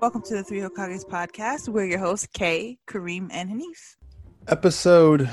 Welcome 0.00 0.22
to 0.22 0.34
the 0.34 0.44
Three 0.44 0.60
Hokages 0.60 1.06
podcast. 1.06 1.70
We're 1.70 1.86
your 1.86 1.98
hosts, 1.98 2.28
Kay, 2.34 2.78
Kareem, 2.86 3.28
and 3.30 3.50
Hanif. 3.50 3.96
Episode 4.48 5.30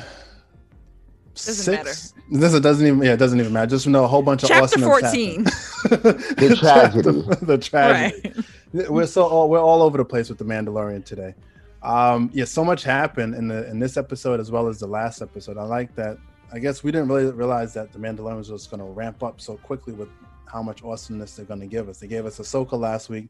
Doesn't 1.34 1.56
six. 1.56 2.14
This 2.32 2.54
it 2.54 2.64
doesn't 2.64 2.88
even 2.88 3.02
yeah, 3.04 3.14
it 3.14 3.18
doesn't 3.18 3.40
even 3.42 3.52
matter. 3.52 3.70
Just 3.70 3.86
know 3.86 4.06
a 4.06 4.08
whole 4.08 4.22
bunch 4.22 4.44
of 4.44 4.50
Chapter 4.50 4.64
awesome 4.64 4.82
14. 4.82 5.44
the 5.44 6.58
tragedy. 6.58 7.46
the 7.46 7.58
tragedy. 7.58 8.34
Right. 8.74 8.90
We're 8.90 9.08
so 9.08 9.24
all, 9.24 9.50
we're 9.50 9.60
all 9.60 9.82
over 9.82 9.98
the 9.98 10.06
place 10.06 10.30
with 10.30 10.38
the 10.38 10.46
Mandalorian 10.46 11.04
today. 11.04 11.36
Um, 11.86 12.32
yeah, 12.34 12.46
so 12.46 12.66
much 12.66 12.84
happened 12.84 13.36
in 13.36 13.48
the 13.48 13.70
in 13.70 13.80
this 13.80 13.96
episode 13.96 14.40
as 14.40 14.50
well 14.50 14.68
as 14.68 14.80
the 14.80 14.88
last 14.88 15.22
episode. 15.22 15.58
I 15.58 15.64
like 15.64 15.94
that. 15.96 16.18
I 16.52 16.58
guess 16.58 16.84
we 16.84 16.92
didn't 16.92 17.10
really 17.10 17.32
realize 17.32 17.74
that 17.76 17.92
the 17.92 18.00
Mandalorian 18.00 18.50
was 18.50 18.68
going 18.68 18.80
to 18.80 18.86
ramp 18.86 19.22
up 19.22 19.40
so 19.40 19.58
quickly 19.58 19.94
with 19.94 20.10
how 20.48 20.64
much 20.64 20.84
awesomeness 20.84 21.36
they're 21.36 21.46
going 21.46 21.60
to 21.60 21.68
give 21.68 21.88
us. 21.88 22.00
They 22.00 22.08
gave 22.08 22.26
us 22.26 22.40
Ahsoka 22.40 22.80
last 22.80 23.10
week. 23.10 23.28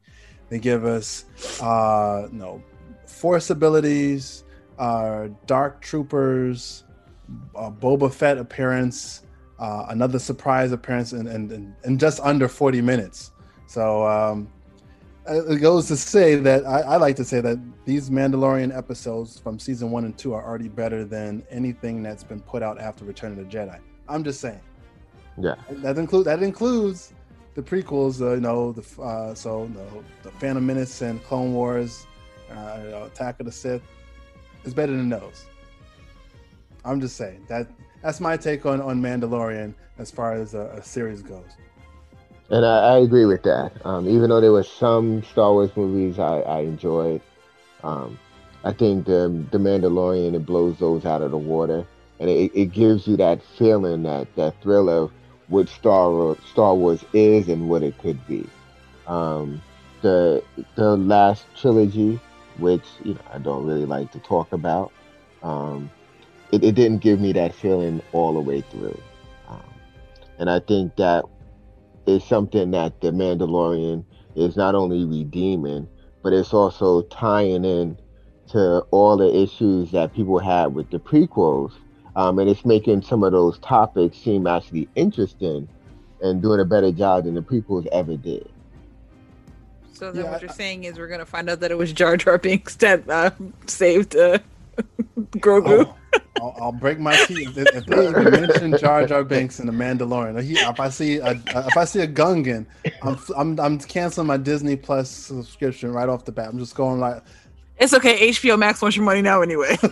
They 0.48 0.58
give 0.58 0.84
us, 0.84 1.24
uh, 1.60 2.28
no, 2.30 2.62
Force 3.06 3.50
abilities, 3.50 4.44
uh, 4.78 5.28
Dark 5.46 5.80
Troopers, 5.82 6.84
uh, 7.54 7.70
Boba 7.70 8.12
Fett 8.12 8.38
appearance, 8.38 9.22
uh, 9.58 9.86
another 9.88 10.18
surprise 10.18 10.72
appearance, 10.72 11.12
in, 11.12 11.26
in, 11.26 11.50
in, 11.50 11.76
in 11.84 11.98
just 11.98 12.20
under 12.20 12.48
40 12.48 12.80
minutes. 12.80 13.32
So 13.66 14.06
um, 14.06 14.48
it 15.28 15.60
goes 15.60 15.88
to 15.88 15.96
say 15.96 16.36
that 16.36 16.64
I, 16.66 16.80
I 16.80 16.96
like 16.96 17.16
to 17.16 17.24
say 17.24 17.40
that 17.40 17.58
these 17.84 18.10
Mandalorian 18.10 18.76
episodes 18.76 19.38
from 19.38 19.58
season 19.58 19.90
one 19.90 20.04
and 20.04 20.16
two 20.16 20.34
are 20.34 20.44
already 20.44 20.68
better 20.68 21.04
than 21.04 21.44
anything 21.50 22.02
that's 22.02 22.24
been 22.24 22.40
put 22.40 22.62
out 22.62 22.80
after 22.80 23.04
Return 23.04 23.32
of 23.32 23.38
the 23.38 23.44
Jedi. 23.44 23.78
I'm 24.08 24.24
just 24.24 24.40
saying. 24.40 24.60
Yeah. 25.38 25.56
That 25.68 25.98
include 25.98 26.26
that 26.26 26.42
includes 26.42 27.12
the 27.54 27.62
prequels. 27.62 28.20
Uh, 28.20 28.34
you 28.34 28.40
know, 28.40 28.72
the 28.72 29.02
uh, 29.02 29.34
so 29.34 29.64
you 29.64 29.70
know, 29.70 30.04
the 30.22 30.30
Phantom 30.32 30.64
Menace 30.64 31.02
and 31.02 31.22
Clone 31.24 31.52
Wars, 31.52 32.06
uh, 32.50 32.80
you 32.82 32.90
know, 32.90 33.04
Attack 33.04 33.40
of 33.40 33.46
the 33.46 33.52
Sith 33.52 33.82
is 34.64 34.74
better 34.74 34.92
than 34.92 35.08
those. 35.08 35.46
I'm 36.84 37.00
just 37.00 37.16
saying 37.16 37.44
that 37.48 37.68
that's 38.02 38.20
my 38.20 38.36
take 38.36 38.64
on 38.64 38.80
on 38.80 39.00
Mandalorian 39.00 39.74
as 39.98 40.10
far 40.10 40.32
as 40.34 40.54
a, 40.54 40.66
a 40.76 40.82
series 40.82 41.22
goes. 41.22 41.56
And 42.50 42.64
I, 42.64 42.94
I 42.94 42.98
agree 42.98 43.24
with 43.24 43.42
that. 43.42 43.72
Um, 43.84 44.08
even 44.08 44.30
though 44.30 44.40
there 44.40 44.52
were 44.52 44.62
some 44.62 45.22
Star 45.24 45.52
Wars 45.52 45.70
movies 45.76 46.18
I, 46.18 46.40
I 46.40 46.60
enjoyed, 46.60 47.20
um, 47.82 48.18
I 48.64 48.72
think 48.72 49.06
the 49.06 49.44
the 49.50 49.58
Mandalorian 49.58 50.34
it 50.34 50.46
blows 50.46 50.78
those 50.78 51.04
out 51.04 51.22
of 51.22 51.30
the 51.30 51.38
water, 51.38 51.86
and 52.20 52.30
it, 52.30 52.52
it 52.54 52.66
gives 52.72 53.06
you 53.06 53.16
that 53.16 53.42
feeling, 53.58 54.04
that 54.04 54.34
that 54.36 54.60
thrill 54.62 54.88
of 54.88 55.10
what 55.48 55.68
Star 55.68 56.36
Star 56.50 56.74
Wars 56.74 57.04
is 57.12 57.48
and 57.48 57.68
what 57.68 57.82
it 57.82 57.98
could 57.98 58.24
be. 58.26 58.46
Um, 59.06 59.60
the 60.02 60.42
the 60.76 60.96
last 60.96 61.44
trilogy, 61.56 62.20
which 62.58 62.84
you 63.04 63.14
know 63.14 63.20
I 63.32 63.38
don't 63.38 63.66
really 63.66 63.86
like 63.86 64.12
to 64.12 64.20
talk 64.20 64.52
about, 64.52 64.92
um, 65.42 65.90
it, 66.52 66.62
it 66.62 66.76
didn't 66.76 66.98
give 66.98 67.20
me 67.20 67.32
that 67.32 67.54
feeling 67.54 68.02
all 68.12 68.32
the 68.34 68.40
way 68.40 68.60
through, 68.60 69.00
um, 69.48 69.62
and 70.38 70.48
I 70.48 70.60
think 70.60 70.96
that 70.96 71.24
is 72.06 72.24
something 72.24 72.70
that 72.72 73.00
the 73.00 73.10
Mandalorian 73.10 74.04
is 74.34 74.56
not 74.56 74.74
only 74.74 75.04
redeeming, 75.04 75.88
but 76.22 76.32
it's 76.32 76.52
also 76.54 77.02
tying 77.02 77.64
in 77.64 77.98
to 78.50 78.80
all 78.90 79.16
the 79.16 79.34
issues 79.34 79.90
that 79.92 80.14
people 80.14 80.38
had 80.38 80.74
with 80.74 80.90
the 80.90 80.98
prequels. 80.98 81.72
Um, 82.14 82.38
and 82.38 82.48
it's 82.48 82.64
making 82.64 83.02
some 83.02 83.22
of 83.24 83.32
those 83.32 83.58
topics 83.58 84.16
seem 84.18 84.46
actually 84.46 84.88
interesting 84.94 85.68
and 86.22 86.40
doing 86.40 86.60
a 86.60 86.64
better 86.64 86.90
job 86.92 87.24
than 87.24 87.34
the 87.34 87.42
prequels 87.42 87.86
ever 87.92 88.16
did. 88.16 88.48
So 89.92 90.12
then 90.12 90.24
Yeah, 90.24 90.30
what 90.30 90.42
you're 90.42 90.50
I- 90.50 90.54
saying 90.54 90.84
is 90.84 90.98
we're 90.98 91.08
gonna 91.08 91.26
find 91.26 91.48
out 91.50 91.60
that 91.60 91.70
it 91.70 91.78
was 91.78 91.92
Jar 91.92 92.16
Jar 92.16 92.38
Binks 92.38 92.76
that 92.76 93.08
uh, 93.08 93.30
saved 93.66 94.16
uh, 94.16 94.38
Grogu. 95.38 95.86
Oh, 95.86 96.20
I'll, 96.40 96.54
I'll 96.60 96.72
break 96.72 96.98
my 96.98 97.16
teeth 97.24 97.56
if, 97.56 97.68
if 97.74 97.86
they 97.86 98.08
even 98.08 98.30
mention 98.30 98.76
Jar 98.78 99.06
Jar 99.06 99.24
Binks 99.24 99.60
in 99.60 99.66
the 99.66 99.72
Mandalorian. 99.72 100.42
He, 100.42 100.54
if 100.58 100.80
I 100.80 100.88
see 100.88 101.16
a 101.18 101.32
if 101.32 101.76
I 101.76 101.84
see 101.84 102.00
a 102.00 102.08
Gungan, 102.08 102.66
I'm, 103.02 103.18
I'm 103.36 103.60
I'm 103.60 103.78
canceling 103.78 104.26
my 104.26 104.36
Disney 104.36 104.76
Plus 104.76 105.10
subscription 105.10 105.92
right 105.92 106.08
off 106.08 106.24
the 106.24 106.32
bat. 106.32 106.48
I'm 106.48 106.58
just 106.58 106.74
going 106.74 107.00
like, 107.00 107.22
It's 107.78 107.94
okay. 107.94 108.30
HBO 108.30 108.58
Max 108.58 108.82
wants 108.82 108.96
your 108.96 109.04
money 109.04 109.22
now 109.22 109.42
anyway. 109.42 109.76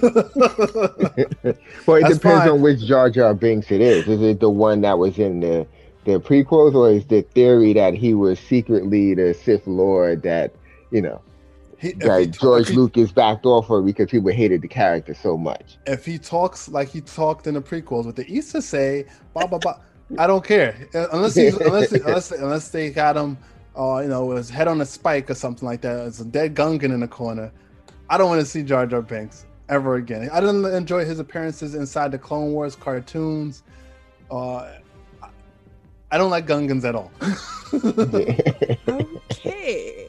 Well, 1.87 1.97
it 1.97 2.03
That's 2.03 2.15
depends 2.15 2.44
fine. 2.44 2.49
on 2.49 2.62
which 2.62 2.81
Jar 2.87 3.11
Jar 3.11 3.34
Binks 3.34 3.71
it 3.71 3.81
is. 3.81 4.09
Is 4.09 4.22
it 4.22 4.41
the 4.41 4.49
one 4.50 4.81
that 4.82 4.99
was 4.99 5.19
in 5.19 5.41
the 5.41 5.66
the 6.05 6.21
prequels, 6.21 6.75
or 6.75 6.91
is 6.91 7.05
the 7.06 7.22
theory 7.22 7.72
that 7.75 7.94
he 7.94 8.15
was 8.15 8.38
secretly 8.38 9.15
the 9.15 9.34
Sith 9.34 9.66
Lord 9.66 10.22
that 10.22 10.53
you 10.91 11.03
know 11.03 11.21
he, 11.21 11.21
if, 11.21 11.34
that 11.81 12.21
he, 12.21 12.27
George 12.27 12.62
if, 12.62 12.69
he, 12.69 12.75
Lucas 12.77 13.12
backed 13.12 13.47
off 13.47 13.71
of 13.71 13.85
because 13.85 14.11
people 14.11 14.31
hated 14.31 14.62
the 14.62 14.69
character 14.69 15.15
so 15.15 15.37
much? 15.37 15.79
if 15.87 16.05
he 16.05 16.19
talks 16.19 16.69
like 16.69 16.89
he 16.89 17.01
talked 17.01 17.47
in 17.47 17.55
the 17.55 17.62
prequels 17.62 18.07
with 18.07 18.17
the 18.17 18.27
Easter 18.27 18.61
say, 18.61 19.07
blah 19.33 19.47
blah 19.47 19.59
blah, 19.59 19.79
I 20.19 20.27
don't 20.27 20.45
care 20.45 20.89
Uh, 20.95 21.07
unless 21.12 21.35
he's 21.35 21.57
unless 21.57 21.93
unless 21.93 22.31
unless 22.33 22.69
they 22.69 22.91
got 22.91 23.17
him, 23.17 23.37
uh, 23.79 24.01
you 24.01 24.09
know, 24.09 24.27
with 24.27 24.39
his 24.39 24.51
head 24.51 24.69
on 24.69 24.81
a 24.81 24.87
spike 24.87 25.31
or 25.31 25.35
something 25.35 25.67
like 25.67 25.81
that. 25.83 26.07
It's 26.07 26.21
a 26.21 26.25
dead 26.25 26.55
Gungan 26.55 26.85
in 26.93 27.01
the 27.01 27.09
corner. 27.09 27.51
I 28.09 28.19
don't 28.19 28.29
want 28.29 28.41
to 28.41 28.47
see 28.47 28.62
Jar 28.62 28.87
Jar 28.87 29.03
Binks 29.03 29.47
ever 29.69 29.97
again. 29.97 30.29
I 30.33 30.41
didn't 30.41 30.65
enjoy 30.67 31.05
his 31.06 31.19
appearances 31.19 31.75
inside 31.75 32.12
the 32.12 32.19
Clone 32.19 32.53
Wars 32.53 32.77
cartoons. 32.77 33.62
Uh, 34.31 34.69
I- 35.23 35.29
I 36.11 36.19
don't 36.19 36.31
like 36.31 36.47
Gungans 36.47 36.85
at 36.85 36.95
all. 36.95 37.11
okay. 39.31 40.09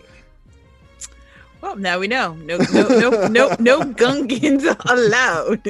Well, 1.66 1.78
now 1.78 1.98
we 1.98 2.08
know. 2.08 2.34
No, 2.36 2.58
no, 2.58 2.88
no, 2.88 3.28
no, 3.28 3.56
no 3.58 3.80
Gungans 4.02 4.66
allowed. 4.86 5.64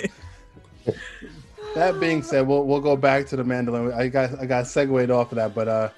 that 1.74 2.00
being 2.02 2.22
said, 2.22 2.46
we'll 2.46 2.66
we'll 2.66 2.82
go 2.82 2.98
back 2.98 3.28
to 3.28 3.38
the 3.38 3.44
Mandalorian. 3.44 3.94
I 3.94 4.10
got 4.10 4.38
I 4.38 4.46
got 4.46 4.68
segued 4.68 5.10
off 5.10 5.32
of 5.32 5.38
that, 5.38 5.56
but 5.56 5.70
uh, 5.70 5.90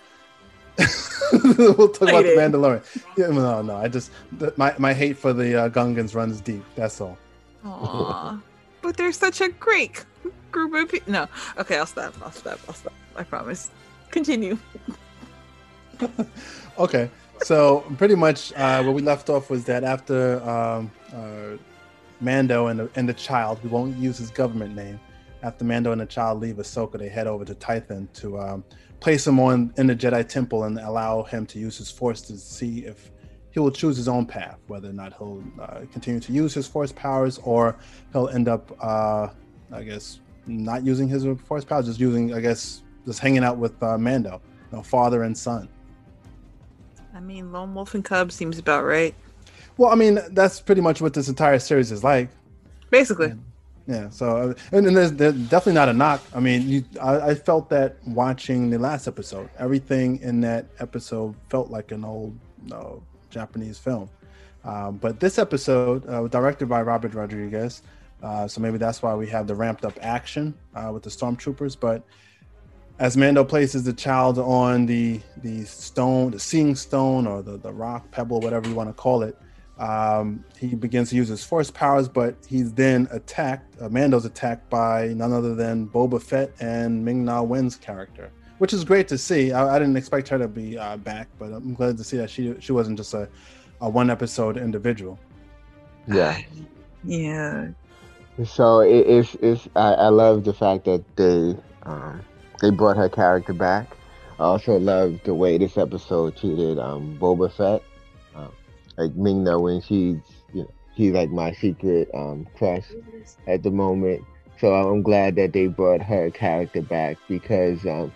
we'll 1.57 1.89
talk 1.89 2.09
about 2.09 2.23
the 2.25 2.33
Excited. 2.33 2.37
Mandalorian. 2.37 3.03
Yeah, 3.17 3.27
no, 3.29 3.63
no, 3.63 3.75
I 3.75 3.87
just 3.87 4.11
my 4.55 4.75
my 4.77 4.93
hate 4.93 5.17
for 5.17 5.33
the 5.33 5.63
uh, 5.63 5.69
Gungans 5.69 6.13
runs 6.13 6.41
deep. 6.41 6.63
That's 6.75 7.01
all. 7.01 7.17
Aw, 7.65 8.39
but 8.83 8.97
they're 8.97 9.11
such 9.11 9.41
a 9.41 9.49
great 9.49 10.05
group 10.51 10.75
of 10.75 10.91
people. 10.91 11.11
No, 11.11 11.27
okay, 11.57 11.79
I'll 11.79 11.87
stop. 11.87 12.13
I'll 12.21 12.31
stop. 12.31 12.59
I'll 12.67 12.75
stop. 12.75 12.93
I 13.15 13.23
promise. 13.23 13.71
Continue. 14.11 14.59
Okay, 16.77 17.09
so 17.43 17.81
pretty 17.97 18.15
much 18.15 18.53
uh, 18.53 18.81
where 18.83 18.91
we 18.91 19.01
left 19.01 19.29
off 19.29 19.49
was 19.49 19.65
that 19.65 19.83
after 19.83 20.41
um, 20.47 20.91
uh, 21.13 21.57
Mando 22.19 22.67
and 22.67 22.79
the, 22.79 22.89
and 22.95 23.07
the 23.07 23.13
child, 23.13 23.63
we 23.63 23.69
won't 23.69 23.95
use 23.97 24.17
his 24.17 24.31
government 24.31 24.75
name. 24.75 24.99
After 25.43 25.63
Mando 25.63 25.91
and 25.91 26.01
the 26.01 26.05
child 26.05 26.41
leave 26.41 26.55
Ahsoka, 26.55 26.97
they 26.97 27.09
head 27.09 27.27
over 27.27 27.45
to 27.45 27.53
Tython 27.55 28.11
to 28.13 28.39
um, 28.39 28.63
place 28.99 29.27
him 29.27 29.39
on 29.39 29.73
in 29.77 29.87
the 29.87 29.95
Jedi 29.95 30.27
Temple 30.27 30.63
and 30.63 30.79
allow 30.79 31.23
him 31.23 31.45
to 31.47 31.59
use 31.59 31.77
his 31.77 31.91
Force 31.91 32.21
to 32.21 32.37
see 32.37 32.85
if 32.85 33.11
he 33.51 33.59
will 33.59 33.71
choose 33.71 33.97
his 33.97 34.07
own 34.07 34.25
path, 34.25 34.57
whether 34.67 34.89
or 34.89 34.93
not 34.93 35.13
he'll 35.17 35.43
uh, 35.61 35.81
continue 35.91 36.19
to 36.19 36.31
use 36.31 36.53
his 36.53 36.67
Force 36.67 36.91
powers 36.91 37.37
or 37.39 37.77
he'll 38.13 38.29
end 38.29 38.47
up, 38.47 38.71
uh, 38.81 39.29
I 39.71 39.83
guess, 39.83 40.19
not 40.47 40.83
using 40.83 41.07
his 41.07 41.25
Force 41.45 41.63
powers, 41.63 41.85
just 41.85 41.99
using, 41.99 42.33
I 42.33 42.39
guess, 42.39 42.83
just 43.05 43.19
hanging 43.19 43.43
out 43.43 43.57
with 43.57 43.81
uh, 43.83 43.97
Mando, 43.97 44.41
you 44.71 44.77
know, 44.77 44.83
father 44.83 45.23
and 45.23 45.37
son. 45.37 45.69
I 47.17 47.19
mean, 47.19 47.51
Lone 47.51 47.73
Wolf 47.73 47.95
and 47.95 48.05
Cub 48.05 48.31
seems 48.31 48.59
about 48.59 48.85
right. 48.85 49.15
Well, 49.75 49.91
I 49.91 49.95
mean, 49.95 50.19
that's 50.29 50.61
pretty 50.61 50.81
much 50.81 51.01
what 51.01 51.15
this 51.15 51.27
entire 51.27 51.57
series 51.57 51.91
is 51.91 52.03
like. 52.03 52.29
Basically. 52.91 53.33
Yeah. 53.87 54.09
So, 54.09 54.37
uh, 54.37 54.53
and, 54.71 54.85
and 54.85 54.95
there's, 54.95 55.13
there's 55.13 55.33
definitely 55.33 55.73
not 55.73 55.89
a 55.89 55.93
knock. 55.93 56.21
I 56.35 56.39
mean, 56.39 56.69
you, 56.69 56.83
I, 57.01 57.29
I 57.29 57.35
felt 57.35 57.69
that 57.69 57.95
watching 58.05 58.69
the 58.69 58.77
last 58.77 59.07
episode. 59.07 59.49
Everything 59.57 60.19
in 60.21 60.41
that 60.41 60.67
episode 60.77 61.33
felt 61.49 61.71
like 61.71 61.91
an 61.91 62.05
old 62.05 62.37
uh, 62.71 62.97
Japanese 63.31 63.79
film. 63.79 64.11
Um, 64.63 64.97
but 64.97 65.19
this 65.19 65.39
episode, 65.39 66.07
uh, 66.07 66.27
directed 66.27 66.69
by 66.69 66.83
Robert 66.83 67.15
Rodriguez, 67.15 67.81
uh, 68.21 68.47
so 68.47 68.61
maybe 68.61 68.77
that's 68.77 69.01
why 69.01 69.15
we 69.15 69.25
have 69.29 69.47
the 69.47 69.55
ramped 69.55 69.85
up 69.85 69.97
action 70.03 70.53
uh, 70.75 70.91
with 70.93 71.01
the 71.01 71.09
stormtroopers. 71.09 71.75
But 71.79 72.03
as 72.99 73.15
Mando 73.15 73.43
places 73.43 73.83
the 73.83 73.93
child 73.93 74.39
on 74.39 74.85
the 74.85 75.19
the 75.37 75.63
stone, 75.65 76.31
the 76.31 76.39
seeing 76.39 76.75
stone, 76.75 77.27
or 77.27 77.41
the 77.41 77.57
the 77.57 77.71
rock 77.71 78.09
pebble, 78.11 78.39
whatever 78.39 78.67
you 78.67 78.75
want 78.75 78.89
to 78.89 78.93
call 78.93 79.21
it, 79.21 79.37
um, 79.77 80.43
he 80.57 80.73
begins 80.73 81.09
to 81.11 81.15
use 81.15 81.27
his 81.27 81.43
force 81.43 81.69
powers. 81.69 82.07
But 82.07 82.35
he's 82.47 82.73
then 82.73 83.07
attacked. 83.11 83.79
Uh, 83.81 83.89
Mando's 83.89 84.25
attacked 84.25 84.69
by 84.69 85.09
none 85.09 85.31
other 85.31 85.53
than 85.53 85.87
Boba 85.87 86.21
Fett 86.21 86.51
and 86.59 87.03
Ming 87.03 87.23
Na 87.23 87.43
Wen's 87.43 87.75
character, 87.75 88.31
which 88.57 88.73
is 88.73 88.83
great 88.83 89.07
to 89.09 89.17
see. 89.17 89.51
I, 89.51 89.75
I 89.75 89.79
didn't 89.79 89.97
expect 89.97 90.27
her 90.29 90.39
to 90.39 90.47
be 90.47 90.77
uh, 90.77 90.97
back, 90.97 91.27
but 91.37 91.51
I'm 91.53 91.75
glad 91.75 91.97
to 91.97 92.03
see 92.03 92.17
that 92.17 92.29
she 92.29 92.55
she 92.59 92.71
wasn't 92.71 92.97
just 92.97 93.13
a, 93.13 93.29
a 93.81 93.89
one 93.89 94.09
episode 94.09 94.57
individual. 94.57 95.19
Yeah. 96.07 96.41
Yeah. 97.03 97.69
So 98.43 98.79
it, 98.81 99.05
it's 99.07 99.35
it's 99.35 99.69
I, 99.75 99.93
I 99.93 100.07
love 100.09 100.45
the 100.45 100.53
fact 100.53 100.85
that 100.85 101.03
they 101.15 101.55
um, 101.83 102.21
they 102.61 102.69
brought 102.69 102.97
her 102.97 103.09
character 103.09 103.53
back. 103.53 103.95
I 104.39 104.43
also 104.43 104.77
love 104.77 105.19
the 105.23 105.33
way 105.33 105.57
this 105.57 105.77
episode 105.77 106.37
treated 106.37 106.77
um, 106.77 107.17
Boba 107.19 107.51
Fett, 107.51 107.81
um, 108.35 108.51
like 108.97 109.15
Ming 109.15 109.43
Na 109.43 109.57
Wen 109.57 109.81
she's 109.81 110.17
you 110.53 110.63
know 110.63 110.71
she's 110.95 111.13
like 111.13 111.29
my 111.29 111.51
secret 111.53 112.09
um, 112.13 112.47
crush 112.57 112.85
at 113.47 113.63
the 113.63 113.71
moment. 113.71 114.23
So 114.59 114.73
I'm 114.73 115.01
glad 115.01 115.35
that 115.35 115.53
they 115.53 115.67
brought 115.67 116.01
her 116.01 116.31
character 116.31 116.81
back 116.81 117.17
because 117.27 117.85
um, 117.85 118.11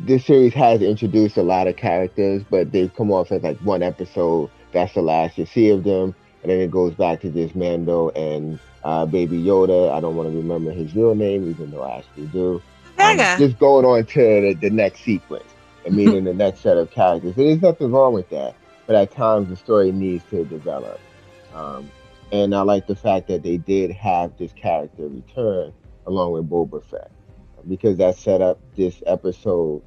this 0.00 0.24
series 0.24 0.54
has 0.54 0.82
introduced 0.82 1.36
a 1.36 1.42
lot 1.42 1.68
of 1.68 1.76
characters, 1.76 2.42
but 2.50 2.72
they've 2.72 2.94
come 2.94 3.10
off 3.12 3.30
as 3.32 3.42
like 3.42 3.58
one 3.58 3.82
episode. 3.82 4.50
That's 4.72 4.94
the 4.94 5.02
last 5.02 5.38
you 5.38 5.46
see 5.46 5.70
of 5.70 5.84
them, 5.84 6.14
and 6.42 6.50
then 6.50 6.60
it 6.60 6.70
goes 6.70 6.94
back 6.94 7.20
to 7.20 7.30
just 7.30 7.54
Mando 7.54 8.10
and 8.10 8.58
uh, 8.84 9.06
Baby 9.06 9.42
Yoda. 9.42 9.92
I 9.92 10.00
don't 10.00 10.16
want 10.16 10.30
to 10.30 10.36
remember 10.36 10.70
his 10.70 10.94
real 10.94 11.14
name, 11.14 11.48
even 11.50 11.70
though 11.70 11.82
I 11.82 11.98
actually 11.98 12.26
do. 12.26 12.62
Um, 13.02 13.38
just 13.38 13.58
going 13.58 13.84
on 13.84 14.04
to 14.04 14.20
the, 14.20 14.54
the 14.60 14.70
next 14.70 15.00
sequence 15.00 15.44
and 15.84 15.94
meeting 15.94 16.24
the 16.24 16.34
next 16.34 16.60
set 16.60 16.76
of 16.76 16.90
characters. 16.90 17.36
And 17.36 17.46
there's 17.46 17.62
nothing 17.62 17.90
wrong 17.90 18.14
with 18.14 18.28
that, 18.30 18.54
but 18.86 18.96
at 18.96 19.10
times 19.10 19.48
the 19.48 19.56
story 19.56 19.92
needs 19.92 20.24
to 20.30 20.44
develop. 20.44 21.00
Um, 21.54 21.90
and 22.32 22.54
I 22.54 22.62
like 22.62 22.86
the 22.86 22.96
fact 22.96 23.28
that 23.28 23.42
they 23.42 23.58
did 23.58 23.90
have 23.92 24.36
this 24.38 24.52
character 24.52 25.06
return 25.06 25.72
along 26.06 26.32
with 26.32 26.48
Boba 26.48 26.82
Fett 26.84 27.10
because 27.68 27.98
that 27.98 28.16
set 28.16 28.40
up 28.40 28.58
this 28.76 29.02
episode 29.06 29.82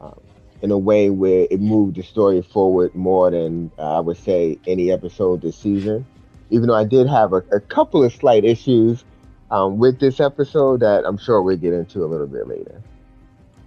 um, 0.00 0.18
in 0.62 0.70
a 0.70 0.78
way 0.78 1.10
where 1.10 1.46
it 1.50 1.60
moved 1.60 1.96
the 1.96 2.02
story 2.02 2.42
forward 2.42 2.94
more 2.94 3.30
than 3.30 3.70
uh, 3.78 3.96
I 3.96 4.00
would 4.00 4.16
say 4.16 4.58
any 4.66 4.90
episode 4.90 5.42
this 5.42 5.56
season. 5.56 6.06
Even 6.50 6.68
though 6.68 6.76
I 6.76 6.84
did 6.84 7.08
have 7.08 7.32
a, 7.32 7.44
a 7.52 7.60
couple 7.60 8.02
of 8.02 8.12
slight 8.12 8.44
issues 8.44 9.04
um, 9.50 9.78
with 9.78 9.98
this 10.00 10.20
episode 10.20 10.80
that 10.80 11.04
I'm 11.04 11.18
sure 11.18 11.42
we'll 11.42 11.56
get 11.56 11.72
into 11.72 12.04
a 12.04 12.06
little 12.06 12.26
bit 12.26 12.46
later. 12.46 12.82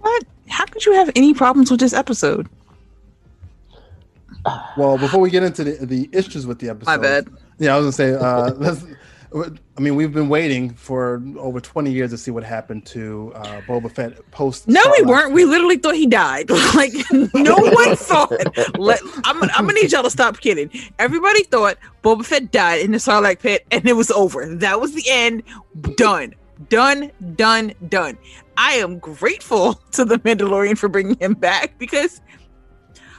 What? 0.00 0.24
How 0.48 0.66
could 0.66 0.84
you 0.84 0.92
have 0.92 1.10
any 1.16 1.34
problems 1.34 1.70
with 1.70 1.80
this 1.80 1.92
episode? 1.92 2.48
Well, 4.76 4.98
before 4.98 5.20
we 5.20 5.30
get 5.30 5.42
into 5.44 5.64
the, 5.64 5.86
the 5.86 6.08
issues 6.12 6.46
with 6.46 6.58
the 6.58 6.70
episode, 6.70 6.86
My 6.90 6.96
bad. 6.96 7.28
Yeah, 7.58 7.74
I 7.74 7.78
was 7.78 7.84
gonna 7.84 7.92
say, 7.92 8.14
uh, 8.14 8.52
let's, 8.56 8.84
I 9.34 9.80
mean, 9.80 9.96
we've 9.96 10.12
been 10.12 10.28
waiting 10.28 10.74
for 10.74 11.22
over 11.38 11.60
20 11.60 11.90
years 11.90 12.10
to 12.10 12.18
see 12.18 12.30
what 12.30 12.44
happened 12.44 12.84
to 12.86 13.32
uh, 13.34 13.60
Boba 13.62 13.90
Fett 13.90 14.30
post. 14.30 14.68
No, 14.68 14.80
we 14.98 15.04
weren't. 15.04 15.32
We 15.32 15.44
literally 15.44 15.78
thought 15.78 15.94
he 15.94 16.06
died. 16.06 16.50
like 16.74 16.92
no 17.12 17.56
one 17.56 17.96
thought. 17.96 18.30
Let, 18.78 19.00
I'm, 19.24 19.42
I'm 19.42 19.66
gonna 19.66 19.72
need 19.72 19.90
y'all 19.92 20.02
to 20.02 20.10
stop 20.10 20.40
kidding. 20.40 20.70
Everybody 20.98 21.44
thought 21.44 21.78
Boba 22.02 22.24
Fett 22.24 22.50
died 22.50 22.80
in 22.82 22.92
the 22.92 22.98
Sarlacc 22.98 23.40
pit, 23.40 23.66
and 23.70 23.86
it 23.88 23.94
was 23.94 24.10
over. 24.10 24.54
That 24.56 24.80
was 24.80 24.92
the 24.92 25.04
end. 25.08 25.42
Done. 25.96 26.34
Done. 26.68 27.10
Done. 27.34 27.72
Done. 27.88 28.18
I 28.58 28.74
am 28.74 28.98
grateful 28.98 29.74
to 29.92 30.04
the 30.04 30.18
Mandalorian 30.18 30.76
for 30.76 30.88
bringing 30.88 31.16
him 31.18 31.34
back 31.34 31.78
because. 31.78 32.20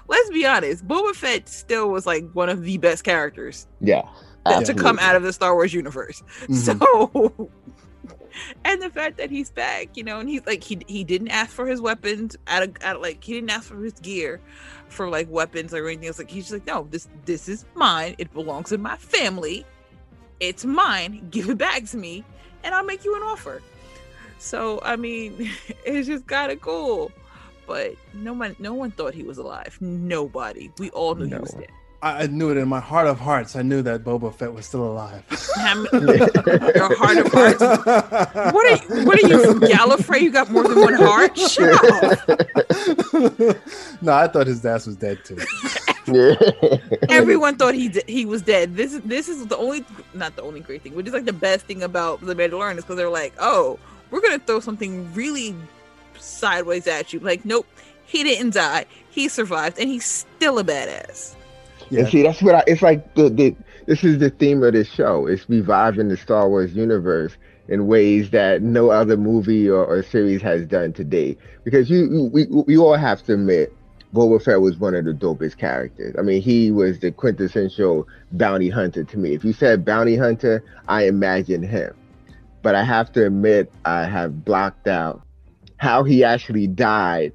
Let's 0.06 0.30
be 0.31 0.45
honest, 0.45 0.86
Boba 0.86 1.15
Fett 1.15 1.48
still 1.48 1.89
was 1.89 2.06
like 2.06 2.30
one 2.33 2.50
of 2.50 2.62
the 2.63 2.77
best 2.77 3.06
characters. 3.06 3.68
Yeah 3.80 4.04
to 4.45 4.74
come 4.74 5.00
out 5.00 5.16
of 5.16 5.24
the 5.24 5.34
Star 5.34 5.54
Wars 5.54 5.74
universe. 5.74 6.24
Mm-hmm. 6.48 6.56
So 6.56 7.50
and 8.66 8.81
the 8.81 8.90
fact 8.90 9.18
that 9.18 9.30
he's 9.30 9.50
back, 9.50 9.95
you 9.95 10.04
know, 10.04 10.19
and 10.19 10.30
he's 10.30 10.45
like 10.45 10.63
he 10.63 10.80
he 10.88 11.04
didn't 11.04 11.30
ask 11.30 11.51
for 11.51 11.68
his 11.68 11.81
weapons 11.81 12.36
out 12.48 12.63
of, 12.63 12.75
out 12.84 12.98
of 12.98 13.01
like 13.01 13.24
he 13.24 13.34
didn't 13.34 13.50
ask 13.50 13.69
for 13.69 13.81
his 13.84 13.94
gear 13.94 14.40
for 14.90 15.10
like 15.10 15.30
weapons 15.30 15.74
or 15.74 15.88
anything 15.88 16.07
It's 16.10 16.19
Like 16.19 16.30
he's 16.30 16.45
just 16.50 16.54
like, 16.54 16.68
no, 16.68 16.88
this 16.90 17.07
this 17.25 17.50
is 17.50 17.66
mine. 17.75 18.16
It 18.18 18.34
belongs 18.34 18.72
in 18.72 18.81
my 18.81 18.98
family. 18.98 19.66
It's 20.40 20.66
mine. 20.66 21.28
Give 21.30 21.50
it 21.50 21.57
back 21.57 21.86
to 21.86 21.98
me, 21.98 22.24
and 22.63 22.74
I'll 22.75 22.84
make 22.84 23.04
you 23.04 23.16
an 23.16 23.24
offer. 23.24 23.62
So 24.39 24.80
I 24.84 24.96
mean, 24.96 25.51
it's 25.86 26.07
just 26.07 26.28
kind 26.28 26.51
of 26.51 26.62
cool. 26.62 27.12
But 27.66 27.96
no 28.13 28.34
one 28.34 28.56
no 28.60 28.74
one 28.74 28.92
thought 28.92 29.13
he 29.13 29.24
was 29.24 29.38
alive. 29.38 29.78
Nobody. 29.80 30.72
We 30.80 30.89
all 30.92 31.16
knew 31.16 31.28
no. 31.28 31.38
he 31.38 31.42
was 31.42 31.51
dead. 31.51 31.72
I 32.03 32.27
knew 32.27 32.51
it 32.51 32.57
in 32.57 32.67
my 32.67 32.81
heart 32.81 33.07
of 33.07 33.17
hearts. 33.17 33.55
I 33.55 33.61
knew 33.61 33.81
that 33.83 34.03
Boba 34.03 34.35
Fett 34.35 34.53
was 34.53 34.65
still 34.65 34.83
alive. 34.83 35.23
Your 35.55 36.95
heart 36.97 37.17
of 37.17 37.31
hearts. 37.31 37.61
What 38.53 38.67
are 38.67 38.75
you, 38.75 39.05
what 39.05 39.23
are 39.23 39.27
you 39.27 39.45
from 39.45 39.61
Gallifrey? 39.61 40.19
You 40.19 40.29
got 40.29 40.51
more 40.51 40.67
than 40.67 40.81
one 40.81 40.95
heart? 40.95 41.38
Shut 41.38 41.71
up. 41.71 42.27
no, 44.01 44.11
I 44.11 44.27
thought 44.27 44.47
his 44.47 44.61
dad 44.61 44.85
was 44.85 44.97
dead 44.97 45.19
too. 45.23 45.38
Everyone 47.09 47.55
thought 47.55 47.73
he 47.73 47.89
he 48.05 48.25
was 48.25 48.41
dead. 48.41 48.75
This 48.75 48.94
is 48.94 49.01
this 49.03 49.29
is 49.29 49.47
the 49.47 49.55
only 49.55 49.85
not 50.13 50.35
the 50.35 50.41
only 50.41 50.59
great 50.59 50.81
thing, 50.81 50.95
which 50.95 51.07
is 51.07 51.13
like 51.13 51.23
the 51.23 51.31
best 51.31 51.65
thing 51.65 51.83
about 51.83 52.19
the 52.19 52.35
Mandalorian 52.35 52.77
is 52.77 52.83
because 52.83 52.97
they're 52.97 53.09
like, 53.09 53.33
oh, 53.39 53.79
we're 54.11 54.19
gonna 54.19 54.39
throw 54.39 54.59
something 54.59 55.13
really 55.13 55.55
sideways 56.19 56.85
at 56.88 57.13
you. 57.13 57.19
Like, 57.19 57.45
nope, 57.45 57.65
he 58.05 58.23
didn't 58.23 58.53
die. 58.53 58.88
He 59.09 59.29
survived, 59.29 59.79
and 59.79 59.88
he's 59.88 60.05
still 60.05 60.59
a 60.59 60.65
badass. 60.65 61.35
Yeah. 61.94 62.01
And 62.01 62.10
see, 62.10 62.24
that's 62.24 62.42
what 62.42 62.56
I. 62.56 62.63
It's 62.66 62.81
like 62.81 63.13
the, 63.13 63.30
the 63.30 63.56
this 63.86 64.04
is 64.04 64.18
the 64.18 64.31
theme 64.31 64.63
of 64.63 64.74
this 64.74 64.90
show. 64.90 65.28
It's 65.28 65.48
reviving 65.48 66.07
the 66.07 66.18
Star 66.18 66.50
Wars 66.50 66.74
universe 66.74 67.38
in 67.68 67.86
ways 67.86 68.31
that 68.31 68.63
no 68.63 68.90
other 68.90 69.16
movie 69.16 69.69
or, 69.69 69.86
or 69.86 70.01
series 70.01 70.42
has 70.42 70.66
done 70.66 70.92
today. 70.94 71.38
Because 71.63 71.90
you, 71.90 72.30
we, 72.34 72.45
we 72.45 72.78
all 72.78 72.95
have 72.95 73.24
to 73.24 73.34
admit, 73.34 73.74
Boba 74.13 74.44
Fett 74.44 74.60
was 74.60 74.78
one 74.78 74.95
of 74.95 75.06
the 75.06 75.13
dopest 75.13 75.57
characters. 75.57 76.16
I 76.18 76.24
mean, 76.24 76.42
he 76.42 76.72
was 76.72 77.00
the 77.00 77.12
quintessential 77.12 78.07
bounty 78.31 78.69
hunter 78.69 79.04
to 79.04 79.18
me. 79.18 79.34
If 79.34 79.46
you 79.46 79.54
said 79.54 79.86
bounty 79.86 80.18
hunter, 80.18 80.63
I 80.88 81.06
imagine 81.06 81.62
him. 81.62 81.96
But 82.63 82.75
I 82.75 82.84
have 82.84 83.12
to 83.13 83.28
admit, 83.28 83.72
I 83.86 84.06
have 84.06 84.44
blocked 84.44 84.88
out 84.88 85.22
how 85.78 86.04
he 86.04 86.24
actually 86.24 86.68
died 86.68 87.34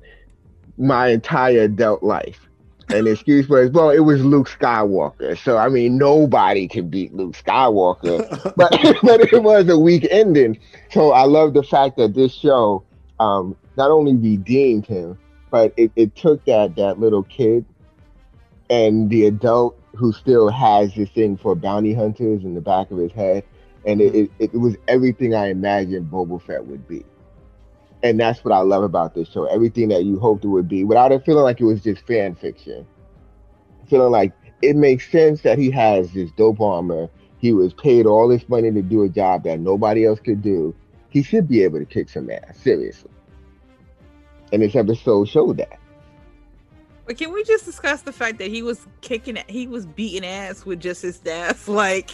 my 0.76 1.08
entire 1.08 1.62
adult 1.62 2.02
life 2.02 2.47
an 2.90 3.06
excuse 3.06 3.48
was, 3.48 3.70
well, 3.70 3.90
it 3.90 4.00
was 4.00 4.24
Luke 4.24 4.48
Skywalker. 4.48 5.36
So 5.38 5.56
I 5.56 5.68
mean, 5.68 5.98
nobody 5.98 6.68
can 6.68 6.88
beat 6.88 7.14
Luke 7.14 7.34
Skywalker, 7.34 8.54
but 8.56 8.70
but 9.02 9.32
it 9.32 9.42
was 9.42 9.68
a 9.68 9.78
weak 9.78 10.06
ending. 10.10 10.58
So 10.90 11.12
I 11.12 11.24
love 11.24 11.54
the 11.54 11.62
fact 11.62 11.96
that 11.96 12.14
this 12.14 12.34
show 12.34 12.84
um, 13.20 13.56
not 13.76 13.90
only 13.90 14.14
redeemed 14.14 14.86
him, 14.86 15.18
but 15.50 15.72
it, 15.76 15.90
it 15.96 16.14
took 16.16 16.44
that 16.44 16.76
that 16.76 16.98
little 16.98 17.22
kid 17.24 17.64
and 18.70 19.08
the 19.10 19.26
adult 19.26 19.78
who 19.94 20.12
still 20.12 20.48
has 20.48 20.94
this 20.94 21.08
thing 21.10 21.36
for 21.36 21.54
bounty 21.54 21.92
hunters 21.92 22.44
in 22.44 22.54
the 22.54 22.60
back 22.60 22.90
of 22.90 22.98
his 22.98 23.12
head, 23.12 23.42
and 23.84 24.00
it, 24.00 24.14
it, 24.14 24.30
it 24.38 24.56
was 24.56 24.76
everything 24.86 25.34
I 25.34 25.48
imagined 25.48 26.10
Boba 26.10 26.40
Fett 26.40 26.64
would 26.64 26.86
be 26.86 27.04
and 28.02 28.18
that's 28.18 28.44
what 28.44 28.52
I 28.52 28.60
love 28.60 28.82
about 28.82 29.14
this 29.14 29.28
show. 29.28 29.44
Everything 29.46 29.88
that 29.88 30.04
you 30.04 30.18
hoped 30.18 30.44
it 30.44 30.48
would 30.48 30.68
be, 30.68 30.84
without 30.84 31.12
it 31.12 31.24
feeling 31.24 31.44
like 31.44 31.60
it 31.60 31.64
was 31.64 31.82
just 31.82 32.06
fan 32.06 32.34
fiction. 32.34 32.86
Feeling 33.88 34.12
like 34.12 34.32
it 34.62 34.76
makes 34.76 35.10
sense 35.10 35.42
that 35.42 35.58
he 35.58 35.70
has 35.70 36.12
this 36.12 36.30
dope 36.32 36.60
armor. 36.60 37.08
He 37.38 37.52
was 37.52 37.72
paid 37.72 38.06
all 38.06 38.28
this 38.28 38.48
money 38.48 38.70
to 38.70 38.82
do 38.82 39.02
a 39.02 39.08
job 39.08 39.44
that 39.44 39.60
nobody 39.60 40.04
else 40.04 40.20
could 40.20 40.42
do. 40.42 40.74
He 41.10 41.22
should 41.22 41.48
be 41.48 41.62
able 41.62 41.78
to 41.78 41.84
kick 41.84 42.08
some 42.08 42.30
ass, 42.30 42.58
seriously. 42.58 43.10
And 44.52 44.62
this 44.62 44.74
episode 44.74 45.28
showed 45.28 45.56
that. 45.58 45.78
But 47.06 47.16
can 47.16 47.32
we 47.32 47.42
just 47.42 47.64
discuss 47.64 48.02
the 48.02 48.12
fact 48.12 48.38
that 48.38 48.48
he 48.48 48.62
was 48.62 48.86
kicking, 49.00 49.38
he 49.48 49.66
was 49.66 49.86
beating 49.86 50.26
ass 50.26 50.66
with 50.66 50.80
just 50.80 51.02
his 51.02 51.16
staff? 51.16 51.66
Like, 51.78 52.10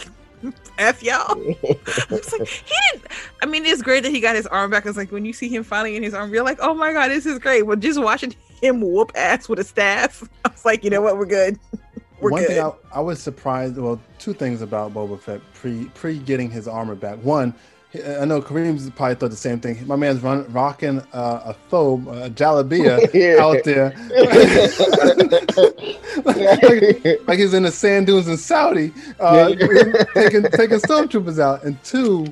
F 0.77 1.01
y'all. 1.03 1.37
like, 1.37 2.47
he 2.47 2.75
didn't. 2.91 3.07
I 3.41 3.45
mean, 3.45 3.65
it's 3.65 3.81
great 3.81 4.03
that 4.03 4.11
he 4.11 4.19
got 4.19 4.35
his 4.35 4.47
arm 4.47 4.71
back. 4.71 4.85
It's 4.85 4.97
like 4.97 5.11
when 5.11 5.25
you 5.25 5.33
see 5.33 5.49
him 5.49 5.63
finally 5.63 5.95
in 5.95 6.03
his 6.03 6.13
arm, 6.13 6.33
you're 6.33 6.43
like, 6.43 6.59
oh 6.61 6.73
my 6.73 6.93
god, 6.93 7.09
this 7.09 7.25
is 7.25 7.39
great. 7.39 7.63
But 7.63 7.79
just 7.79 8.01
watching 8.01 8.35
him 8.61 8.81
whoop 8.81 9.11
ass 9.15 9.47
with 9.47 9.59
a 9.59 9.63
staff, 9.63 10.27
I 10.45 10.49
was 10.49 10.65
like, 10.65 10.83
you 10.83 10.89
know 10.89 11.01
what, 11.01 11.17
we're 11.17 11.25
good. 11.25 11.59
We're 12.19 12.31
One 12.31 12.41
good. 12.43 12.49
thing 12.49 12.63
I, 12.63 12.71
I 12.93 12.99
was 13.01 13.21
surprised. 13.21 13.77
Well, 13.77 14.01
two 14.19 14.33
things 14.33 14.61
about 14.61 14.93
Boba 14.93 15.19
Fett 15.19 15.41
pre 15.53 15.85
pre 15.93 16.17
getting 16.19 16.49
his 16.49 16.67
armor 16.67 16.95
back. 16.95 17.17
One, 17.19 17.53
I 18.21 18.25
know 18.25 18.41
Kareem's 18.41 18.89
probably 18.91 19.15
thought 19.15 19.29
the 19.29 19.35
same 19.35 19.59
thing. 19.59 19.85
My 19.87 19.95
man's 19.95 20.21
run, 20.21 20.51
rocking 20.51 21.01
uh, 21.13 21.53
a 21.53 21.55
thobe, 21.71 22.07
a 22.07 22.29
jalabia 22.29 23.13
yeah. 23.13 23.43
out 23.43 23.63
there, 23.63 23.93
like, 26.25 27.27
like, 27.27 27.39
he's 27.39 27.53
in 27.53 27.63
the 27.63 27.71
sand 27.71 28.07
dunes 28.07 28.27
in 28.27 28.37
Saudi, 28.37 28.93
uh, 29.19 29.53
yeah. 29.57 30.03
taking 30.13 30.43
taking 30.43 30.79
stormtroopers 30.79 31.39
out. 31.39 31.63
And 31.63 31.81
two, 31.83 32.27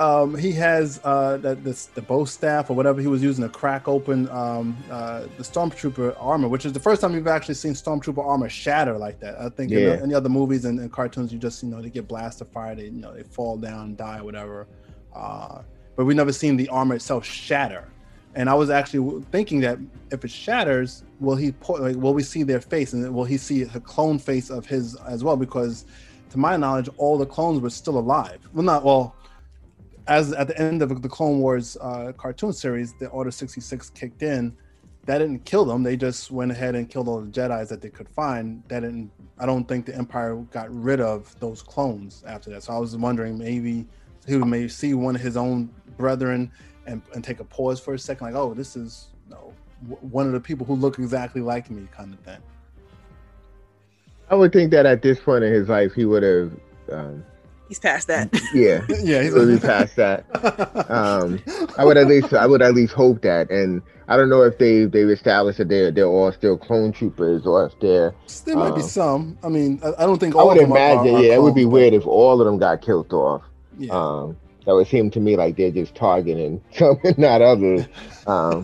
um, 0.00 0.36
he 0.36 0.52
has 0.52 1.00
uh, 1.04 1.36
the, 1.38 1.54
the, 1.56 1.86
the 1.94 2.02
bow 2.02 2.24
staff 2.24 2.70
or 2.70 2.74
whatever 2.74 3.00
he 3.00 3.08
was 3.08 3.22
using 3.22 3.42
to 3.42 3.50
crack 3.50 3.88
open 3.88 4.28
um, 4.28 4.76
uh, 4.90 5.22
the 5.36 5.42
stormtrooper 5.42 6.16
armor, 6.18 6.48
which 6.48 6.64
is 6.64 6.72
the 6.72 6.80
first 6.80 7.00
time 7.00 7.14
you've 7.14 7.26
actually 7.26 7.54
seen 7.54 7.72
stormtrooper 7.72 8.24
armor 8.24 8.48
shatter 8.48 8.96
like 8.96 9.18
that. 9.20 9.40
I 9.40 9.48
think 9.48 9.70
yeah. 9.70 10.02
in, 10.02 10.08
the 10.08 10.16
other 10.16 10.28
movies 10.28 10.64
and, 10.64 10.78
and, 10.78 10.92
cartoons, 10.92 11.32
you 11.32 11.38
just 11.38 11.62
you 11.62 11.68
know 11.68 11.82
they 11.82 11.90
get 11.90 12.06
blasted 12.06 12.48
fire, 12.48 12.74
they 12.74 12.84
you 12.84 12.90
know 12.92 13.12
they 13.12 13.24
fall 13.24 13.56
down, 13.56 13.96
die, 13.96 14.20
whatever. 14.20 14.68
Uh, 15.14 15.62
but 15.96 16.04
we've 16.04 16.16
never 16.16 16.32
seen 16.32 16.56
the 16.56 16.68
armor 16.68 16.94
itself 16.94 17.24
shatter. 17.24 17.88
And 18.34 18.48
I 18.48 18.54
was 18.54 18.70
actually 18.70 19.24
thinking 19.32 19.58
that 19.60 19.78
if 20.12 20.24
it 20.24 20.30
shatters, 20.30 21.02
will 21.18 21.34
he 21.34 21.50
put 21.52 21.80
like 21.80 21.96
will 21.96 22.14
we 22.14 22.22
see 22.22 22.44
their 22.44 22.60
face 22.60 22.92
and 22.92 23.12
will 23.12 23.24
he 23.24 23.36
see 23.36 23.62
a 23.62 23.80
clone 23.80 24.18
face 24.18 24.48
of 24.48 24.64
his 24.64 24.94
as 25.08 25.24
well? 25.24 25.36
Because 25.36 25.86
to 26.30 26.38
my 26.38 26.56
knowledge, 26.56 26.88
all 26.98 27.18
the 27.18 27.26
clones 27.26 27.60
were 27.60 27.70
still 27.70 27.98
alive. 27.98 28.38
Well, 28.52 28.64
not 28.64 28.84
well. 28.84 29.16
As 30.08 30.32
at 30.32 30.48
the 30.48 30.58
end 30.58 30.80
of 30.82 31.02
the 31.02 31.08
Clone 31.08 31.38
Wars 31.38 31.76
uh, 31.80 32.12
cartoon 32.16 32.52
series, 32.52 32.94
the 32.94 33.08
Order 33.08 33.30
sixty 33.30 33.60
six 33.60 33.90
kicked 33.90 34.22
in. 34.22 34.56
That 35.04 35.18
didn't 35.18 35.46
kill 35.46 35.64
them. 35.64 35.82
They 35.82 35.96
just 35.96 36.30
went 36.30 36.50
ahead 36.50 36.74
and 36.74 36.88
killed 36.88 37.08
all 37.08 37.20
the 37.20 37.30
Jedi's 37.30 37.70
that 37.70 37.80
they 37.80 37.88
could 37.88 38.08
find. 38.08 38.62
That 38.68 38.80
didn't. 38.80 39.10
I 39.38 39.46
don't 39.46 39.66
think 39.66 39.86
the 39.86 39.94
Empire 39.94 40.36
got 40.50 40.74
rid 40.74 41.00
of 41.00 41.38
those 41.40 41.62
clones 41.62 42.24
after 42.26 42.50
that. 42.50 42.62
So 42.64 42.74
I 42.74 42.78
was 42.78 42.94
wondering 42.94 43.38
maybe 43.38 43.86
he 44.26 44.36
would 44.36 44.48
maybe 44.48 44.68
see 44.68 44.92
one 44.92 45.14
of 45.14 45.22
his 45.22 45.36
own 45.36 45.70
brethren 45.96 46.50
and, 46.86 47.00
and 47.14 47.24
take 47.24 47.40
a 47.40 47.44
pause 47.44 47.80
for 47.80 47.94
a 47.94 47.98
second, 47.98 48.26
like, 48.26 48.36
oh, 48.36 48.52
this 48.52 48.76
is 48.76 49.08
you 49.26 49.34
know, 49.34 49.52
one 50.00 50.26
of 50.26 50.32
the 50.32 50.40
people 50.40 50.66
who 50.66 50.74
look 50.74 50.98
exactly 50.98 51.40
like 51.40 51.70
me, 51.70 51.88
kind 51.90 52.12
of 52.12 52.20
thing. 52.20 52.40
I 54.28 54.34
would 54.34 54.52
think 54.52 54.70
that 54.72 54.84
at 54.84 55.00
this 55.00 55.18
point 55.20 55.42
in 55.44 55.52
his 55.52 55.68
life, 55.68 55.94
he 55.94 56.04
would 56.04 56.22
have. 56.22 56.52
Um, 56.92 57.24
he's 57.68 57.78
past 57.78 58.08
that. 58.08 58.30
Yeah, 58.52 58.84
yeah, 59.02 59.22
he's 59.22 59.32
really 59.32 59.58
past 59.58 59.96
that. 59.96 60.24
Um, 60.88 61.40
I 61.76 61.84
would 61.84 61.98
at 61.98 62.06
least, 62.06 62.32
I 62.32 62.46
would 62.46 62.62
at 62.62 62.74
least 62.74 62.94
hope 62.94 63.20
that, 63.22 63.50
and 63.50 63.82
I 64.08 64.16
don't 64.16 64.30
know 64.30 64.42
if 64.42 64.58
they 64.58 64.84
they've 64.86 65.08
established 65.08 65.58
that 65.58 65.68
they're 65.68 65.90
they're 65.90 66.06
all 66.06 66.32
still 66.32 66.56
clone 66.56 66.92
troopers 66.92 67.46
or 67.46 67.66
if 67.66 67.78
they're. 67.80 68.14
There 68.46 68.56
might 68.56 68.70
um, 68.70 68.74
be 68.74 68.82
some. 68.82 69.38
I 69.42 69.48
mean, 69.48 69.80
I, 69.84 69.88
I 70.02 70.06
don't 70.06 70.18
think. 70.18 70.34
I 70.34 70.42
would 70.42 70.56
imagine. 70.56 71.14
Are, 71.14 71.18
are 71.18 71.22
yeah, 71.22 71.34
it 71.34 71.42
would 71.42 71.54
be 71.54 71.66
weird 71.66 71.92
if 71.92 72.06
all 72.06 72.40
of 72.40 72.46
them 72.46 72.58
got 72.58 72.80
killed 72.80 73.12
off. 73.12 73.42
Yeah. 73.78 73.92
Um, 73.92 74.36
that 74.68 74.74
would 74.74 74.86
seem 74.86 75.10
to 75.12 75.20
me 75.20 75.34
like 75.36 75.56
they're 75.56 75.70
just 75.70 75.94
targeting 75.94 76.62
some 76.74 76.98
and 77.02 77.16
not 77.18 77.40
others. 77.40 77.86
Um, 78.26 78.62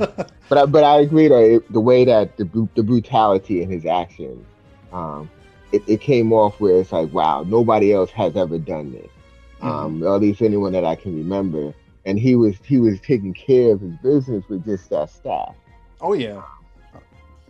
but 0.48 0.58
I, 0.58 0.66
but 0.66 0.84
I 0.84 1.00
agree 1.00 1.28
though 1.28 1.60
the 1.70 1.80
way 1.80 2.04
that 2.04 2.36
the 2.36 2.68
the 2.74 2.82
brutality 2.82 3.62
in 3.62 3.70
his 3.70 3.86
actions, 3.86 4.44
um, 4.92 5.30
it, 5.74 5.82
it 5.86 6.00
came 6.00 6.32
off 6.32 6.60
where 6.60 6.80
it's 6.80 6.92
like 6.92 7.12
wow 7.12 7.44
nobody 7.46 7.92
else 7.92 8.10
has 8.10 8.36
ever 8.36 8.58
done 8.58 8.92
this, 8.92 9.10
mm-hmm. 9.60 9.66
um, 9.66 10.02
or 10.02 10.14
at 10.14 10.20
least 10.20 10.42
anyone 10.42 10.72
that 10.72 10.84
I 10.84 10.94
can 10.94 11.16
remember. 11.16 11.74
And 12.06 12.18
he 12.18 12.36
was 12.36 12.56
he 12.64 12.78
was 12.78 13.00
taking 13.00 13.32
care 13.32 13.72
of 13.72 13.80
his 13.80 13.94
business 14.02 14.44
with 14.48 14.64
just 14.64 14.90
that 14.90 15.10
staff. 15.10 15.54
Oh 16.00 16.12
yeah. 16.12 16.42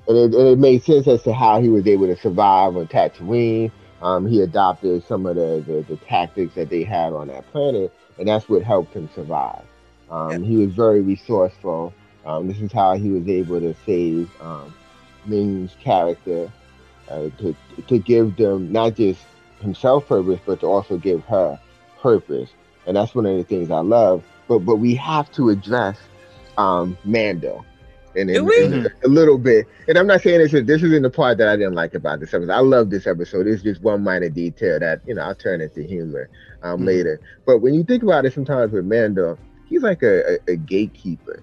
And 0.07 0.17
it, 0.19 0.39
and 0.39 0.49
it 0.49 0.59
made 0.59 0.83
sense 0.85 1.09
as 1.09 1.23
to 1.23 1.33
how 1.33 1.63
he 1.63 1.71
was 1.71 1.87
able 1.87 2.07
to 2.07 2.17
survive 2.17 2.77
on 2.77 2.87
Tatooine. 2.89 3.73
Um, 4.03 4.27
he 4.27 4.43
adopted 4.43 5.03
some 5.07 5.25
of 5.25 5.37
the, 5.37 5.65
the, 5.67 5.81
the 5.89 5.97
tactics 6.05 6.55
that 6.57 6.69
they 6.69 6.83
had 6.83 7.15
on 7.15 7.29
that 7.29 7.51
planet 7.51 7.91
and 8.19 8.29
that's 8.29 8.49
what 8.49 8.63
helped 8.63 8.95
him 8.95 9.09
survive. 9.15 9.65
Um, 10.11 10.31
yeah. 10.31 10.49
He 10.49 10.57
was 10.57 10.75
very 10.75 11.01
resourceful. 11.01 11.93
Um, 12.25 12.49
this 12.49 12.61
is 12.61 12.73
how 12.73 12.95
he 12.95 13.11
was 13.11 13.27
able 13.29 13.61
to 13.61 13.75
save 13.85 14.31
um, 14.41 14.75
Ming's 15.27 15.75
character 15.81 16.51
uh, 17.09 17.29
to 17.39 17.57
to 17.87 17.99
give 17.99 18.37
them 18.37 18.73
not 18.73 18.95
just 18.95 19.21
himself 19.61 20.09
purpose, 20.09 20.41
but 20.45 20.61
to 20.61 20.67
also 20.67 20.97
give 20.97 21.25
her 21.25 21.59
purpose. 22.01 22.51
And 22.87 22.97
that's 22.97 23.15
one 23.15 23.27
of 23.27 23.37
the 23.37 23.45
things 23.45 23.71
I 23.71 23.81
love. 23.81 24.25
But 24.49 24.61
but 24.61 24.77
we 24.77 24.95
have 24.97 25.31
to 25.33 25.51
address 25.51 25.99
um, 26.59 26.97
Mando. 27.05 27.65
And 28.17 28.31
in, 28.31 28.49
in 28.49 28.87
a 29.05 29.09
little 29.09 29.39
bit, 29.39 29.67
and 29.89 29.99
I'm 29.99 30.07
not 30.07 30.21
saying 30.21 30.39
this 30.39 30.55
is 30.55 30.65
this 30.67 30.85
isn't 30.85 31.03
the 31.03 31.11
part 31.11 31.37
that 31.39 31.49
I 31.49 31.57
didn't 31.57 31.75
like 31.75 31.95
about 31.95 32.21
this 32.21 32.33
episode. 32.33 32.53
I 32.53 32.61
love 32.61 32.89
this 32.89 33.09
episode. 33.09 33.49
It's 33.49 33.61
just 33.61 33.83
one 33.83 34.05
minor 34.05 34.29
detail 34.29 34.79
that 34.79 35.01
you 35.05 35.15
know 35.17 35.23
I'll 35.23 35.35
turn 35.35 35.61
into 35.61 35.83
humor 35.83 36.31
um, 36.63 36.79
mm-hmm. 36.79 36.87
later. 36.87 37.21
But 37.45 37.59
when 37.59 37.75
you 37.75 37.83
think 37.85 38.05
about 38.05 38.25
it, 38.25 38.33
sometimes 38.33 38.73
with 38.73 38.85
Mando, 38.85 39.37
he's 39.69 39.83
like 39.83 40.03
a, 40.03 40.35
a, 40.35 40.53
a, 40.53 40.57
gatekeeper 40.57 41.43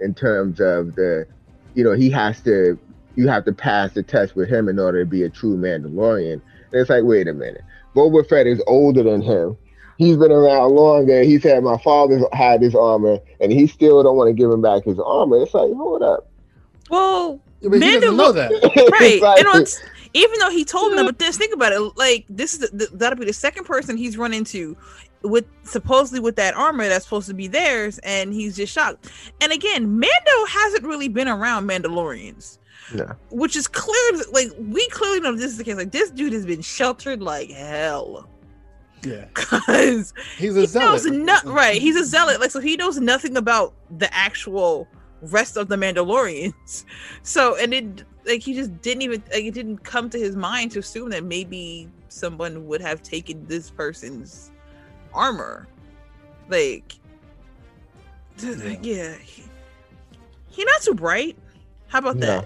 in 0.00 0.14
terms 0.14 0.60
of 0.60 0.94
the, 0.94 1.26
you 1.74 1.84
know, 1.84 1.92
he 1.92 2.10
has 2.10 2.40
to, 2.42 2.78
you 3.18 3.26
have 3.26 3.44
to 3.44 3.52
pass 3.52 3.92
the 3.94 4.02
test 4.02 4.36
with 4.36 4.48
him 4.48 4.68
in 4.68 4.78
order 4.78 5.02
to 5.02 5.10
be 5.10 5.24
a 5.24 5.28
true 5.28 5.56
Mandalorian. 5.56 6.34
And 6.34 6.42
it's 6.72 6.88
like, 6.88 7.02
wait 7.02 7.26
a 7.26 7.34
minute, 7.34 7.62
Boba 7.94 8.26
Fett 8.28 8.46
is 8.46 8.62
older 8.68 9.02
than 9.02 9.20
him. 9.20 9.58
He's 9.96 10.16
been 10.16 10.30
around 10.30 10.76
longer. 10.76 11.22
He 11.24 11.40
said 11.40 11.64
my 11.64 11.78
father 11.78 12.20
had 12.32 12.62
his 12.62 12.76
armor, 12.76 13.18
and 13.40 13.50
he 13.50 13.66
still 13.66 14.04
don't 14.04 14.16
want 14.16 14.28
to 14.28 14.34
give 14.34 14.48
him 14.48 14.62
back 14.62 14.84
his 14.84 15.00
armor. 15.00 15.42
It's 15.42 15.52
like, 15.52 15.72
hold 15.74 16.04
up. 16.04 16.30
Well, 16.90 17.40
yeah, 17.60 17.70
but 17.70 17.80
Mando, 17.80 18.12
know 18.12 18.30
that, 18.30 18.52
right? 18.92 19.20
like, 19.20 19.44
and 19.44 19.68
even 20.14 20.38
though 20.38 20.50
he 20.50 20.64
told 20.64 20.96
them, 20.96 21.04
but 21.04 21.18
just 21.18 21.40
think 21.40 21.52
about 21.52 21.72
it. 21.72 21.80
Like 21.96 22.24
this 22.30 22.54
is 22.54 22.70
the, 22.70 22.88
that'll 22.92 23.18
be 23.18 23.26
the 23.26 23.32
second 23.32 23.64
person 23.64 23.96
he's 23.96 24.16
run 24.16 24.32
into 24.32 24.76
with 25.22 25.44
supposedly 25.64 26.20
with 26.20 26.36
that 26.36 26.54
armor 26.54 26.88
that's 26.88 27.04
supposed 27.04 27.26
to 27.26 27.34
be 27.34 27.48
theirs, 27.48 27.98
and 28.04 28.32
he's 28.32 28.54
just 28.54 28.72
shocked. 28.72 29.10
And 29.40 29.50
again, 29.50 29.98
Mando 29.98 30.44
hasn't 30.48 30.84
really 30.84 31.08
been 31.08 31.26
around 31.26 31.68
Mandalorians. 31.68 32.58
Yeah. 32.94 33.14
Which 33.30 33.56
is 33.56 33.68
clear, 33.68 34.22
like 34.32 34.48
we 34.58 34.86
clearly 34.88 35.20
know 35.20 35.34
this 35.34 35.50
is 35.52 35.58
the 35.58 35.64
case. 35.64 35.76
Like 35.76 35.92
this 35.92 36.10
dude 36.10 36.32
has 36.32 36.46
been 36.46 36.62
sheltered 36.62 37.22
like 37.22 37.50
hell. 37.50 38.28
Yeah, 39.04 39.26
because 39.34 40.14
he's 40.36 40.56
a 40.56 40.60
he 40.60 40.66
zealot. 40.66 41.04
Knows 41.04 41.06
no- 41.06 41.52
right, 41.52 41.80
he's 41.80 41.96
a 41.96 42.04
zealot. 42.06 42.40
Like 42.40 42.50
so, 42.50 42.60
he 42.60 42.76
knows 42.76 42.98
nothing 42.98 43.36
about 43.36 43.74
the 43.98 44.12
actual 44.14 44.88
rest 45.22 45.56
of 45.56 45.68
the 45.68 45.76
Mandalorians. 45.76 46.84
So, 47.22 47.56
and 47.56 47.74
it 47.74 48.04
like 48.26 48.42
he 48.42 48.54
just 48.54 48.80
didn't 48.80 49.02
even 49.02 49.22
like 49.32 49.44
it 49.44 49.54
didn't 49.54 49.78
come 49.78 50.08
to 50.10 50.18
his 50.18 50.36
mind 50.36 50.70
to 50.72 50.78
assume 50.78 51.10
that 51.10 51.24
maybe 51.24 51.88
someone 52.08 52.66
would 52.66 52.80
have 52.80 53.02
taken 53.02 53.44
this 53.46 53.70
person's 53.70 54.50
armor 55.12 55.66
like 56.48 56.94
yeah, 58.38 58.76
yeah 58.82 59.14
he, 59.16 59.44
he 60.48 60.64
not 60.64 60.82
too 60.82 60.94
bright 60.94 61.36
how 61.88 61.98
about 61.98 62.16
no. 62.16 62.44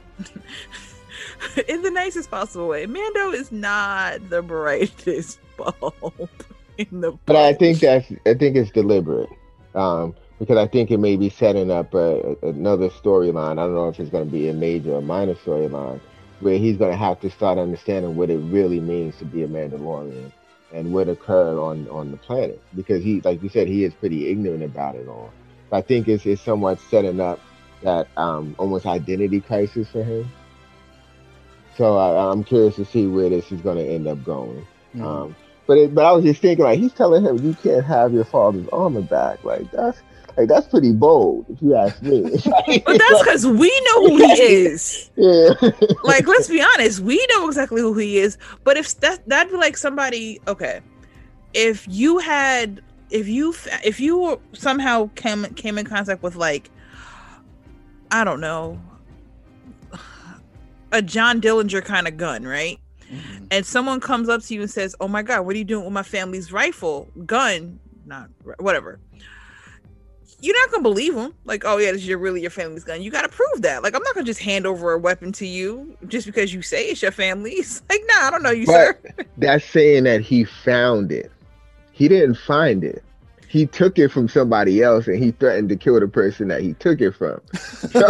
that 1.54 1.68
in 1.68 1.82
the 1.82 1.90
nicest 1.90 2.30
possible 2.30 2.68
way 2.68 2.86
mando 2.86 3.30
is 3.30 3.52
not 3.52 4.28
the 4.30 4.42
brightest 4.42 5.38
bulb 5.56 6.30
in 6.78 7.00
the 7.00 7.12
but 7.26 7.36
i 7.36 7.52
think 7.52 7.80
that's 7.80 8.10
i 8.26 8.34
think 8.34 8.56
it's 8.56 8.70
deliberate 8.70 9.28
um 9.74 10.14
because 10.42 10.58
I 10.58 10.66
think 10.66 10.90
it 10.90 10.98
may 10.98 11.14
be 11.14 11.28
setting 11.28 11.70
up 11.70 11.94
a, 11.94 12.36
another 12.42 12.88
storyline. 12.88 13.52
I 13.52 13.66
don't 13.66 13.76
know 13.76 13.88
if 13.88 14.00
it's 14.00 14.10
going 14.10 14.24
to 14.24 14.30
be 14.30 14.48
a 14.48 14.52
major 14.52 14.94
or 14.94 15.00
minor 15.00 15.36
storyline 15.36 16.00
where 16.40 16.58
he's 16.58 16.76
going 16.76 16.90
to 16.90 16.96
have 16.96 17.20
to 17.20 17.30
start 17.30 17.58
understanding 17.58 18.16
what 18.16 18.28
it 18.28 18.38
really 18.38 18.80
means 18.80 19.16
to 19.18 19.24
be 19.24 19.44
a 19.44 19.46
Mandalorian 19.46 20.32
and 20.72 20.92
what 20.92 21.08
occurred 21.08 21.60
on 21.60 21.88
on 21.90 22.10
the 22.10 22.16
planet 22.16 22.60
because 22.74 23.04
he, 23.04 23.20
like 23.20 23.40
you 23.40 23.48
said, 23.50 23.68
he 23.68 23.84
is 23.84 23.94
pretty 23.94 24.30
ignorant 24.32 24.64
about 24.64 24.96
it 24.96 25.06
all. 25.06 25.32
I 25.70 25.80
think 25.80 26.08
it's, 26.08 26.26
it's 26.26 26.42
somewhat 26.42 26.80
setting 26.90 27.20
up 27.20 27.38
that 27.82 28.08
um, 28.16 28.54
almost 28.58 28.86
identity 28.86 29.40
crisis 29.40 29.88
for 29.88 30.02
him. 30.02 30.30
So 31.76 31.96
I, 31.96 32.30
am 32.30 32.44
curious 32.44 32.76
to 32.76 32.84
see 32.84 33.06
where 33.06 33.30
this 33.30 33.50
is 33.50 33.60
going 33.60 33.78
to 33.78 33.84
end 33.84 34.06
up 34.06 34.22
going. 34.24 34.66
Mm-hmm. 34.94 35.04
Um, 35.04 35.36
but 35.66 35.78
it, 35.78 35.94
but 35.94 36.04
I 36.04 36.12
was 36.12 36.24
just 36.24 36.40
thinking, 36.40 36.64
like 36.64 36.78
he's 36.78 36.92
telling 36.92 37.24
him, 37.24 37.38
you 37.38 37.54
can't 37.54 37.84
have 37.84 38.12
your 38.12 38.24
father's 38.24 38.68
armor 38.72 39.00
back. 39.00 39.42
Like 39.44 39.70
that's 39.70 40.02
like 40.36 40.48
that's 40.48 40.66
pretty 40.66 40.92
bold, 40.92 41.46
if 41.48 41.60
you 41.62 41.76
ask 41.76 42.02
me. 42.02 42.22
but 42.84 42.98
that's 42.98 43.22
because 43.22 43.46
we 43.46 43.68
know 43.86 44.08
who 44.08 44.16
he 44.18 44.32
is. 44.42 45.10
Yeah. 45.16 45.50
like, 46.02 46.26
let's 46.26 46.48
be 46.48 46.62
honest, 46.62 47.00
we 47.00 47.24
know 47.30 47.46
exactly 47.48 47.80
who 47.80 47.94
he 47.94 48.18
is. 48.18 48.38
But 48.64 48.76
if 48.76 48.98
that 49.00 49.26
that'd 49.28 49.52
be 49.52 49.58
like 49.58 49.76
somebody, 49.76 50.40
okay, 50.48 50.80
if 51.54 51.86
you 51.88 52.18
had, 52.18 52.82
if 53.10 53.28
you 53.28 53.54
if 53.84 54.00
you 54.00 54.40
somehow 54.52 55.10
came 55.14 55.44
came 55.54 55.78
in 55.78 55.86
contact 55.86 56.22
with 56.22 56.36
like, 56.36 56.70
I 58.12 58.22
don't 58.24 58.40
know, 58.40 58.80
a 60.92 61.02
John 61.02 61.40
Dillinger 61.40 61.84
kind 61.84 62.06
of 62.06 62.16
gun, 62.16 62.44
right? 62.44 62.78
Mm-hmm. 63.10 63.46
And 63.50 63.66
someone 63.66 63.98
comes 63.98 64.28
up 64.28 64.42
to 64.42 64.54
you 64.54 64.60
and 64.60 64.70
says, 64.70 64.94
"Oh 65.00 65.08
my 65.08 65.22
God, 65.22 65.44
what 65.44 65.54
are 65.56 65.58
you 65.58 65.64
doing 65.64 65.84
with 65.84 65.92
my 65.92 66.02
family's 66.04 66.52
rifle, 66.52 67.08
gun, 67.26 67.80
not 68.06 68.30
whatever." 68.58 69.00
you're 70.42 70.58
not 70.58 70.70
gonna 70.72 70.82
believe 70.82 71.14
them. 71.14 71.32
Like, 71.44 71.64
oh 71.64 71.78
yeah, 71.78 71.92
this 71.92 72.02
is 72.02 72.08
your 72.08 72.18
really 72.18 72.42
your 72.42 72.50
family's 72.50 72.84
gun. 72.84 73.00
You 73.00 73.10
gotta 73.10 73.28
prove 73.28 73.62
that. 73.62 73.82
Like, 73.82 73.94
I'm 73.94 74.02
not 74.02 74.14
gonna 74.14 74.26
just 74.26 74.40
hand 74.40 74.66
over 74.66 74.92
a 74.92 74.98
weapon 74.98 75.30
to 75.32 75.46
you 75.46 75.96
just 76.08 76.26
because 76.26 76.52
you 76.52 76.62
say 76.62 76.86
it's 76.86 77.00
your 77.00 77.12
family's. 77.12 77.82
Like, 77.92 78.02
nah, 78.06 78.26
I 78.26 78.30
don't 78.30 78.42
know 78.42 78.50
you, 78.50 78.64
but 78.64 78.72
sir. 78.72 79.24
that's 79.36 79.64
saying 79.66 80.04
that 80.04 80.22
he 80.22 80.44
found 80.44 81.12
it. 81.12 81.30
He 81.92 82.08
didn't 82.08 82.36
find 82.36 82.82
it. 82.82 83.04
He 83.52 83.66
took 83.66 83.98
it 83.98 84.08
from 84.08 84.28
somebody 84.28 84.82
else, 84.82 85.06
and 85.06 85.22
he 85.22 85.32
threatened 85.32 85.68
to 85.68 85.76
kill 85.76 86.00
the 86.00 86.08
person 86.08 86.48
that 86.48 86.62
he 86.62 86.72
took 86.72 87.02
it 87.02 87.12
from. 87.12 87.38
So, 87.52 87.90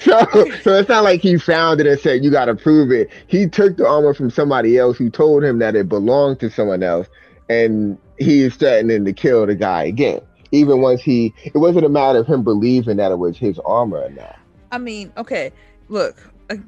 so, 0.00 0.26
so 0.62 0.74
it's 0.74 0.88
not 0.88 1.04
like 1.04 1.20
he 1.20 1.38
found 1.38 1.80
it 1.80 1.86
and 1.86 2.00
said, 2.00 2.24
"You 2.24 2.32
got 2.32 2.46
to 2.46 2.56
prove 2.56 2.90
it." 2.90 3.10
He 3.28 3.46
took 3.46 3.76
the 3.76 3.86
armor 3.86 4.12
from 4.12 4.28
somebody 4.28 4.76
else 4.76 4.96
who 4.96 5.08
told 5.08 5.44
him 5.44 5.60
that 5.60 5.76
it 5.76 5.88
belonged 5.88 6.40
to 6.40 6.50
someone 6.50 6.82
else, 6.82 7.06
and 7.48 7.96
he 8.18 8.42
is 8.42 8.56
threatening 8.56 9.04
to 9.04 9.12
kill 9.12 9.46
the 9.46 9.54
guy 9.54 9.84
again 9.84 10.20
even 10.52 10.80
once 10.80 11.00
he 11.00 11.32
it 11.44 11.56
wasn't 11.56 11.86
a 11.86 11.88
matter 11.88 12.18
of 12.18 12.26
him 12.26 12.42
believing 12.42 12.96
that 12.96 13.12
it 13.12 13.18
was 13.20 13.38
his 13.38 13.56
armor 13.60 13.98
or 13.98 14.10
not. 14.10 14.36
I 14.72 14.78
mean, 14.78 15.12
okay, 15.16 15.52
look. 15.88 16.16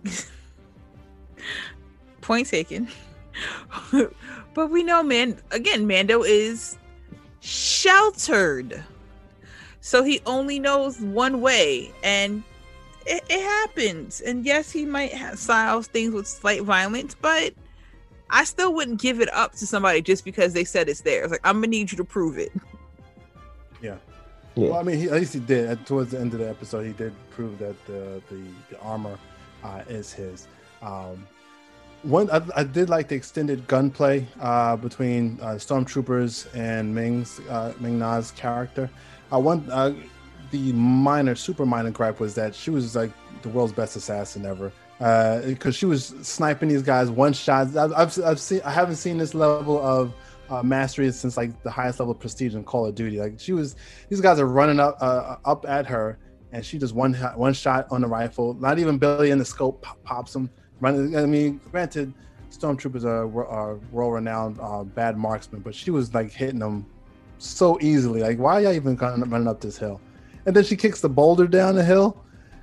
point 2.21 2.47
taken. 2.47 2.87
but 4.55 4.71
we 4.71 4.85
know 4.85 5.03
man 5.03 5.37
again, 5.51 5.89
Mando 5.89 6.23
is 6.23 6.79
sheltered. 7.43 8.83
So 9.81 10.03
he 10.05 10.21
only 10.27 10.59
knows 10.59 11.01
one 11.01 11.41
way 11.41 11.93
and 12.03 12.43
it, 13.05 13.25
it 13.29 13.43
happens. 13.43 14.21
And 14.21 14.47
yes, 14.47 14.71
he 14.71 14.85
might 14.85 15.13
have 15.13 15.39
styles 15.39 15.89
things 15.89 16.15
with 16.15 16.27
slight 16.27 16.63
violence, 16.63 17.17
but 17.21 17.53
I 18.31 18.45
still 18.45 18.73
wouldn't 18.73 19.01
give 19.01 19.21
it 19.21 19.33
up 19.35 19.53
to 19.57 19.67
somebody 19.67 20.01
just 20.01 20.25
because 20.25 20.53
they 20.53 20.65
said 20.65 20.89
it's 20.89 21.01
there. 21.01 21.25
It's 21.25 21.33
like 21.33 21.41
I'm 21.45 21.57
gonna 21.57 21.67
need 21.67 21.91
you 21.91 21.99
to 21.99 22.05
prove 22.05 22.39
it. 22.39 22.53
Yeah. 23.83 23.97
Yeah. 24.55 24.69
Well, 24.69 24.79
I 24.79 24.83
mean, 24.83 24.99
he, 24.99 25.07
at 25.07 25.15
least 25.15 25.35
he 25.35 25.41
did. 25.41 25.69
At, 25.69 25.87
towards 25.87 26.13
the 26.13 26.21
end 26.21 26.33
of 26.35 26.41
the 26.41 26.49
episode, 26.49 26.87
he 26.87 26.93
did 26.93 27.13
prove 27.31 27.59
that 27.59 27.75
the 27.87 28.23
the, 28.31 28.43
the 28.71 28.81
armor 28.81 29.19
uh, 29.65 29.83
is 29.89 30.13
his. 30.13 30.47
Um, 30.81 31.27
one, 32.03 32.31
I, 32.31 32.43
I 32.57 32.65
did 32.65 32.89
like 32.91 33.09
the 33.09 33.15
extended 33.15 33.67
gunplay 33.69 34.27
uh, 34.41 34.77
between 34.77 35.39
uh, 35.41 35.55
stormtroopers 35.55 36.47
and 36.55 36.95
Ming's 36.95 37.41
uh, 37.49 37.73
Ming 37.81 37.99
Na's 37.99 38.33
character. 38.33 38.91
Uh, 39.33 39.39
one, 39.39 39.69
uh, 39.71 39.95
the 40.51 40.73
minor, 40.73 41.35
super 41.35 41.65
minor 41.65 41.91
gripe 41.91 42.21
was 42.21 42.35
that 42.35 42.55
she 42.55 42.71
was 42.71 42.95
like 42.95 43.13
the 43.43 43.49
world's 43.49 43.73
best 43.73 43.97
assassin 43.97 44.45
ever 44.45 44.73
because 45.49 45.75
she 45.75 45.87
was 45.87 46.15
sniping 46.23 46.69
these 46.69 46.83
guys 46.83 47.11
one 47.11 47.33
shot. 47.33 47.75
I've, 47.77 47.93
I've, 47.93 48.25
I've 48.25 48.41
seen, 48.41 48.61
I 48.65 48.71
haven't 48.71 48.97
seen 48.97 49.19
this 49.19 49.35
level 49.35 49.81
of 49.83 50.13
uh, 50.51 50.63
mastery 50.63 51.11
since 51.13 51.37
like 51.37 51.63
the 51.63 51.71
highest 51.71 51.99
level 51.99 52.13
of 52.13 52.21
prestige 52.21 52.55
in 52.55 52.63
Call 52.65 52.87
of 52.87 52.95
Duty. 52.95 53.19
Like 53.19 53.41
she 53.41 53.53
was, 53.53 53.77
these 54.09 54.21
guys 54.21 54.39
are 54.39 54.47
running 54.47 54.79
up 54.79 54.99
uh, 55.01 55.37
up 55.45 55.67
at 55.67 55.87
her, 55.87 56.19
and 56.53 56.65
she 56.65 56.79
just 56.79 56.95
one 56.95 57.15
one 57.15 57.55
shot 57.55 57.87
on 57.91 58.03
the 58.03 58.07
rifle. 58.07 58.55
Not 58.55 58.79
even 58.79 58.99
Billy 58.99 59.31
in 59.31 59.39
the 59.39 59.45
scope 59.45 59.85
pops 60.05 60.33
them. 60.35 60.51
Running. 60.83 61.17
I 61.17 61.27
mean, 61.27 61.61
granted, 61.71 62.13
stormtroopers 62.51 63.05
are, 63.05 63.47
are 63.47 63.77
world 63.93 64.15
renowned 64.15 64.59
uh, 64.61 64.83
bad 64.83 65.17
marksmen, 65.17 65.63
but 65.63 65.75
she 65.75 65.91
was 65.93 66.13
like 66.13 66.33
hitting 66.33 66.59
them 66.59 66.85
so 67.39 67.79
easily. 67.81 68.21
Like, 68.21 68.39
why 68.39 68.55
are 68.55 68.61
y'all 68.63 68.73
even 68.73 68.97
running 68.97 69.47
up 69.47 69.61
this 69.61 69.79
hill? 69.79 70.01
And 70.45 70.57
then 70.57 70.65
she 70.65 70.75
kicks 70.77 71.01
the 71.01 71.09
boulder 71.09 71.47
down 71.47 71.77
the 71.77 71.85
hill. 71.85 72.23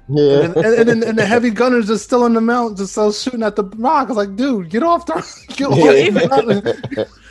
Yeah. 0.10 0.42
And, 0.42 0.58
and, 0.58 0.66
and, 0.66 0.90
then- 0.90 1.04
and 1.04 1.18
the 1.18 1.26
heavy 1.26 1.50
gunners 1.50 1.90
are 1.90 1.98
still 1.98 2.26
in 2.26 2.34
the 2.34 2.42
mountain, 2.42 2.76
just 2.76 2.94
so 2.94 3.12
shooting 3.12 3.42
at 3.44 3.56
the 3.56 3.64
rock. 3.64 4.08
I 4.08 4.10
was 4.10 4.18
like, 4.18 4.36
dude, 4.36 4.70
get 4.70 4.84
off 4.84 5.06
the 5.06 5.14
get 5.56 5.68
off 5.68 5.78
the 5.78 6.28
mountain. 6.28 7.06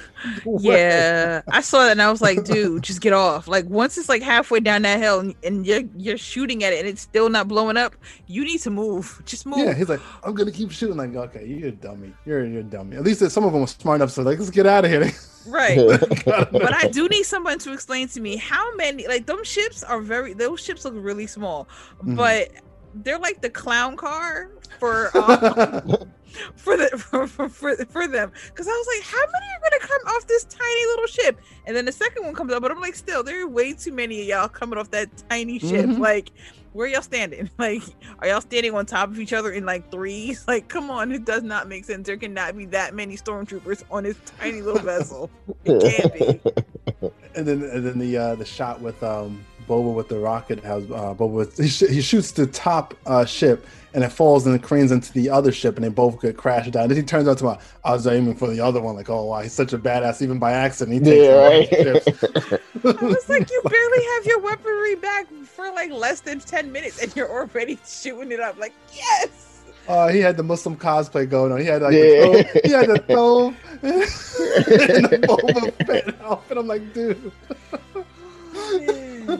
Yeah, 0.61 1.43
I 1.49 1.61
saw 1.61 1.85
that 1.85 1.93
and 1.93 2.03
I 2.03 2.11
was 2.11 2.21
like, 2.21 2.45
dude, 2.45 2.83
just 2.83 3.01
get 3.01 3.13
off. 3.13 3.49
Like 3.49 3.67
once 3.67 3.97
it's 3.99 4.09
like 4.09 4.23
halfway 4.23 4.61
down 4.61 4.83
that 4.83 5.01
hill 5.01 5.21
and, 5.21 5.35
and 5.45 5.67
you're 5.67 5.83
you're 5.97 6.19
shooting 6.19 6.65
at 6.65 6.73
it 6.73 6.81
and 6.81 6.89
it's 6.89 7.03
still 7.03 7.29
not 7.29 7.49
blowing 7.49 7.77
up, 7.77 7.95
you 8.27 8.45
need 8.45 8.59
to 8.63 8.71
move. 8.71 9.23
Just 9.25 9.47
move. 9.47 9.59
Yeah, 9.59 9.75
he's 9.75 9.89
like, 9.89 10.01
I'm 10.25 10.35
gonna 10.35 10.53
keep 10.53 10.71
shooting. 10.71 10.97
Like, 10.97 11.15
okay, 11.15 11.47
you're 11.47 11.69
a 11.69 11.73
dummy. 11.73 12.13
You're 12.25 12.45
you're 12.47 12.61
a 12.61 12.65
dummy. 12.65 12.97
At 12.97 13.05
least 13.05 13.21
some 13.31 13.45
of 13.45 13.53
them 13.53 13.61
were 13.61 13.67
smart 13.67 13.97
enough, 13.97 14.11
so 14.11 14.23
like, 14.23 14.39
let's 14.39 14.51
get 14.51 14.67
out 14.67 14.85
of 14.85 14.91
here. 14.91 15.11
Right. 15.47 15.79
but 16.27 16.75
I 16.75 16.89
do 16.89 17.09
need 17.09 17.23
someone 17.23 17.59
to 17.61 17.73
explain 17.73 18.07
to 18.09 18.21
me 18.21 18.37
how 18.37 18.75
many 18.75 19.07
like 19.09 19.25
those 19.25 19.49
ships 19.49 19.83
are 19.83 19.99
very 19.99 20.35
those 20.35 20.63
ships 20.63 20.85
look 20.85 20.93
really 20.95 21.27
small, 21.27 21.67
Mhm. 22.05 22.17
but 22.17 22.51
they're 22.95 23.19
like 23.19 23.41
the 23.41 23.51
clown 23.51 23.97
car 23.97 24.51
for 24.79 25.17
um, 25.17 26.11
for 26.57 26.77
the 26.77 26.89
for, 26.97 27.27
for, 27.27 27.49
for, 27.49 27.77
for 27.77 28.07
them 28.09 28.33
because 28.47 28.69
I 28.69 28.71
was 28.71 28.87
like, 28.97 29.07
how 29.07 29.19
many 29.19 29.47
are 29.47 29.71
gonna 29.71 29.81
come 29.81 30.15
off 30.15 30.27
this 30.27 30.45
tiny 30.45 30.87
little 30.87 31.07
ship? 31.07 31.41
And 31.67 31.77
then 31.77 31.85
the 31.85 31.93
second 31.93 32.25
one 32.25 32.35
comes 32.35 32.53
up, 32.53 32.63
but 32.63 32.71
I'm 32.71 32.81
like, 32.81 32.95
still, 32.95 33.23
there 33.23 33.43
are 33.43 33.49
way 33.49 33.73
too 33.73 33.93
many 33.93 34.21
of 34.23 34.27
y'all 34.29 34.49
coming 34.49 34.79
off 34.79 34.91
that 34.93 35.09
tiny 35.29 35.59
ship. 35.59 35.87
Mhm. 35.87 35.99
Like, 35.99 36.31
where 36.73 36.87
y'all 36.87 37.03
standing? 37.03 37.51
Like, 37.59 37.83
are 38.21 38.29
y'all 38.29 38.41
standing 38.41 38.75
on 38.75 38.87
top 38.87 39.11
of 39.11 39.19
each 39.19 39.33
other 39.33 39.51
in 39.51 39.67
like 39.67 39.91
threes? 39.91 40.45
Like, 40.47 40.69
come 40.69 40.91
on, 40.91 41.11
it 41.13 41.25
does 41.25 41.43
not 41.43 41.69
make 41.69 41.85
sense. 41.85 42.07
There 42.07 42.17
cannot 42.17 42.57
be 42.57 42.67
that 42.67 42.95
many 42.95 43.17
stormtroopers 43.17 43.83
on 43.91 44.05
this 44.05 44.17
tiny 44.39 44.63
little 44.63 44.83
vessel. 44.83 45.31
It 45.65 45.81
can't 45.81 46.15
be. 46.15 47.09
and 47.35 47.47
then 47.47 47.63
and 47.63 47.87
then 47.87 47.99
the 47.99 48.17
uh, 48.17 48.35
the 48.37 48.45
shot 48.45 48.81
with 48.81 49.03
um 49.03 49.45
Boba 49.69 49.95
with 49.95 50.09
the 50.09 50.19
rocket 50.19 50.65
has 50.65 50.85
uh, 50.85 51.15
Boba 51.15 51.31
with, 51.31 51.57
he, 51.59 51.69
sh- 51.69 51.89
he 51.89 52.01
shoots 52.01 52.31
the 52.33 52.47
top 52.47 52.95
uh, 53.07 53.25
ship 53.25 53.67
and 53.95 54.03
it 54.05 54.11
falls 54.11 54.47
and 54.47 54.55
it 54.55 54.63
cranes 54.63 54.93
into 54.93 55.13
the 55.13 55.31
other 55.31 55.51
ship 55.53 55.77
and 55.77 55.85
they 55.85 55.89
both 55.89 56.21
get 56.21 56.37
crashed 56.37 56.71
down. 56.73 56.89
Then 56.89 56.97
he 56.97 57.03
turns 57.03 57.27
out 57.29 57.39
to 57.39 57.45
my 57.45 57.59
I 57.85 57.93
was 57.93 58.07
aiming 58.07 58.35
for 58.37 58.49
the 58.49 58.61
other 58.61 58.81
one 58.81 58.97
like 58.97 59.09
oh 59.11 59.25
wow 59.27 59.41
he's 59.41 59.53
such 59.53 59.73
a 59.73 59.79
badass 59.79 60.23
even 60.23 60.39
by 60.39 60.53
accident 60.53 60.95
he 60.95 61.01
takes 61.01 61.25
Yeah, 61.27 61.47
right. 61.47 62.61
I 63.01 63.05
was 63.05 63.29
like, 63.29 63.51
you 63.51 63.63
barely 63.65 64.05
have 64.15 64.27
your 64.27 64.41
weaponry 64.41 64.95
back 64.97 65.27
for 65.45 65.71
like 65.73 65.91
less 65.91 66.21
than 66.21 66.41
10 66.41 66.71
minutes 66.73 67.03
and 67.03 67.15
you're 67.17 67.31
already 67.31 67.79
shooting 67.87 68.33
it 68.33 68.41
up. 68.41 68.59
Like, 68.59 68.73
yes. 68.95 69.55
Uh, 69.89 70.09
he 70.09 70.19
had 70.21 70.37
the 70.37 70.43
Muslim 70.43 70.77
cosplay 70.77 71.29
going 71.29 71.51
on. 71.51 71.59
He 71.61 71.65
had 71.67 71.81
like 71.81 71.95
Yeah. 71.95 72.03
the 72.03 72.45
throw, 72.45 72.61
he 72.63 72.71
had 72.71 72.89
the 72.89 72.99
throw 73.09 73.49
and 73.83 75.05
the 75.07 75.19
Boba 75.27 75.87
Fett 75.87 76.21
outfit. 76.21 76.59
I'm 76.59 76.67
like, 76.67 76.93
dude. 76.93 77.33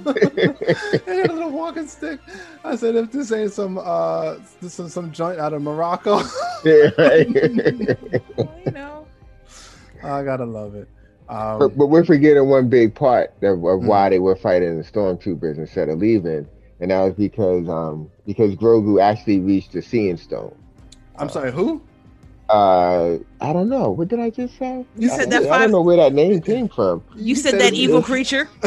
He 0.05 1.11
had 1.21 1.31
a 1.31 1.33
little 1.33 1.51
walking 1.51 1.87
stick. 1.87 2.21
I 2.65 2.77
said, 2.77 2.95
if 2.97 3.11
this 3.13 3.33
ain't 3.33 3.53
some 3.53 3.79
uh 3.79 4.37
this 4.61 4.79
is 4.79 4.93
some 4.93 5.13
joint 5.13 5.39
out 5.41 5.53
of 5.53 5.63
Morocco, 5.63 6.21
Yeah, 6.65 6.91
right. 6.99 7.27
Well, 8.37 8.59
you 8.67 8.73
know. 8.73 9.07
I 10.03 10.23
gotta 10.23 10.45
love 10.45 10.75
it. 10.75 10.89
Um, 11.29 11.59
but, 11.59 11.77
but 11.77 11.87
we're 11.89 12.05
forgetting 12.05 12.49
one 12.49 12.69
big 12.69 12.95
part 12.95 13.33
of, 13.43 13.59
of 13.59 13.81
Mhm. 13.81 13.85
why 13.87 14.09
they 14.09 14.19
were 14.19 14.37
fighting 14.37 14.79
the 14.79 14.85
stormtroopers 14.85 15.59
instead 15.59 15.89
of 15.89 15.99
leaving, 15.99 16.47
and 16.81 16.91
that 16.91 17.03
was 17.03 17.15
because 17.15 17.69
um 17.69 18.11
because 18.27 18.55
Grogu 18.55 19.01
actually 19.03 19.41
reached 19.41 19.73
the 19.73 19.83
Seeing 19.83 20.17
Stone. 20.17 20.55
I'm 21.19 21.29
sorry, 21.29 21.51
who? 21.53 21.83
Uh, 22.49 23.19
I 23.43 23.53
don't 23.53 23.69
know. 23.69 23.91
What 23.91 24.09
did 24.09 24.21
I 24.21 24.31
just 24.31 24.57
say? 24.59 24.87
You 24.97 25.11
I- 25.13 25.17
said 25.17 25.31
that 25.31 25.47
I, 25.51 25.59
don't 25.59 25.71
know 25.71 25.83
where 25.83 25.99
that 25.99 26.15
name 26.15 26.41
came 26.41 26.69
from. 26.69 27.05
You 27.15 27.35
said 27.35 27.61
that 27.61 27.75
evil 27.85 28.03
creature. 28.03 28.49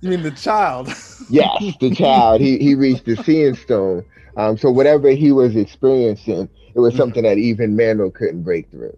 You 0.00 0.08
mean 0.10 0.22
the 0.22 0.30
child? 0.36 0.88
yes, 1.30 1.74
the 1.80 1.90
child. 1.94 2.40
He 2.40 2.58
he 2.58 2.74
reached 2.74 3.04
the 3.04 3.16
Seeing 3.16 3.54
Stone. 3.54 4.04
Um, 4.36 4.56
so 4.56 4.70
whatever 4.70 5.10
he 5.10 5.32
was 5.32 5.56
experiencing, 5.56 6.48
it 6.74 6.78
was 6.78 6.94
Mhm. 6.94 6.98
something 6.98 7.22
that 7.24 7.36
even 7.38 7.76
Mando 7.76 8.10
couldn't 8.10 8.42
break 8.42 8.70
through. 8.70 8.96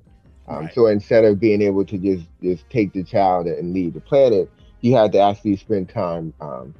Um, 0.48 0.64
Right. 0.66 0.74
So 0.74 0.86
instead 0.86 1.24
of 1.24 1.40
being 1.40 1.62
able 1.62 1.84
to 1.86 1.96
just 1.98 2.26
just 2.42 2.68
take 2.70 2.92
the 2.92 3.02
child 3.02 3.46
and 3.46 3.72
leave 3.72 3.94
the 3.94 4.00
planet, 4.00 4.50
he 4.80 4.92
had 4.92 5.12
to 5.12 5.18
actually 5.20 5.56
spend 5.56 5.88
time 5.88 6.34
um, 6.40 6.74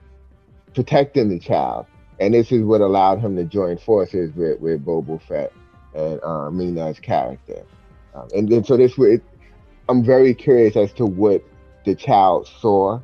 protecting 0.74 1.28
the 1.30 1.38
child, 1.38 1.86
and 2.20 2.34
this 2.34 2.52
is 2.52 2.62
what 2.62 2.80
allowed 2.80 3.20
him 3.20 3.36
to 3.36 3.44
join 3.44 3.78
forces 3.78 4.34
with 4.36 4.60
with 4.60 4.84
Boba 4.84 5.20
Fett 5.22 5.52
and 5.94 6.20
uh, 6.22 6.50
Mina's 6.50 6.98
character. 6.98 7.62
Um, 8.14 8.28
and 8.34 8.48
then 8.48 8.64
so 8.64 8.76
this 8.76 8.96
would, 8.98 9.22
I'm 9.88 10.04
very 10.04 10.34
curious 10.34 10.76
as 10.76 10.92
to 10.94 11.06
what 11.06 11.42
the 11.84 11.94
child 11.94 12.46
saw 12.60 13.00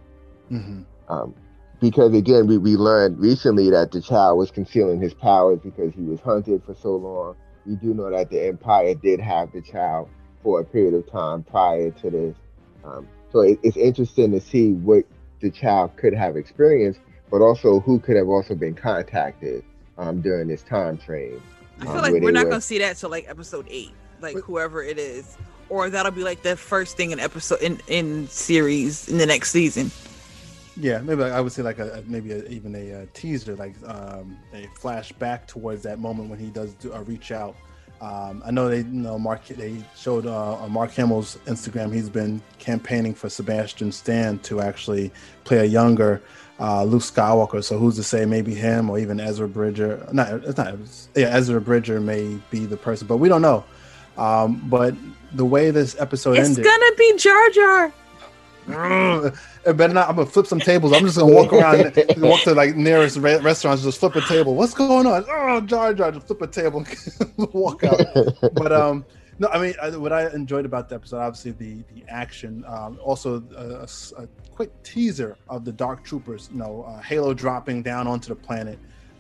Mhm. 0.50 0.84
um, 1.08 1.34
because 1.80 2.14
again, 2.14 2.46
we, 2.46 2.58
we 2.58 2.76
learned 2.76 3.18
recently 3.20 3.70
that 3.70 3.92
the 3.92 4.00
child 4.00 4.38
was 4.38 4.50
concealing 4.50 5.00
his 5.00 5.14
powers 5.14 5.60
because 5.62 5.94
he 5.94 6.02
was 6.02 6.20
hunted 6.20 6.62
for 6.64 6.74
so 6.74 6.96
long. 6.96 7.36
We 7.66 7.76
do 7.76 7.94
know 7.94 8.10
that 8.10 8.30
the 8.30 8.46
Empire 8.48 8.94
did 8.94 9.20
have 9.20 9.52
the 9.52 9.60
child 9.60 10.08
for 10.42 10.60
a 10.60 10.64
period 10.64 10.94
of 10.94 11.10
time 11.10 11.42
prior 11.42 11.90
to 11.90 12.10
this. 12.10 12.36
Um, 12.84 13.06
so 13.30 13.40
it, 13.40 13.58
it's 13.62 13.76
interesting 13.76 14.32
to 14.32 14.40
see 14.40 14.72
what 14.72 15.04
the 15.40 15.50
child 15.50 15.96
could 15.96 16.14
have 16.14 16.36
experienced, 16.36 17.00
but 17.30 17.42
also 17.42 17.80
who 17.80 17.98
could 18.00 18.16
have 18.16 18.28
also 18.28 18.54
been 18.54 18.74
contacted 18.74 19.62
um, 19.98 20.20
during 20.20 20.48
this 20.48 20.62
time 20.62 20.96
frame. 20.96 21.42
I 21.80 21.86
um, 21.86 21.92
feel 21.92 22.02
like 22.02 22.22
we're 22.22 22.30
not 22.30 22.44
were- 22.44 22.50
going 22.50 22.60
to 22.60 22.66
see 22.66 22.78
that 22.78 22.96
till 22.96 23.10
like 23.10 23.28
episode 23.28 23.66
eight, 23.68 23.92
like 24.20 24.34
Wait. 24.34 24.44
whoever 24.44 24.82
it 24.82 24.98
is. 24.98 25.36
Or 25.68 25.90
that'll 25.90 26.12
be 26.12 26.22
like 26.22 26.42
the 26.42 26.56
first 26.56 26.96
thing 26.96 27.10
in 27.10 27.20
episode 27.20 27.60
in, 27.60 27.78
in 27.88 28.26
series 28.28 29.08
in 29.08 29.18
the 29.18 29.26
next 29.26 29.50
season. 29.50 29.90
Yeah, 30.80 31.00
maybe 31.00 31.24
I 31.24 31.40
would 31.40 31.52
say 31.52 31.62
like 31.62 31.78
a 31.78 31.98
a- 31.98 32.02
maybe 32.02 32.32
a, 32.32 32.44
even 32.46 32.74
a, 32.74 33.02
uh 33.02 33.06
teaser, 33.12 33.54
like 33.56 33.74
um, 33.86 34.38
a 34.54 34.66
flashback 34.80 35.46
towards 35.46 35.82
that 35.82 35.98
moment 35.98 36.30
when 36.30 36.38
he 36.38 36.46
does 36.46 36.72
do, 36.74 36.94
uh, 36.94 37.00
reach 37.02 37.32
out. 37.32 37.54
Um, 38.00 38.42
I 38.46 38.52
know 38.52 38.68
they, 38.68 38.78
you 38.78 38.84
know, 38.84 39.18
Mark 39.18 39.44
they 39.46 39.82
showed 39.96 40.24
uh, 40.24 40.54
on 40.54 40.70
Mark 40.70 40.92
Hamill's 40.92 41.36
Instagram. 41.46 41.92
He's 41.92 42.08
been 42.08 42.40
campaigning 42.60 43.12
for 43.12 43.28
Sebastian 43.28 43.90
Stan 43.90 44.38
to 44.40 44.60
actually 44.60 45.10
play 45.44 45.58
a 45.58 45.64
younger 45.64 46.22
uh, 46.60 46.84
Luke 46.84 47.02
Skywalker. 47.02 47.62
So 47.62 47.78
who's 47.78 47.96
to 47.96 48.02
say 48.02 48.24
maybe 48.24 48.54
him 48.54 48.90
or 48.90 48.98
even 48.98 49.20
Ezra 49.20 49.48
Bridger? 49.48 50.06
Not 50.12 50.32
it's 50.44 50.56
not. 50.56 50.74
It's, 50.74 51.08
yeah, 51.14 51.28
Ezra 51.28 51.60
Bridger 51.60 52.00
may 52.00 52.38
be 52.50 52.66
the 52.66 52.76
person, 52.76 53.06
but 53.06 53.18
we 53.18 53.28
don't 53.28 53.42
know. 53.42 53.64
Um, 54.16 54.62
but 54.68 54.94
the 55.32 55.44
way 55.44 55.70
this 55.70 55.98
episode 56.00 56.38
It's 56.38 56.48
ended, 56.48 56.66
it's 56.66 56.68
gonna 56.68 56.96
be 56.96 57.16
Jar 57.16 57.50
Jar. 57.50 57.92
It 59.64 59.76
better 59.76 59.94
not. 59.94 60.08
I'm 60.08 60.16
gonna 60.16 60.26
flip 60.26 60.46
some 60.46 60.60
tables. 60.60 60.92
I'm 60.92 61.04
just 61.04 61.18
gonna 61.18 61.32
walk 61.32 61.52
around, 61.52 61.94
walk 62.18 62.42
to 62.42 62.54
like 62.54 62.76
nearest 62.76 63.16
re- 63.16 63.38
restaurants, 63.38 63.82
just 63.82 63.98
flip 63.98 64.16
a 64.16 64.20
table. 64.22 64.54
What's 64.54 64.74
going 64.74 65.06
on? 65.06 65.24
Oh, 65.28 65.60
Jar 65.60 65.94
Jar, 65.94 66.12
just 66.12 66.26
flip 66.26 66.42
a 66.42 66.46
table, 66.46 66.84
walk 67.36 67.84
out. 67.84 68.00
But 68.54 68.72
um, 68.72 69.04
no, 69.38 69.48
I 69.48 69.60
mean, 69.60 69.74
I, 69.80 69.96
what 69.96 70.12
I 70.12 70.28
enjoyed 70.32 70.64
about 70.64 70.88
the 70.88 70.96
episode, 70.96 71.18
obviously 71.18 71.52
the 71.52 71.82
the 71.94 72.04
action, 72.08 72.64
um, 72.66 72.98
also 73.02 73.42
a 74.16 74.26
quick 74.50 74.82
teaser 74.82 75.36
of 75.48 75.64
the 75.64 75.72
Dark 75.72 76.04
Troopers. 76.04 76.48
You 76.52 76.58
know, 76.58 76.84
uh, 76.88 77.00
Halo 77.00 77.34
dropping 77.34 77.82
down 77.82 78.06
onto 78.06 78.28
the 78.28 78.34
planet. 78.34 78.78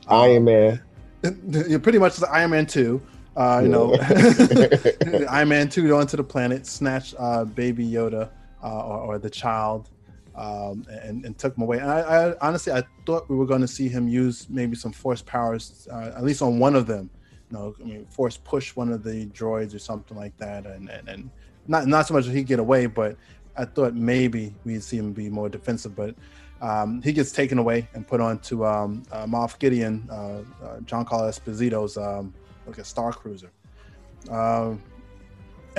Um, 0.08 0.20
Iron 0.20 0.44
Man. 0.44 0.82
You're 1.68 1.78
pretty 1.78 1.98
much 1.98 2.16
the 2.16 2.28
Iron 2.30 2.50
Man 2.50 2.66
two. 2.66 3.00
Uh, 3.36 3.60
you 3.62 3.68
know, 3.68 3.94
Yeah. 3.94 5.26
Iron 5.30 5.48
Man 5.48 5.68
two 5.68 5.94
onto 5.94 6.16
the 6.16 6.24
planet, 6.24 6.66
snatched 6.66 7.14
uh, 7.18 7.44
Baby 7.44 7.86
Yoda 7.88 8.30
uh, 8.62 8.66
or, 8.66 8.98
or 8.98 9.18
the 9.18 9.30
child, 9.30 9.90
um, 10.34 10.84
and, 10.88 11.24
and 11.24 11.38
took 11.38 11.56
him 11.56 11.62
away. 11.62 11.78
And 11.78 11.88
I, 11.88 12.00
I 12.00 12.38
honestly, 12.40 12.72
I 12.72 12.82
thought 13.06 13.30
we 13.30 13.36
were 13.36 13.46
going 13.46 13.60
to 13.60 13.68
see 13.68 13.88
him 13.88 14.08
use 14.08 14.48
maybe 14.50 14.74
some 14.74 14.90
force 14.90 15.22
powers, 15.22 15.86
uh, 15.92 16.12
at 16.16 16.24
least 16.24 16.42
on 16.42 16.58
one 16.58 16.74
of 16.74 16.88
them, 16.88 17.10
know, 17.50 17.74
I 17.80 17.84
mean, 17.84 18.06
force 18.06 18.36
push 18.36 18.74
one 18.76 18.92
of 18.92 19.02
the 19.02 19.26
droids 19.26 19.74
or 19.74 19.78
something 19.78 20.16
like 20.16 20.36
that, 20.38 20.66
and 20.66 20.88
and, 20.88 21.08
and 21.08 21.30
not 21.66 21.86
not 21.86 22.06
so 22.06 22.14
much 22.14 22.26
that 22.26 22.34
he 22.34 22.42
get 22.42 22.58
away, 22.58 22.86
but 22.86 23.16
I 23.56 23.64
thought 23.64 23.94
maybe 23.94 24.54
we'd 24.64 24.82
see 24.82 24.98
him 24.98 25.12
be 25.12 25.28
more 25.28 25.48
defensive, 25.48 25.96
but 25.96 26.14
um, 26.60 27.02
he 27.02 27.12
gets 27.12 27.32
taken 27.32 27.58
away 27.58 27.88
and 27.94 28.06
put 28.06 28.20
onto 28.20 28.64
um, 28.64 29.02
uh, 29.12 29.26
Moff 29.26 29.58
Gideon, 29.58 30.06
uh, 30.10 30.14
uh, 30.14 30.78
Giancarlo 30.80 31.28
Esposito's 31.28 31.96
um, 31.96 32.32
like 32.66 32.78
a 32.78 32.84
Star 32.84 33.12
Cruiser. 33.12 33.50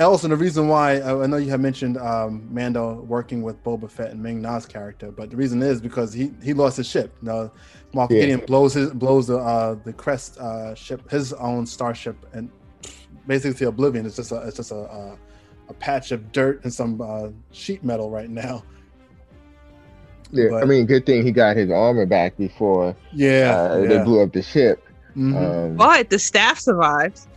Else, 0.00 0.24
and 0.24 0.32
the 0.32 0.36
reason 0.36 0.66
why 0.66 0.98
I, 1.00 1.24
I 1.24 1.26
know 1.26 1.36
you 1.36 1.50
have 1.50 1.60
mentioned 1.60 1.98
um, 1.98 2.48
Mando 2.50 3.02
working 3.02 3.42
with 3.42 3.62
Boba 3.62 3.90
Fett 3.90 4.12
and 4.12 4.22
Ming 4.22 4.40
Na's 4.40 4.64
character, 4.64 5.12
but 5.12 5.28
the 5.28 5.36
reason 5.36 5.62
is 5.62 5.78
because 5.78 6.10
he 6.14 6.32
he 6.42 6.54
lost 6.54 6.78
his 6.78 6.88
ship. 6.88 7.14
You 7.20 7.28
know, 7.28 7.52
Moff 7.92 8.10
yeah. 8.10 8.20
Gideon 8.20 8.40
blows 8.46 8.72
his 8.72 8.94
blows 8.94 9.26
the 9.26 9.36
uh, 9.36 9.76
the 9.84 9.92
Crest 9.92 10.38
uh, 10.38 10.74
ship, 10.74 11.10
his 11.10 11.34
own 11.34 11.66
starship, 11.66 12.16
and 12.32 12.50
basically 13.26 13.58
to 13.58 13.68
oblivion. 13.68 14.06
It's 14.06 14.16
just 14.16 14.32
a 14.32 14.40
it's 14.48 14.56
just 14.56 14.70
a, 14.70 14.76
a, 14.76 15.18
a 15.68 15.74
patch 15.74 16.12
of 16.12 16.32
dirt 16.32 16.64
and 16.64 16.72
some 16.72 17.02
uh, 17.02 17.28
sheet 17.52 17.84
metal 17.84 18.08
right 18.08 18.30
now. 18.30 18.64
Yeah, 20.32 20.46
but, 20.50 20.62
I 20.62 20.64
mean, 20.64 20.86
good 20.86 21.04
thing 21.04 21.26
he 21.26 21.30
got 21.30 21.58
his 21.58 21.70
armor 21.70 22.06
back 22.06 22.38
before. 22.38 22.96
Yeah, 23.12 23.68
uh, 23.70 23.78
yeah. 23.78 23.88
they 23.88 24.02
blew 24.02 24.22
up 24.22 24.32
the 24.32 24.42
ship. 24.42 24.82
Mm-hmm. 25.10 25.36
Um, 25.36 25.76
but 25.76 26.08
the 26.08 26.18
staff 26.18 26.58
survives. 26.58 27.28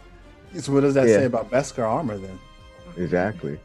So 0.59 0.71
what 0.71 0.81
does 0.81 0.93
that 0.93 1.09
yeah. 1.09 1.17
say 1.17 1.25
about 1.25 1.51
Beskar 1.51 1.83
armor 1.83 2.17
then? 2.17 2.39
Exactly. 2.97 3.59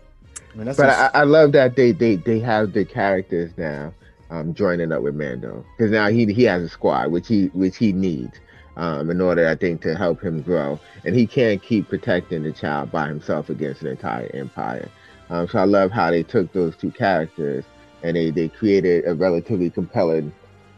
I 0.53 0.57
mean, 0.57 0.67
but 0.67 0.89
I, 0.89 1.11
I, 1.15 1.23
love 1.25 1.53
that 1.53 1.77
they 1.77 1.93
they 1.93 2.17
they 2.17 2.41
have 2.41 2.73
the 2.73 2.85
characters 2.85 3.53
now 3.57 3.93
um, 4.31 4.55
joining 4.55 4.93
up 4.93 5.03
with 5.03 5.15
Mando 5.15 5.65
because 5.77 5.91
now 5.91 6.09
he 6.09 6.33
he 6.33 6.45
has 6.45 6.63
a 6.63 6.69
squad 6.69 7.11
which 7.11 7.29
he 7.29 7.47
which 7.49 7.77
he 7.77 7.93
needs 7.93 8.39
um, 8.77 9.11
in 9.11 9.21
order 9.21 9.47
I 9.47 9.57
think 9.57 9.83
to 9.83 9.95
help 9.95 10.23
him 10.23 10.43
grow 10.43 10.81
and 11.05 11.15
he 11.15 11.27
can't 11.27 11.63
keep 11.63 11.89
protecting 11.89 12.43
the 12.43 12.53
child 12.53 12.91
by 12.91 13.09
himself 13.09 13.51
against 13.51 13.83
an 13.83 13.89
entire 13.89 14.31
empire. 14.35 14.89
Um, 15.31 15.47
so 15.49 15.59
I 15.59 15.65
love 15.65 15.91
how 15.91 16.11
they 16.11 16.23
took 16.23 16.53
those 16.53 16.77
two 16.77 16.91
characters 16.91 17.65
and 18.03 18.17
they 18.17 18.31
they 18.31 18.49
created 18.49 19.07
a 19.07 19.15
relatively 19.15 19.71
compelling 19.71 20.33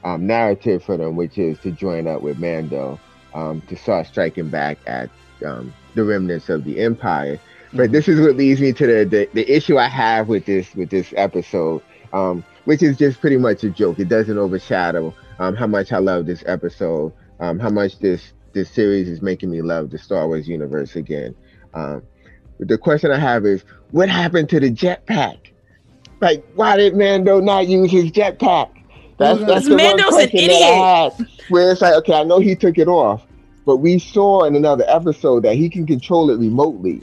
um, 0.04 0.26
narrative 0.26 0.82
for 0.82 0.96
them, 0.96 1.16
which 1.16 1.38
is 1.38 1.58
to 1.60 1.70
join 1.70 2.06
up 2.06 2.22
with 2.22 2.38
Mando 2.38 2.98
um, 3.34 3.60
to 3.62 3.76
start 3.76 4.06
striking 4.06 4.48
back 4.48 4.78
at 4.86 5.10
um, 5.44 5.72
the 5.94 6.04
remnants 6.04 6.48
of 6.48 6.64
the 6.64 6.80
empire 6.80 7.38
but 7.72 7.92
this 7.92 8.08
is 8.08 8.20
what 8.20 8.36
leads 8.36 8.60
me 8.60 8.72
to 8.72 8.86
the, 8.86 9.04
the, 9.04 9.28
the 9.32 9.50
issue 9.50 9.78
I 9.78 9.88
have 9.88 10.28
with 10.28 10.44
this 10.46 10.74
with 10.74 10.90
this 10.90 11.12
episode, 11.16 11.82
um, 12.12 12.44
which 12.64 12.82
is 12.82 12.96
just 12.96 13.20
pretty 13.20 13.36
much 13.36 13.64
a 13.64 13.70
joke. 13.70 13.98
It 13.98 14.08
doesn't 14.08 14.36
overshadow 14.36 15.14
um, 15.38 15.54
how 15.54 15.66
much 15.66 15.92
I 15.92 15.98
love 15.98 16.26
this 16.26 16.42
episode, 16.46 17.12
um, 17.38 17.58
how 17.58 17.70
much 17.70 17.98
this 17.98 18.32
this 18.52 18.70
series 18.70 19.08
is 19.08 19.22
making 19.22 19.50
me 19.50 19.62
love 19.62 19.90
the 19.90 19.98
Star 19.98 20.26
Wars 20.26 20.48
universe 20.48 20.96
again. 20.96 21.34
Um, 21.74 22.02
the 22.58 22.76
question 22.76 23.10
I 23.10 23.18
have 23.18 23.46
is, 23.46 23.64
what 23.92 24.08
happened 24.08 24.48
to 24.50 24.60
the 24.60 24.70
jetpack? 24.70 25.38
Like, 26.20 26.44
why 26.54 26.76
did 26.76 26.94
Mando 26.96 27.40
not 27.40 27.68
use 27.68 27.90
his 27.90 28.10
jetpack? 28.10 28.70
That's, 29.16 29.40
that's 29.40 29.68
the 29.68 29.76
Mando's 29.76 30.06
one 30.06 30.14
question 30.14 30.38
an 30.38 30.44
idiot. 30.44 30.60
That 30.60 30.72
I 30.72 31.04
had, 31.04 31.28
where 31.48 31.72
it's 31.72 31.80
like, 31.80 31.94
okay, 31.94 32.14
I 32.14 32.24
know 32.24 32.38
he 32.38 32.56
took 32.56 32.76
it 32.76 32.88
off, 32.88 33.26
but 33.64 33.76
we 33.76 33.98
saw 33.98 34.44
in 34.44 34.56
another 34.56 34.84
episode 34.88 35.44
that 35.44 35.54
he 35.54 35.70
can 35.70 35.86
control 35.86 36.30
it 36.30 36.38
remotely. 36.38 37.00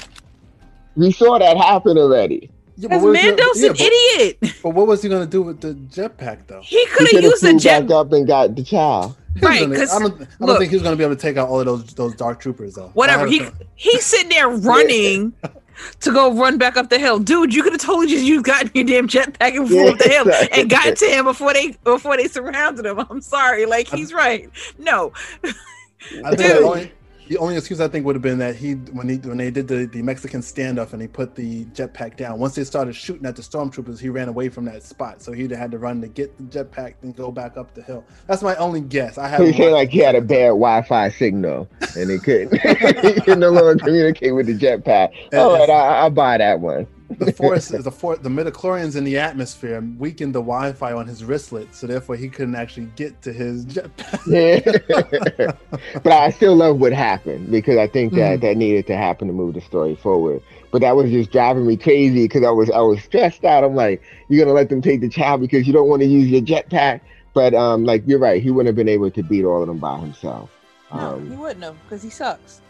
We 0.97 1.11
saw 1.11 1.37
that 1.37 1.55
happen 1.57 1.97
already. 1.97 2.49
Yeah, 2.75 2.89
Mando's 2.99 3.61
yeah, 3.61 3.69
an 3.69 3.73
but, 3.73 3.81
idiot. 3.81 4.55
But 4.61 4.69
what 4.69 4.87
was 4.87 5.01
he 5.01 5.09
gonna 5.09 5.25
do 5.25 5.41
with 5.41 5.61
the 5.61 5.73
jetpack 5.73 6.47
though? 6.47 6.61
He 6.61 6.85
could 6.87 7.11
have 7.11 7.23
used 7.23 7.43
the 7.43 7.55
jet 7.55 7.89
up 7.91 8.11
and 8.11 8.27
got 8.27 8.55
the 8.55 8.63
child. 8.63 9.15
Right, 9.41 9.67
because 9.67 9.91
I 9.91 9.99
don't, 9.99 10.13
I 10.13 10.25
don't 10.25 10.47
look, 10.47 10.59
think 10.59 10.71
he's 10.71 10.81
gonna 10.81 10.95
be 10.95 11.03
able 11.03 11.15
to 11.15 11.21
take 11.21 11.37
out 11.37 11.49
all 11.49 11.59
of 11.59 11.65
those 11.65 11.93
those 11.93 12.15
dark 12.15 12.39
troopers 12.39 12.75
though. 12.75 12.89
Whatever. 12.93 13.25
He 13.25 13.45
he's 13.75 14.05
sitting 14.05 14.29
there 14.29 14.49
running 14.49 15.33
to 16.01 16.11
go 16.11 16.33
run 16.33 16.57
back 16.57 16.77
up 16.77 16.89
the 16.89 16.99
hill, 16.99 17.19
dude. 17.19 17.53
You 17.53 17.63
could 17.63 17.73
have 17.73 17.81
totally 17.81 18.07
just 18.07 18.23
you 18.23 18.43
got 18.43 18.75
your 18.75 18.85
damn 18.85 19.07
jetpack 19.07 19.55
and 19.55 19.67
flew 19.67 19.85
yeah, 19.85 19.91
up 19.91 19.97
the 19.97 20.09
hill 20.09 20.27
exactly. 20.27 20.61
and 20.61 20.69
got 20.69 20.97
to 20.97 21.05
him 21.05 21.25
before 21.25 21.53
they 21.53 21.71
before 21.83 22.17
they 22.17 22.27
surrounded 22.27 22.85
him. 22.85 22.99
I'm 22.99 23.21
sorry, 23.21 23.65
like 23.65 23.87
he's 23.87 24.13
right. 24.13 24.49
No, 24.77 25.13
I 26.23 26.35
dude. 26.35 26.39
The 26.39 26.59
only 26.61 26.91
excuse 27.29 27.79
I 27.79 27.87
think 27.87 28.05
would 28.05 28.15
have 28.15 28.21
been 28.21 28.37
that 28.39 28.55
he 28.55 28.73
when 28.73 29.09
he 29.09 29.17
when 29.17 29.37
they 29.37 29.51
did 29.51 29.67
the, 29.67 29.85
the 29.85 30.01
Mexican 30.01 30.41
standoff 30.41 30.93
and 30.93 31.01
he 31.01 31.07
put 31.07 31.35
the 31.35 31.65
jetpack 31.65 32.17
down. 32.17 32.39
Once 32.39 32.55
they 32.55 32.63
started 32.63 32.95
shooting 32.95 33.25
at 33.25 33.35
the 33.35 33.41
stormtroopers, 33.41 33.99
he 33.99 34.09
ran 34.09 34.29
away 34.29 34.49
from 34.49 34.65
that 34.65 34.83
spot. 34.83 35.21
So 35.21 35.31
he'd 35.31 35.51
had 35.51 35.71
to 35.71 35.77
run 35.77 36.01
to 36.01 36.07
get 36.07 36.37
the 36.37 36.43
jetpack 36.43 36.95
and 37.01 37.15
go 37.15 37.31
back 37.31 37.57
up 37.57 37.73
the 37.73 37.81
hill. 37.81 38.03
That's 38.27 38.41
my 38.41 38.55
only 38.55 38.81
guess. 38.81 39.17
I 39.17 39.27
have. 39.27 39.41
He 39.41 39.53
said 39.53 39.71
like 39.71 39.89
he 39.89 39.99
had 39.99 40.15
a 40.15 40.21
bad 40.21 40.49
Wi-Fi 40.49 41.09
signal 41.09 41.69
and 41.97 42.09
he 42.09 42.19
couldn't 42.19 42.59
he 43.01 43.21
could 43.21 43.39
no 43.39 43.49
longer 43.49 43.75
communicate 43.75 44.33
with 44.35 44.47
the 44.47 44.57
jetpack. 44.57 45.11
All 45.33 45.53
right, 45.53 45.69
I, 45.69 45.99
I'll 45.99 46.09
buy 46.09 46.37
that 46.37 46.59
one 46.59 46.87
the 47.09 47.31
force 47.31 47.71
is 47.71 47.85
the 47.85 47.91
for 47.91 48.17
the 48.17 48.29
midichlorians 48.29 48.95
in 48.95 49.03
the 49.03 49.17
atmosphere 49.17 49.81
weakened 49.97 50.35
the 50.35 50.41
Wi-Fi 50.41 50.91
on 50.91 51.07
his 51.07 51.23
wristlet, 51.23 51.73
so 51.73 51.87
therefore 51.87 52.15
he 52.15 52.27
couldn't 52.27 52.55
actually 52.55 52.87
get 52.95 53.21
to 53.21 53.31
his 53.31 53.65
jetpack. 53.65 54.21
yeah. 55.37 55.51
but 56.03 56.11
I 56.11 56.31
still 56.31 56.55
love 56.55 56.79
what 56.79 56.91
happened 56.91 57.49
because 57.49 57.77
I 57.77 57.87
think 57.87 58.13
that 58.13 58.39
mm. 58.39 58.41
that 58.41 58.57
needed 58.57 58.87
to 58.87 58.97
happen 58.97 59.27
to 59.27 59.33
move 59.33 59.53
the 59.53 59.61
story 59.61 59.95
forward. 59.95 60.41
But 60.71 60.81
that 60.81 60.95
was 60.95 61.09
just 61.09 61.31
driving 61.31 61.65
me 61.65 61.77
crazy 61.77 62.25
because 62.25 62.43
I 62.43 62.51
was 62.51 62.69
I 62.71 62.81
was 62.81 63.01
stressed 63.01 63.45
out. 63.45 63.63
I'm 63.63 63.75
like, 63.75 64.01
you're 64.27 64.43
gonna 64.43 64.55
let 64.55 64.69
them 64.69 64.81
take 64.81 65.01
the 65.01 65.09
child 65.09 65.41
because 65.41 65.65
you 65.65 65.73
don't 65.73 65.87
want 65.87 66.01
to 66.01 66.07
use 66.07 66.27
your 66.27 66.41
jetpack. 66.41 67.01
But 67.33 67.53
um, 67.53 67.85
like 67.85 68.03
you're 68.05 68.19
right, 68.19 68.41
he 68.41 68.51
wouldn't 68.51 68.67
have 68.67 68.75
been 68.75 68.89
able 68.89 69.11
to 69.11 69.23
beat 69.23 69.45
all 69.45 69.61
of 69.61 69.67
them 69.67 69.77
by 69.77 69.97
himself. 69.99 70.49
No, 70.91 71.15
um, 71.15 71.29
he 71.29 71.35
wouldn't 71.35 71.63
have 71.63 71.81
because 71.83 72.03
he 72.03 72.09
sucks. 72.09 72.61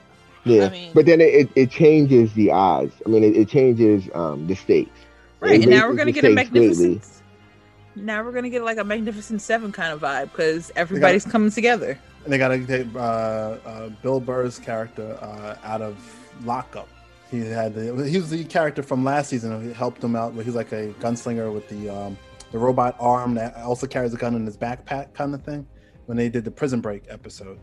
Yeah, 0.49 0.65
I 0.65 0.69
mean, 0.69 0.91
but 0.93 1.05
then 1.05 1.21
it, 1.21 1.49
it 1.55 1.71
changes 1.71 2.33
the 2.33 2.51
odds. 2.51 2.93
I 3.05 3.10
mean, 3.10 3.23
it, 3.23 3.36
it 3.36 3.49
changes 3.49 4.10
um, 4.13 4.47
the 4.47 4.55
stakes. 4.55 4.91
Right, 5.39 5.62
and 5.62 5.69
now 5.69 5.88
we're 5.88 5.95
gonna 5.95 6.12
get 6.12 6.25
a 6.25 6.29
magnificent. 6.29 7.01
Greatly. 7.01 8.03
Now 8.03 8.23
we're 8.23 8.31
gonna 8.31 8.49
get 8.49 8.63
like 8.63 8.77
a 8.77 8.83
magnificent 8.83 9.41
seven 9.41 9.71
kind 9.71 9.91
of 9.91 10.01
vibe 10.01 10.31
because 10.31 10.71
everybody's 10.75 11.25
got, 11.25 11.31
coming 11.31 11.51
together. 11.51 11.97
And 12.23 12.33
they 12.33 12.38
got 12.38 12.49
to 12.49 12.57
get 12.57 12.88
uh, 12.95 12.99
uh, 12.99 13.89
Bill 14.01 14.19
Burr's 14.19 14.60
character 14.60 15.17
uh, 15.21 15.55
out 15.63 15.81
of 15.81 15.97
lockup. 16.43 16.89
He 17.31 17.39
had 17.39 17.73
the, 17.73 18.05
he 18.05 18.17
was 18.17 18.29
the 18.29 18.43
character 18.43 18.83
from 18.83 19.03
last 19.03 19.29
season. 19.29 19.63
He 19.65 19.73
helped 19.73 20.03
him 20.03 20.15
out. 20.15 20.33
Where 20.33 20.43
he's 20.43 20.55
like 20.55 20.71
a 20.71 20.93
gunslinger 20.99 21.53
with 21.53 21.69
the 21.69 21.89
um, 21.89 22.17
the 22.51 22.57
robot 22.57 22.95
arm 22.99 23.33
that 23.36 23.55
also 23.57 23.88
carries 23.88 24.13
a 24.13 24.17
gun 24.17 24.36
in 24.36 24.45
his 24.45 24.57
backpack, 24.57 25.13
kind 25.13 25.33
of 25.33 25.41
thing. 25.43 25.67
When 26.05 26.17
they 26.17 26.29
did 26.29 26.45
the 26.45 26.51
Prison 26.51 26.81
Break 26.81 27.03
episode, 27.10 27.60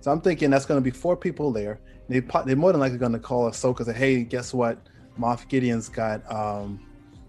so 0.00 0.10
I'm 0.10 0.20
thinking 0.20 0.50
that's 0.50 0.66
going 0.66 0.78
to 0.78 0.84
be 0.84 0.90
four 0.90 1.16
people 1.16 1.52
there. 1.52 1.80
They 2.08 2.20
they're 2.20 2.56
more 2.56 2.72
than 2.72 2.80
likely 2.80 2.98
going 2.98 3.12
to 3.12 3.18
call 3.18 3.50
Ahsoka 3.50 3.84
say, 3.84 3.92
"Hey, 3.92 4.24
guess 4.24 4.54
what? 4.54 4.78
Moff 5.18 5.48
Gideon's 5.48 5.88
got 5.88 6.30
um, 6.32 6.80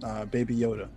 uh, 0.03 0.25
Baby 0.25 0.55
Yoda," 0.55 0.87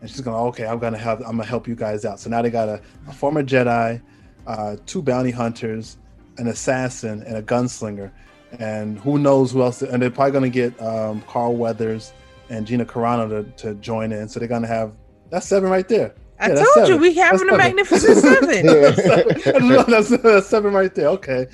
and 0.00 0.10
she's 0.10 0.20
going, 0.20 0.36
"Okay, 0.48 0.66
I'm 0.66 0.78
gonna 0.78 0.98
help. 0.98 1.20
I'm 1.20 1.36
gonna 1.36 1.44
help 1.44 1.68
you 1.68 1.74
guys 1.74 2.04
out." 2.04 2.18
So 2.20 2.30
now 2.30 2.42
they 2.42 2.50
got 2.50 2.68
a, 2.68 2.80
a 3.08 3.12
former 3.12 3.42
Jedi, 3.42 4.00
uh, 4.46 4.76
two 4.86 5.02
bounty 5.02 5.30
hunters, 5.30 5.98
an 6.38 6.48
assassin, 6.48 7.22
and 7.24 7.36
a 7.36 7.42
gunslinger, 7.42 8.10
and 8.58 8.98
who 9.00 9.18
knows 9.18 9.52
who 9.52 9.62
else? 9.62 9.82
And 9.82 10.00
they're 10.00 10.10
probably 10.10 10.32
going 10.32 10.50
to 10.50 10.50
get 10.50 10.82
um, 10.82 11.20
Carl 11.22 11.56
Weathers 11.56 12.12
and 12.48 12.66
Gina 12.66 12.84
Carano 12.84 13.28
to, 13.28 13.64
to 13.64 13.74
join 13.80 14.12
in. 14.12 14.28
So 14.28 14.38
they're 14.38 14.48
going 14.48 14.62
to 14.62 14.68
have 14.68 14.92
that's 15.30 15.46
seven 15.46 15.68
right 15.70 15.88
there. 15.88 16.14
I 16.38 16.48
yeah, 16.48 16.54
told 16.54 16.68
seven. 16.74 16.90
you 16.90 16.98
we 16.98 17.14
having 17.14 17.48
a 17.48 17.56
magnificent 17.56 18.18
seven. 18.18 18.66
yeah. 18.66 19.82
that's, 19.88 20.08
that's 20.08 20.46
seven 20.46 20.72
right 20.72 20.94
there. 20.94 21.08
Okay. 21.08 21.46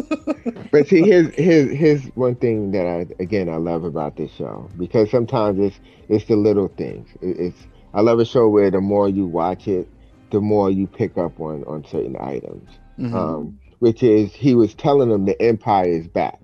but 0.70 0.86
see, 0.86 1.02
here's 1.02 1.34
here's 1.34 1.72
here's 1.76 2.04
one 2.14 2.36
thing 2.36 2.70
that 2.72 2.86
I 2.86 3.22
again 3.22 3.48
I 3.48 3.56
love 3.56 3.84
about 3.84 4.16
this 4.16 4.30
show 4.32 4.70
because 4.78 5.10
sometimes 5.10 5.58
it's 5.58 5.80
it's 6.08 6.24
the 6.26 6.36
little 6.36 6.68
things. 6.68 7.08
It's 7.20 7.66
I 7.94 8.00
love 8.00 8.18
a 8.20 8.24
show 8.24 8.48
where 8.48 8.70
the 8.70 8.80
more 8.80 9.08
you 9.08 9.26
watch 9.26 9.66
it, 9.66 9.88
the 10.30 10.40
more 10.40 10.70
you 10.70 10.86
pick 10.86 11.16
up 11.18 11.40
on 11.40 11.64
on 11.64 11.84
certain 11.84 12.16
items. 12.20 12.68
Mm-hmm. 12.98 13.14
Um, 13.14 13.58
which 13.80 14.02
is 14.02 14.32
he 14.32 14.54
was 14.54 14.74
telling 14.74 15.10
them 15.10 15.24
the 15.26 15.40
empire 15.40 15.88
is 15.88 16.06
back. 16.06 16.40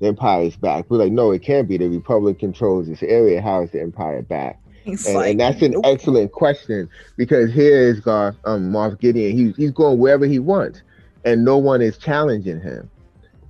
The 0.00 0.08
empire 0.08 0.42
is 0.42 0.56
back. 0.56 0.90
We're 0.90 0.98
like, 0.98 1.12
no, 1.12 1.30
it 1.30 1.42
can't 1.42 1.68
be. 1.68 1.78
The 1.78 1.88
Republic 1.88 2.38
controls 2.38 2.86
this 2.86 3.02
area. 3.02 3.40
How 3.40 3.62
is 3.62 3.70
the 3.70 3.80
empire 3.80 4.20
back? 4.22 4.60
And, 4.86 5.14
like, 5.14 5.30
and, 5.32 5.40
that's 5.40 5.62
an 5.62 5.72
nope. 5.72 5.84
excellent 5.86 6.32
question 6.32 6.88
because 7.16 7.52
here 7.52 7.78
is 7.78 8.00
Garth, 8.00 8.36
um, 8.44 8.70
Moff 8.72 8.98
Gideon. 9.00 9.36
He's 9.36 9.56
he's 9.56 9.72
going 9.72 9.98
wherever 9.98 10.26
he 10.26 10.38
wants, 10.38 10.82
and 11.24 11.44
no 11.44 11.58
one 11.58 11.82
is 11.82 11.98
challenging 11.98 12.60
him. 12.60 12.88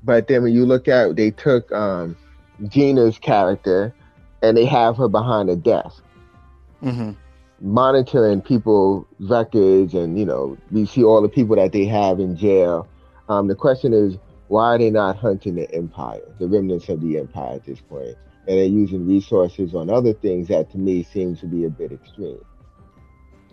But 0.03 0.29
then 0.29 0.42
when 0.42 0.55
you 0.55 0.64
look 0.64 0.88
at, 0.88 1.16
they 1.16 1.31
took 1.31 1.70
um, 1.72 2.16
Gina's 2.68 3.18
character, 3.18 3.94
and 4.42 4.57
they 4.57 4.64
have 4.64 4.96
her 4.96 5.09
behind 5.09 5.51
a 5.51 5.57
desk, 5.57 6.03
mm-hmm. 6.83 7.12
monitoring 7.61 8.40
people 8.40 9.07
records, 9.20 9.94
and 9.94 10.18
you 10.18 10.25
know 10.25 10.57
we 10.70 10.87
see 10.87 11.05
all 11.05 11.20
the 11.20 11.29
people 11.29 11.57
that 11.57 11.72
they 11.72 11.85
have 11.85 12.18
in 12.18 12.37
jail. 12.37 12.88
Um, 13.29 13.49
the 13.49 13.57
question 13.57 13.92
is, 13.92 14.16
why 14.49 14.75
are 14.75 14.79
they 14.79 14.90
not 14.90 15.16
hunting 15.16 15.57
the 15.57 15.70
empire, 15.75 16.22
the 16.38 16.46
remnants 16.46 16.88
of 16.88 17.01
the 17.03 17.18
empire 17.18 17.57
at 17.57 17.64
this 17.64 17.81
point? 17.81 18.16
And 18.49 18.59
they're 18.59 18.65
using 18.65 19.07
resources 19.07 19.75
on 19.75 19.91
other 19.91 20.13
things 20.13 20.49
that 20.49 20.71
to 20.71 20.79
me 20.79 21.03
seems 21.03 21.41
to 21.41 21.47
be 21.47 21.65
a 21.65 21.71
bit 21.71 21.93
extreme. 21.93 22.45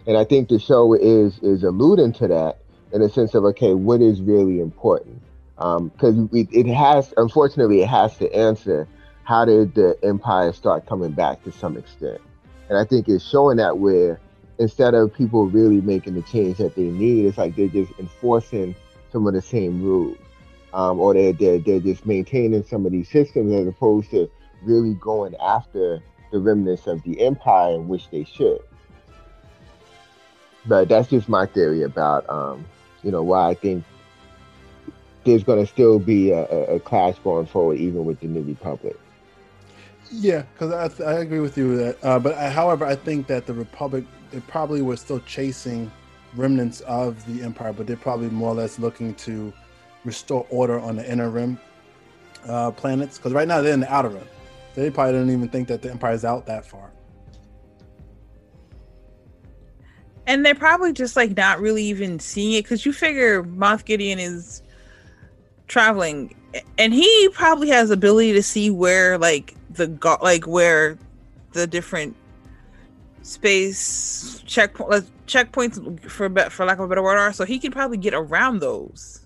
And 0.06 0.18
I 0.18 0.26
think 0.26 0.50
the 0.50 0.60
show 0.60 0.94
is 0.94 1.40
is 1.40 1.64
alluding 1.64 2.14
to 2.14 2.28
that 2.28 2.60
in 2.92 3.02
a 3.02 3.10
sense 3.10 3.34
of 3.34 3.44
okay, 3.46 3.74
what 3.74 4.02
is 4.02 4.22
really 4.22 4.60
important? 4.60 5.22
because 5.56 6.18
um, 6.18 6.30
it, 6.34 6.48
it 6.52 6.68
has, 6.68 7.14
unfortunately, 7.18 7.82
it 7.82 7.88
has 7.88 8.18
to 8.18 8.34
answer 8.36 8.88
how 9.24 9.46
did 9.46 9.74
the 9.76 9.98
empire 10.04 10.52
start 10.52 10.86
coming 10.86 11.12
back 11.12 11.44
to 11.44 11.52
some 11.52 11.78
extent, 11.78 12.20
and 12.70 12.78
I 12.78 12.84
think 12.84 13.08
it's 13.08 13.24
showing 13.24 13.58
that 13.58 13.78
where 13.78 14.20
instead 14.60 14.94
of 14.94 15.14
people 15.14 15.46
really 15.48 15.80
making 15.80 16.16
the 16.16 16.22
change 16.24 16.58
that 16.58 16.76
they 16.76 16.84
need, 16.84 17.26
it's 17.26 17.38
like 17.38 17.56
they're 17.56 17.68
just 17.68 17.94
enforcing 18.00 18.76
some 19.12 19.26
of 19.28 19.34
the 19.34 19.42
same 19.42 19.82
rules, 19.82 20.18
um, 20.74 21.00
or 21.00 21.14
they're, 21.14 21.34
they're 21.34 21.60
they're 21.60 21.80
just 21.80 22.06
maintaining 22.06 22.64
some 22.64 22.86
of 22.86 22.92
these 22.92 23.10
systems 23.10 23.54
as 23.54 23.68
opposed 23.68 24.10
to 24.12 24.30
really 24.66 24.94
going 24.96 25.36
after 25.42 26.02
the 26.32 26.40
remnants 26.40 26.88
of 26.88 27.04
the 27.04 27.22
empire, 27.22 27.80
which 27.80 28.10
they 28.10 28.24
should. 28.24 28.60
But 30.66 30.90
that's 30.90 31.10
just 31.10 31.30
my 31.30 31.46
theory 31.46 31.84
about, 31.84 32.28
um, 32.30 32.66
you 33.04 33.12
know, 33.12 33.22
why 33.22 33.50
I 33.50 33.54
think 33.54 33.84
there's 35.24 35.44
going 35.44 35.64
to 35.64 35.72
still 35.72 36.00
be 36.00 36.32
a, 36.32 36.44
a, 36.44 36.80
clash 36.80 37.18
going 37.20 37.46
forward, 37.46 37.78
even 37.78 38.06
with 38.06 38.20
the 38.20 38.28
New 38.28 38.42
Republic. 38.42 38.98
Yeah, 40.12 40.44
because 40.54 41.00
I, 41.02 41.04
I 41.04 41.20
agree 41.20 41.40
with 41.40 41.58
you 41.58 41.70
with 41.70 41.80
that. 41.80 42.06
Uh, 42.06 42.20
but 42.20 42.36
I, 42.36 42.50
however, 42.50 42.86
I 42.86 42.96
think 42.96 43.28
that 43.28 43.46
the 43.46 43.54
Republic 43.54 44.06
they 44.32 44.40
probably 44.42 44.82
were 44.82 44.98
still 44.98 45.20
chasing 45.22 45.92
remnants 46.36 46.82
of 46.82 47.24
the 47.28 47.44
Empire, 47.44 47.72
but 47.72 47.88
they're 47.88 47.96
probably 47.96 48.30
more 48.30 48.50
or 48.50 48.56
less 48.56 48.80
looking 48.80 49.14
to 49.16 49.54
restore 50.04 50.46
order 50.50 50.80
on 50.80 50.96
the 50.96 51.10
inner 51.10 51.30
rim 51.30 51.60
uh, 52.48 52.72
planets. 52.72 53.18
Because 53.18 53.34
right 53.34 53.48
now 53.48 53.62
they're 53.62 53.74
in 53.74 53.82
the 53.82 53.94
outer 53.94 54.10
rim. 54.10 54.28
They 54.76 54.90
probably 54.90 55.14
don't 55.14 55.30
even 55.30 55.50
think 55.50 55.68
that 55.68 55.82
the 55.82 55.92
Empire 55.92 56.14
is 56.14 56.26
out 56.26 56.46
that 56.48 56.66
far. 56.66 56.92
And 60.26 60.46
they're 60.46 60.56
probably 60.56 60.94
just 60.94 61.16
like 61.16 61.36
not 61.36 61.60
really 61.60 61.84
even 61.84 62.20
seeing 62.20 62.54
it 62.54 62.64
because 62.64 62.86
you 62.86 62.94
figure 62.94 63.44
Moff 63.44 63.86
Gideon 63.86 64.20
is 64.20 64.64
traveling, 65.68 66.36
and 66.78 66.94
he 66.94 67.30
probably 67.34 67.70
has 67.70 67.92
ability 67.92 68.32
to 68.34 68.42
see 68.42 68.72
where 68.72 69.18
like 69.18 69.54
the 69.72 69.88
go- 69.88 70.20
like 70.22 70.48
where 70.48 70.98
the 71.52 71.68
different 71.68 72.16
space 73.22 74.42
checkpoint 74.46 75.06
checkpoints 75.28 76.10
for 76.10 76.30
for 76.50 76.66
lack 76.66 76.78
of 76.78 76.86
a 76.86 76.88
better 76.88 77.04
word 77.04 77.18
are. 77.18 77.34
So 77.34 77.44
he 77.44 77.60
can 77.60 77.72
probably 77.72 77.98
get 77.98 78.14
around 78.14 78.60
those. 78.60 79.23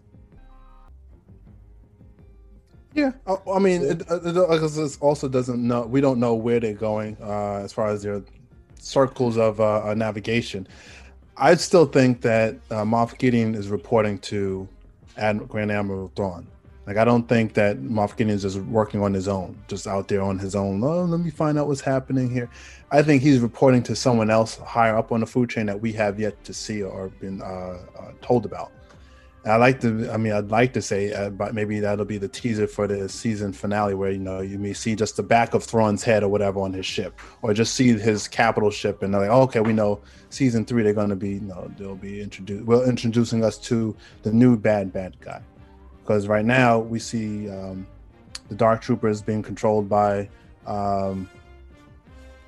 Yeah, 2.97 3.11
I, 3.47 3.59
mean, 3.59 3.83
it, 3.83 4.01
it, 4.09 4.97
also 5.01 5.27
doesn't 5.27 5.67
know. 5.67 5.83
We 5.83 6.01
don't 6.01 6.19
know 6.19 6.33
where 6.33 6.59
they're 6.59 6.73
going 6.73 7.15
uh, 7.21 7.57
as 7.57 7.71
far 7.71 7.89
as 7.89 8.01
their 8.01 8.23
circles 8.79 9.37
of 9.37 9.61
uh, 9.61 9.93
navigation. 9.93 10.67
I 11.37 11.53
still 11.57 11.85
think 11.85 12.21
that 12.21 12.55
uh, 12.71 12.83
Moff 12.83 13.15
Gideon 13.19 13.53
is 13.53 13.69
reporting 13.69 14.17
to 14.19 14.67
Admiral 15.15 15.47
Grand 15.47 15.71
Admiral 15.71 16.11
Thrawn. 16.15 16.47
Like, 16.87 16.97
I 16.97 17.05
don't 17.05 17.29
think 17.29 17.53
that 17.53 17.79
Moff 17.83 18.17
Gideon 18.17 18.35
is 18.35 18.41
just 18.41 18.57
working 18.61 19.03
on 19.03 19.13
his 19.13 19.27
own, 19.27 19.55
just 19.67 19.85
out 19.85 20.07
there 20.07 20.23
on 20.23 20.39
his 20.39 20.55
own. 20.55 20.83
Oh, 20.83 21.03
let 21.03 21.19
me 21.19 21.29
find 21.29 21.59
out 21.59 21.67
what's 21.67 21.81
happening 21.81 22.31
here. 22.31 22.49
I 22.89 23.03
think 23.03 23.21
he's 23.21 23.41
reporting 23.41 23.83
to 23.83 23.95
someone 23.95 24.31
else 24.31 24.57
higher 24.57 24.97
up 24.97 25.11
on 25.11 25.19
the 25.19 25.27
food 25.27 25.51
chain 25.51 25.67
that 25.67 25.79
we 25.79 25.93
have 25.93 26.19
yet 26.19 26.43
to 26.45 26.53
see 26.53 26.81
or 26.81 27.09
been 27.09 27.43
uh, 27.43 27.77
uh, 27.99 28.11
told 28.23 28.43
about. 28.45 28.71
I 29.47 29.55
like 29.55 29.79
to. 29.81 30.11
I 30.11 30.17
mean, 30.17 30.33
I'd 30.33 30.51
like 30.51 30.73
to 30.73 30.81
say, 30.81 31.13
uh, 31.13 31.29
but 31.29 31.53
maybe 31.53 31.79
that'll 31.79 32.05
be 32.05 32.17
the 32.17 32.27
teaser 32.27 32.67
for 32.67 32.87
the 32.87 33.07
season 33.07 33.53
finale, 33.53 33.93
where 33.93 34.11
you 34.11 34.19
know 34.19 34.41
you 34.41 34.59
may 34.59 34.73
see 34.73 34.95
just 34.95 35.15
the 35.15 35.23
back 35.23 35.53
of 35.53 35.63
Thrawn's 35.63 36.03
head 36.03 36.23
or 36.23 36.29
whatever 36.29 36.59
on 36.59 36.73
his 36.73 36.85
ship, 36.85 37.19
or 37.41 37.53
just 37.53 37.75
see 37.75 37.97
his 37.97 38.27
capital 38.27 38.71
ship, 38.71 39.03
and 39.03 39.13
they're 39.13 39.21
like, 39.21 39.29
oh, 39.29 39.41
okay, 39.43 39.59
we 39.59 39.73
know 39.73 39.99
season 40.29 40.65
three 40.65 40.83
they're 40.83 40.93
going 40.93 41.09
to 41.09 41.15
be, 41.15 41.31
you 41.31 41.41
know, 41.41 41.71
they'll 41.77 41.95
be 41.95 42.21
introduced. 42.21 42.65
Well, 42.65 42.83
introducing 42.83 43.43
us 43.43 43.57
to 43.59 43.95
the 44.23 44.31
new 44.31 44.57
bad 44.57 44.91
bad 44.91 45.19
guy, 45.19 45.41
because 46.01 46.27
right 46.27 46.45
now 46.45 46.79
we 46.79 46.99
see 46.99 47.49
um, 47.49 47.87
the 48.49 48.55
Dark 48.55 48.81
Troopers 48.81 49.21
being 49.21 49.43
controlled 49.43 49.87
by 49.87 50.29
um, 50.65 51.29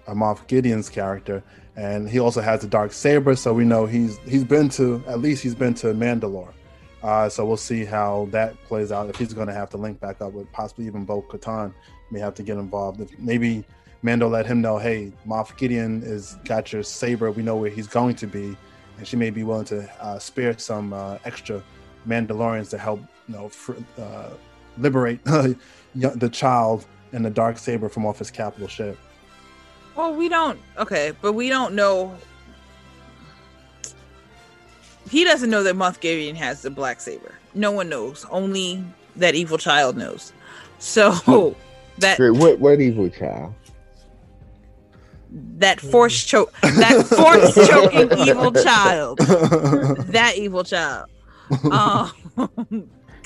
Moff 0.07 0.47
Gideon's 0.47 0.89
character, 0.89 1.43
and 1.75 2.09
he 2.09 2.19
also 2.19 2.41
has 2.41 2.61
the 2.61 2.67
dark 2.67 2.91
saber, 2.91 3.35
so 3.35 3.53
we 3.53 3.63
know 3.63 3.85
he's 3.85 4.17
he's 4.19 4.43
been 4.43 4.69
to 4.69 5.03
at 5.07 5.19
least 5.19 5.43
he's 5.43 5.55
been 5.55 5.73
to 5.75 5.87
Mandalore. 5.93 6.53
Uh, 7.01 7.29
so 7.29 7.45
we'll 7.45 7.57
see 7.57 7.85
how 7.85 8.27
that 8.31 8.61
plays 8.65 8.91
out. 8.91 9.09
If 9.09 9.15
he's 9.15 9.33
going 9.33 9.47
to 9.47 9.53
have 9.53 9.69
to 9.71 9.77
link 9.77 9.99
back 9.99 10.21
up 10.21 10.33
with 10.33 10.51
possibly 10.51 10.85
even 10.85 11.05
Bo 11.05 11.21
Katan, 11.21 11.73
may 12.11 12.19
have 12.19 12.33
to 12.35 12.43
get 12.43 12.57
involved. 12.57 12.99
If 12.99 13.17
maybe 13.19 13.63
Mando 14.01 14.27
let 14.27 14.45
him 14.45 14.61
know, 14.61 14.77
hey, 14.77 15.11
Moff 15.27 15.55
Gideon 15.57 16.01
is 16.03 16.35
got 16.45 16.73
your 16.73 16.83
saber. 16.83 17.31
We 17.31 17.43
know 17.43 17.55
where 17.55 17.69
he's 17.69 17.87
going 17.87 18.15
to 18.15 18.27
be, 18.27 18.57
and 18.97 19.07
she 19.07 19.15
may 19.15 19.29
be 19.29 19.43
willing 19.43 19.65
to 19.65 19.89
uh, 20.01 20.19
spare 20.19 20.57
some 20.57 20.93
uh, 20.93 21.17
extra 21.25 21.63
Mandalorians 22.07 22.69
to 22.71 22.77
help, 22.77 23.01
you 23.27 23.35
know, 23.35 23.49
fr- 23.49 23.73
uh, 23.97 24.31
liberate 24.77 25.23
the 25.25 26.29
child 26.31 26.85
and 27.11 27.25
the 27.25 27.29
dark 27.29 27.57
saber 27.57 27.89
from 27.89 28.05
off 28.05 28.19
his 28.19 28.31
capital 28.31 28.67
ship. 28.67 28.97
Well, 29.95 30.13
we 30.13 30.29
don't. 30.29 30.59
Okay, 30.77 31.13
but 31.21 31.33
we 31.33 31.49
don't 31.49 31.73
know 31.73 32.15
he 35.09 35.23
doesn't 35.23 35.49
know 35.49 35.63
that 35.63 35.99
Gideon 35.99 36.35
has 36.35 36.61
the 36.61 36.69
black 36.69 37.01
saber. 37.01 37.33
No 37.53 37.71
one 37.71 37.89
knows. 37.89 38.25
Only 38.29 38.83
that 39.15 39.35
evil 39.35 39.57
child 39.57 39.97
knows. 39.97 40.33
So 40.79 41.55
that 41.97 42.19
what 42.19 42.59
what 42.59 42.79
evil 42.79 43.09
child? 43.09 43.53
That 45.31 45.79
force 45.79 46.23
choke 46.23 46.53
that 46.61 47.05
force 47.05 47.55
choking 47.67 48.17
evil 48.17 48.51
child. 48.51 49.19
that 49.19 50.33
evil 50.37 50.63
child. 50.63 51.09
Um, 51.71 52.11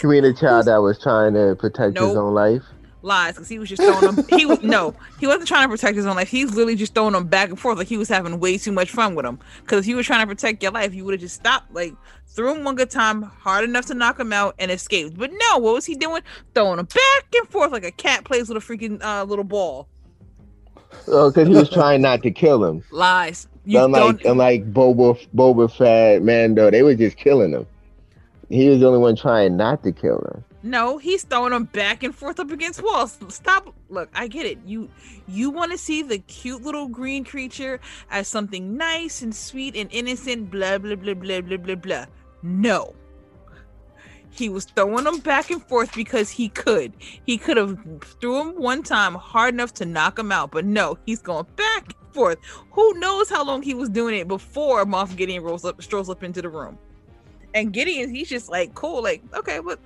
you 0.01 0.09
mean 0.09 0.23
a 0.23 0.33
child 0.33 0.67
that 0.67 0.77
was 0.77 0.97
trying 0.97 1.33
to 1.33 1.57
protect 1.59 1.95
nope. 1.95 2.07
his 2.07 2.17
own 2.17 2.33
life? 2.33 2.63
Lies 3.03 3.35
because 3.35 3.49
he 3.49 3.59
was 3.59 3.69
just 3.69 3.81
throwing 3.81 4.15
them. 4.15 4.25
He 4.29 4.45
was 4.45 4.61
no, 4.63 4.95
he 5.19 5.27
wasn't 5.27 5.47
trying 5.47 5.67
to 5.67 5.69
protect 5.69 5.95
his 5.95 6.05
own 6.05 6.15
life. 6.15 6.29
He's 6.29 6.51
literally 6.51 6.75
just 6.75 6.93
throwing 6.95 7.13
them 7.13 7.27
back 7.27 7.49
and 7.49 7.59
forth 7.59 7.77
like 7.77 7.87
he 7.87 7.97
was 7.97 8.09
having 8.09 8.39
way 8.39 8.57
too 8.57 8.71
much 8.71 8.89
fun 8.89 9.15
with 9.15 9.25
them. 9.25 9.39
Because 9.61 9.79
if 9.79 9.85
he 9.85 9.95
was 9.95 10.05
trying 10.05 10.21
to 10.21 10.27
protect 10.27 10.63
your 10.63 10.71
life, 10.71 10.93
you 10.93 11.05
would 11.05 11.13
have 11.13 11.21
just 11.21 11.35
stopped, 11.35 11.73
like 11.73 11.93
threw 12.27 12.55
him 12.55 12.63
one 12.63 12.75
good 12.75 12.89
time, 12.89 13.21
hard 13.21 13.63
enough 13.63 13.85
to 13.87 13.93
knock 13.93 14.19
him 14.19 14.33
out, 14.33 14.55
and 14.57 14.71
escaped. 14.71 15.17
But 15.17 15.31
no, 15.31 15.57
what 15.59 15.73
was 15.73 15.85
he 15.85 15.95
doing? 15.95 16.21
Throwing 16.55 16.79
him 16.79 16.85
back 16.85 17.25
and 17.35 17.47
forth 17.49 17.71
like 17.71 17.83
a 17.83 17.91
cat 17.91 18.23
plays 18.23 18.49
with 18.49 18.57
a 18.57 18.65
freaking 18.65 19.01
uh, 19.03 19.23
little 19.23 19.45
ball. 19.45 19.87
Oh, 21.07 21.31
because 21.31 21.47
he 21.47 21.55
was 21.55 21.69
trying 21.69 22.01
not 22.01 22.21
to 22.23 22.31
kill 22.31 22.63
him. 22.63 22.83
Lies. 22.91 23.47
You 23.65 23.83
unlike 23.83 24.01
don't... 24.01 24.25
unlike 24.25 24.73
Boba 24.73 25.27
Boba 25.35 25.71
Fett, 25.71 26.21
Mando, 26.21 26.69
they 26.69 26.83
were 26.83 26.95
just 26.95 27.17
killing 27.17 27.51
him. 27.51 27.65
He 28.49 28.69
was 28.69 28.81
the 28.81 28.87
only 28.87 28.99
one 28.99 29.15
trying 29.15 29.57
not 29.57 29.83
to 29.83 29.91
kill 29.91 30.19
him. 30.19 30.43
No, 30.65 30.97
he's 30.97 31.23
throwing 31.23 31.51
them 31.51 31.65
back 31.65 32.03
and 32.03 32.15
forth 32.15 32.39
up 32.39 32.49
against 32.49 32.81
walls. 32.81 33.19
Stop. 33.27 33.75
Look, 33.89 34.09
I 34.15 34.27
get 34.27 34.45
it. 34.45 34.59
You 34.65 34.89
you 35.27 35.49
want 35.49 35.73
to 35.73 35.77
see 35.77 36.01
the 36.01 36.19
cute 36.19 36.63
little 36.63 36.87
green 36.87 37.25
creature 37.25 37.81
as 38.09 38.29
something 38.29 38.77
nice 38.77 39.21
and 39.21 39.35
sweet 39.35 39.75
and 39.75 39.91
innocent. 39.91 40.49
Blah 40.49 40.77
blah 40.77 40.95
blah 40.95 41.15
blah 41.15 41.41
blah 41.41 41.57
blah 41.57 41.75
blah. 41.75 42.05
No. 42.41 42.95
He 44.29 44.49
was 44.49 44.65
throwing 44.65 45.03
them 45.03 45.19
back 45.19 45.51
and 45.51 45.61
forth 45.61 45.93
because 45.93 46.29
he 46.31 46.47
could. 46.47 46.93
He 47.25 47.37
could 47.37 47.57
have 47.57 47.77
threw 48.21 48.39
him 48.39 48.55
one 48.55 48.83
time 48.83 49.15
hard 49.15 49.53
enough 49.53 49.73
to 49.75 49.85
knock 49.85 50.17
him 50.17 50.31
out, 50.31 50.49
but 50.51 50.65
no, 50.65 50.97
he's 51.05 51.21
going 51.21 51.45
back 51.55 51.93
and 51.99 52.13
forth. 52.13 52.39
Who 52.71 52.93
knows 52.95 53.29
how 53.29 53.45
long 53.45 53.61
he 53.61 53.75
was 53.75 53.89
doing 53.89 54.15
it 54.15 54.27
before 54.27 54.85
Moff 54.85 55.15
Gideon 55.15 55.43
rolls 55.43 55.65
up, 55.65 55.83
strolls 55.83 56.09
up 56.09 56.23
into 56.23 56.41
the 56.41 56.49
room. 56.49 56.79
And 57.53 57.71
Gideon, 57.71 58.13
he's 58.13 58.29
just 58.29 58.49
like, 58.49 58.73
cool, 58.73 59.03
like, 59.03 59.21
okay, 59.35 59.59
but 59.59 59.79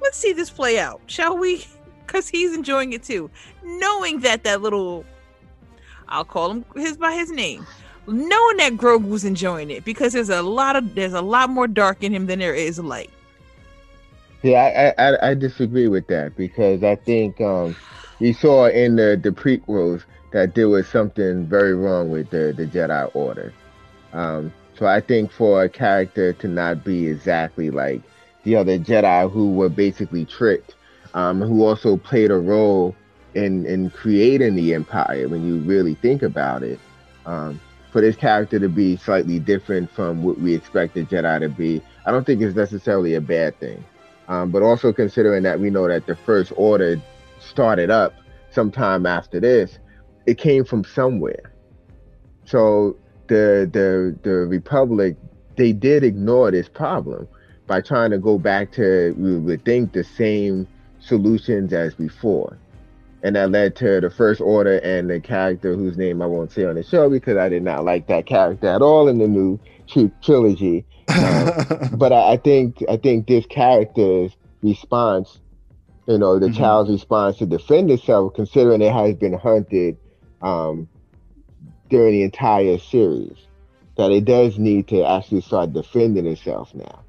let's 0.00 0.16
see 0.16 0.32
this 0.32 0.50
play 0.50 0.78
out, 0.78 1.00
shall 1.06 1.36
we? 1.36 1.64
Because 2.04 2.28
he's 2.28 2.54
enjoying 2.54 2.92
it 2.92 3.04
too, 3.04 3.30
knowing 3.62 4.20
that 4.20 4.44
that 4.44 4.60
little, 4.60 5.06
I'll 6.08 6.26
call 6.26 6.50
him 6.50 6.64
his 6.74 6.98
by 6.98 7.14
his 7.14 7.30
name, 7.30 7.64
knowing 8.06 8.56
that 8.58 8.72
Grogu 8.76 9.08
was 9.08 9.24
enjoying 9.24 9.70
it 9.70 9.84
because 9.84 10.12
there's 10.12 10.28
a 10.28 10.42
lot 10.42 10.76
of 10.76 10.94
there's 10.94 11.14
a 11.14 11.22
lot 11.22 11.48
more 11.48 11.66
dark 11.66 12.02
in 12.02 12.12
him 12.12 12.26
than 12.26 12.40
there 12.40 12.54
is 12.54 12.78
light. 12.78 13.08
Yeah, 14.42 14.92
I 14.98 15.02
I, 15.02 15.30
I 15.30 15.34
disagree 15.34 15.88
with 15.88 16.06
that 16.08 16.36
because 16.36 16.82
I 16.82 16.96
think 16.96 17.40
um, 17.40 17.76
we 18.20 18.32
saw 18.32 18.66
in 18.66 18.96
the 18.96 19.18
the 19.22 19.30
prequels 19.30 20.02
that 20.32 20.54
there 20.54 20.68
was 20.68 20.88
something 20.88 21.46
very 21.46 21.74
wrong 21.74 22.10
with 22.10 22.30
the 22.30 22.52
the 22.54 22.66
Jedi 22.66 23.10
Order. 23.14 23.54
Um, 24.12 24.52
so 24.82 24.88
I 24.88 25.00
think 25.00 25.30
for 25.30 25.62
a 25.62 25.68
character 25.68 26.32
to 26.32 26.48
not 26.48 26.82
be 26.82 27.06
exactly 27.06 27.70
like 27.70 28.02
the 28.42 28.56
other 28.56 28.80
Jedi 28.80 29.30
who 29.30 29.52
were 29.52 29.68
basically 29.68 30.24
tricked, 30.24 30.74
um, 31.14 31.40
who 31.40 31.64
also 31.64 31.96
played 31.96 32.32
a 32.32 32.36
role 32.36 32.96
in 33.34 33.64
in 33.64 33.90
creating 33.90 34.56
the 34.56 34.74
Empire. 34.74 35.28
When 35.28 35.46
you 35.46 35.58
really 35.58 35.94
think 35.94 36.24
about 36.24 36.64
it, 36.64 36.80
um, 37.26 37.60
for 37.92 38.00
this 38.00 38.16
character 38.16 38.58
to 38.58 38.68
be 38.68 38.96
slightly 38.96 39.38
different 39.38 39.88
from 39.88 40.24
what 40.24 40.40
we 40.40 40.52
expect 40.52 40.94
the 40.94 41.04
Jedi 41.04 41.38
to 41.38 41.48
be, 41.48 41.80
I 42.04 42.10
don't 42.10 42.26
think 42.26 42.42
is 42.42 42.56
necessarily 42.56 43.14
a 43.14 43.20
bad 43.20 43.56
thing. 43.60 43.84
Um, 44.26 44.50
but 44.50 44.64
also 44.64 44.92
considering 44.92 45.44
that 45.44 45.60
we 45.60 45.70
know 45.70 45.86
that 45.86 46.06
the 46.08 46.16
First 46.16 46.52
Order 46.56 47.00
started 47.38 47.88
up 47.88 48.14
sometime 48.50 49.06
after 49.06 49.38
this, 49.38 49.78
it 50.26 50.38
came 50.38 50.64
from 50.64 50.82
somewhere. 50.82 51.52
So 52.44 52.96
the 53.28 53.68
the 53.72 54.16
the 54.22 54.36
Republic 54.46 55.16
they 55.56 55.72
did 55.72 56.04
ignore 56.04 56.50
this 56.50 56.68
problem 56.68 57.28
by 57.66 57.80
trying 57.80 58.10
to 58.10 58.18
go 58.18 58.38
back 58.38 58.72
to 58.72 59.14
we 59.18 59.38
would 59.38 59.64
think 59.64 59.92
the 59.92 60.04
same 60.04 60.66
solutions 61.00 61.72
as 61.72 61.94
before. 61.94 62.58
And 63.24 63.36
that 63.36 63.50
led 63.50 63.76
to 63.76 64.00
the 64.00 64.10
First 64.10 64.40
Order 64.40 64.78
and 64.78 65.08
the 65.08 65.20
character 65.20 65.74
whose 65.74 65.96
name 65.96 66.20
I 66.22 66.26
won't 66.26 66.50
say 66.50 66.64
on 66.64 66.74
the 66.74 66.82
show 66.82 67.08
because 67.08 67.36
I 67.36 67.48
did 67.48 67.62
not 67.62 67.84
like 67.84 68.08
that 68.08 68.26
character 68.26 68.66
at 68.66 68.82
all 68.82 69.08
in 69.08 69.18
the 69.18 69.28
new 69.28 69.60
trilogy. 70.22 70.84
Um, 71.08 71.50
but 71.94 72.12
I, 72.12 72.32
I, 72.32 72.36
think 72.36 72.82
I 72.88 72.96
think 72.96 73.28
this 73.28 73.46
character's 73.46 74.32
response, 74.62 75.38
you 76.08 76.18
know, 76.18 76.40
the 76.40 76.46
mm-hmm. 76.46 76.56
child's 76.56 76.90
response 76.90 77.36
to 77.38 77.46
defend 77.46 77.90
itself, 77.92 78.34
considering 78.34 78.82
it 78.82 78.92
has 78.92 79.14
been 79.14 79.34
hunted 79.34 79.96
um, 80.40 80.88
during 81.92 82.12
the 82.12 82.22
entire 82.22 82.78
series, 82.78 83.36
that 83.96 84.10
it 84.10 84.24
does 84.24 84.58
need 84.58 84.88
to 84.88 85.04
actually 85.04 85.42
start 85.42 85.74
defending 85.74 86.26
itself 86.26 86.74
now. 86.74 87.04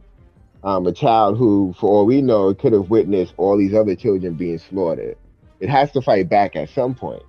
Um, 0.65 0.85
a 0.85 0.91
child 0.91 1.37
who, 1.37 1.73
for 1.79 1.89
all 1.89 2.05
we 2.05 2.21
know, 2.21 2.53
could 2.53 2.73
have 2.73 2.89
witnessed 2.89 3.33
all 3.37 3.57
these 3.57 3.73
other 3.73 3.95
children 3.95 4.33
being 4.33 4.59
slaughtered. 4.59 5.17
It 5.61 5.69
has 5.69 5.93
to 5.93 6.01
fight 6.01 6.27
back 6.27 6.57
at 6.57 6.69
some 6.69 6.95
point. 6.95 7.23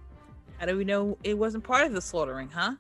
How 0.59 0.67
do 0.67 0.77
we 0.77 0.85
know 0.85 1.17
it 1.23 1.39
wasn't 1.39 1.63
part 1.63 1.87
of 1.87 1.93
the 1.93 2.01
slaughtering, 2.01 2.51
huh? 2.51 2.75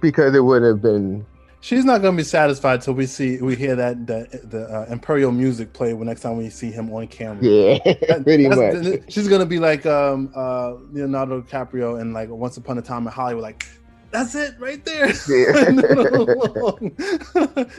Because 0.00 0.34
it 0.34 0.42
would 0.42 0.62
have 0.62 0.80
been 0.80 1.26
She's 1.68 1.84
not 1.84 2.00
gonna 2.00 2.16
be 2.16 2.24
satisfied 2.24 2.80
till 2.80 2.94
we 2.94 3.04
see 3.04 3.42
we 3.42 3.54
hear 3.54 3.76
that 3.76 4.06
the 4.06 4.26
the 4.42 4.62
uh, 4.74 4.86
imperial 4.88 5.30
music 5.30 5.74
play 5.74 5.92
when 5.92 6.06
next 6.06 6.22
time 6.22 6.38
we 6.38 6.48
see 6.48 6.70
him 6.70 6.90
on 6.90 7.08
camera. 7.08 7.44
Yeah, 7.44 7.78
pretty 8.22 8.48
much. 8.48 9.12
She's 9.12 9.28
gonna 9.28 9.44
be 9.44 9.58
like 9.58 9.84
um, 9.84 10.32
uh, 10.34 10.76
Leonardo 10.92 11.42
DiCaprio 11.42 12.00
and 12.00 12.14
like 12.14 12.30
Once 12.30 12.56
Upon 12.56 12.78
a 12.78 12.80
Time 12.80 13.06
in 13.06 13.12
Hollywood, 13.12 13.42
like 13.42 13.66
that's 14.10 14.34
it 14.34 14.54
right 14.58 14.82
there. 14.86 15.08
Yeah. 15.28 15.66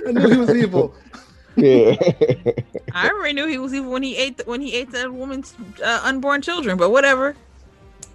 I 0.07 0.11
knew 0.11 0.29
he 0.33 0.37
was 0.37 0.55
evil. 0.55 0.93
Yeah. 1.55 1.95
I 2.93 3.09
already 3.09 3.33
knew 3.33 3.47
he 3.47 3.57
was 3.57 3.73
evil 3.73 3.91
when 3.91 4.03
he 4.03 4.15
ate 4.17 4.37
the, 4.37 4.43
when 4.43 4.61
he 4.61 4.71
ate 4.75 4.91
that 4.91 5.11
woman's 5.11 5.55
uh, 5.83 6.01
unborn 6.03 6.43
children, 6.43 6.77
but 6.77 6.91
whatever. 6.91 7.35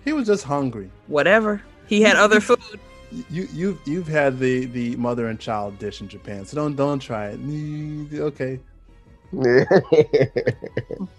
He 0.04 0.12
was 0.12 0.28
just 0.28 0.44
hungry. 0.44 0.88
Whatever. 1.08 1.64
He 1.88 2.00
had 2.00 2.14
other 2.14 2.40
food 2.40 2.60
you 3.30 3.48
you've 3.52 3.80
you've 3.84 4.08
had 4.08 4.38
the 4.38 4.66
the 4.66 4.96
mother 4.96 5.28
and 5.28 5.38
child 5.38 5.78
dish 5.78 6.00
in 6.00 6.08
Japan, 6.08 6.44
so 6.44 6.56
don't 6.56 6.76
don't 6.76 7.00
try 7.00 7.34
it. 7.36 7.40
Okay. 8.12 8.60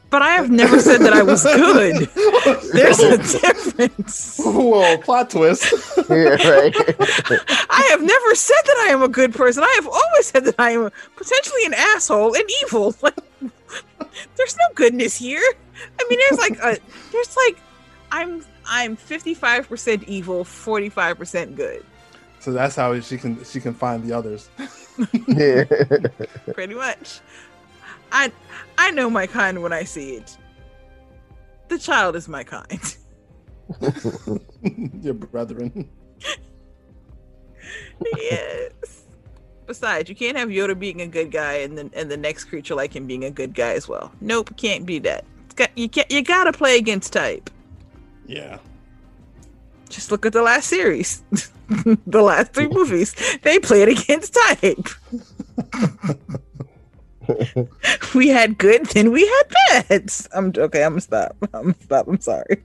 but 0.10 0.22
I 0.22 0.30
have 0.30 0.50
never 0.50 0.80
said 0.80 1.02
that 1.02 1.12
I 1.12 1.22
was 1.22 1.44
good. 1.44 2.08
There's 2.74 3.00
a 3.00 3.18
difference. 3.18 4.40
Whoa, 4.42 4.98
plot 5.00 5.32
twist. 5.32 5.74
yeah, 6.10 6.16
right. 6.16 6.74
I 7.70 7.88
have 7.92 8.02
never 8.02 8.36
said 8.36 8.62
that 8.64 8.86
I 8.88 8.94
am 8.94 9.02
a 9.02 9.10
good 9.10 9.34
person. 9.34 9.64
I 9.64 9.74
have 9.76 9.88
always 9.88 10.28
said 10.28 10.46
that 10.46 10.56
I 10.58 10.72
am 10.72 10.92
potentially 11.18 11.66
an 11.66 11.74
asshole 11.74 12.36
and 12.36 12.50
evil. 12.64 12.96
Like, 13.02 13.20
there's 14.38 14.56
no 14.56 14.74
goodness 14.76 15.18
here. 15.18 15.44
I 16.00 16.06
mean, 16.10 16.20
there's 16.20 16.40
like 16.40 16.58
a 16.60 16.80
there's 17.12 17.36
like 17.36 17.58
I'm 18.12 18.46
I'm 18.66 18.98
55% 18.98 20.04
evil, 20.04 20.44
45% 20.44 21.56
good. 21.56 21.86
So 22.40 22.52
that's 22.52 22.76
how 22.76 23.00
she 23.00 23.18
can 23.18 23.44
she 23.44 23.60
can 23.60 23.74
find 23.74 24.04
the 24.04 24.16
others. 24.16 24.50
yeah. 25.28 25.64
Pretty 26.54 26.76
much. 26.76 27.20
I 28.12 28.32
I 28.78 28.92
know 28.92 29.10
my 29.10 29.26
kind 29.26 29.64
when 29.64 29.74
I 29.74 29.84
see 29.84 30.18
it. 30.18 30.38
The 31.70 31.80
child 31.80 32.16
is 32.16 32.28
my 32.28 32.44
kind. 32.44 32.98
Your 35.02 35.16
brethren. 35.16 35.90
yes. 38.16 39.06
Besides, 39.66 40.08
you 40.08 40.16
can't 40.16 40.38
have 40.38 40.50
Yoda 40.50 40.78
being 40.78 41.02
a 41.02 41.08
good 41.08 41.32
guy 41.32 41.54
and 41.54 41.76
then 41.76 41.90
and 41.94 42.12
the 42.12 42.18
next 42.18 42.46
creature 42.46 42.76
like 42.76 42.96
him 42.96 43.08
being 43.08 43.24
a 43.24 43.32
good 43.32 43.56
guy 43.56 43.74
as 43.74 43.88
well. 43.88 44.12
Nope, 44.22 44.56
can't 44.56 44.86
be 44.86 45.00
that. 45.00 45.26
Got, 45.56 45.76
you 45.76 45.90
can't, 45.90 46.12
you 46.12 46.22
gotta 46.22 46.54
play 46.54 46.78
against 46.78 47.14
type. 47.14 47.50
Yeah. 48.28 48.60
Just 49.90 50.12
look 50.12 50.26
at 50.26 50.34
the 50.34 50.42
last 50.42 50.68
series. 50.68 51.24
the 52.08 52.22
last 52.22 52.54
three 52.54 52.68
movies. 52.68 53.16
They 53.44 53.60
played 53.60 53.90
against 53.90 54.36
type. 54.48 54.90
we 58.16 58.28
had 58.28 58.58
good, 58.58 58.86
then 58.88 59.12
we 59.12 59.26
had 59.26 59.88
bad. 59.90 60.12
I'm 60.34 60.52
okay. 60.58 60.84
I'm 60.84 60.94
gonna 60.94 61.02
stop. 61.02 61.36
I'm 61.42 61.62
gonna 61.62 61.76
stop. 61.82 62.08
I'm 62.08 62.20
sorry. 62.20 62.64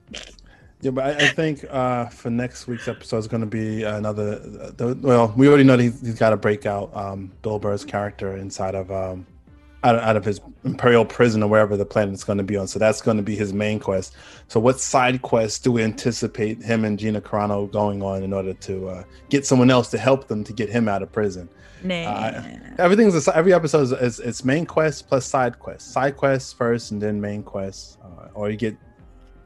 Yeah, 0.81 0.91
but 0.91 1.21
I, 1.21 1.25
I 1.25 1.27
think 1.29 1.63
uh, 1.69 2.07
for 2.07 2.31
next 2.31 2.67
week's 2.67 2.87
episode 2.87 3.17
is 3.17 3.27
going 3.27 3.41
to 3.41 3.47
be 3.47 3.83
another. 3.83 4.41
Uh, 4.41 4.71
the, 4.75 4.97
well, 4.99 5.31
we 5.37 5.47
already 5.47 5.63
know 5.63 5.77
he's, 5.77 6.01
he's 6.01 6.17
got 6.17 6.31
to 6.31 6.37
break 6.37 6.65
out 6.65 6.89
um, 6.95 7.31
Bill 7.43 7.59
Burr's 7.59 7.85
character 7.85 8.35
inside 8.35 8.73
of 8.73 8.91
um, 8.91 9.27
out 9.83 9.95
of, 9.95 10.01
out 10.01 10.15
of 10.15 10.25
his 10.25 10.39
imperial 10.63 11.05
prison 11.05 11.41
or 11.41 11.49
wherever 11.49 11.75
the 11.75 11.85
planet 11.85 12.13
is 12.13 12.23
going 12.23 12.37
to 12.37 12.43
be 12.43 12.55
on. 12.55 12.67
So 12.67 12.79
that's 12.79 13.01
going 13.01 13.17
to 13.17 13.23
be 13.23 13.35
his 13.35 13.53
main 13.53 13.79
quest. 13.79 14.13
So 14.47 14.59
what 14.59 14.79
side 14.79 15.21
quests 15.21 15.59
do 15.59 15.71
we 15.71 15.83
anticipate 15.83 16.61
him 16.61 16.85
and 16.85 16.99
Gina 16.99 17.21
Carano 17.21 17.71
going 17.71 18.01
on 18.03 18.23
in 18.23 18.33
order 18.33 18.53
to 18.53 18.89
uh, 18.89 19.03
get 19.29 19.45
someone 19.45 19.71
else 19.71 19.89
to 19.91 19.97
help 19.97 20.27
them 20.27 20.43
to 20.43 20.53
get 20.53 20.69
him 20.69 20.87
out 20.87 21.01
of 21.01 21.11
prison? 21.11 21.49
Nah. 21.83 21.95
Uh, 21.95 22.43
everything's 22.77 23.27
a, 23.27 23.35
every 23.35 23.53
episode 23.53 23.81
is, 23.81 23.91
is, 23.91 24.19
it's 24.19 24.45
main 24.45 24.65
quest 24.65 25.07
plus 25.07 25.25
side 25.25 25.57
quest. 25.57 25.91
Side 25.91 26.15
quests 26.15 26.53
first 26.53 26.91
and 26.91 27.01
then 27.01 27.19
main 27.19 27.41
quests, 27.41 27.97
uh, 28.03 28.27
or 28.35 28.51
you 28.51 28.57
get 28.57 28.77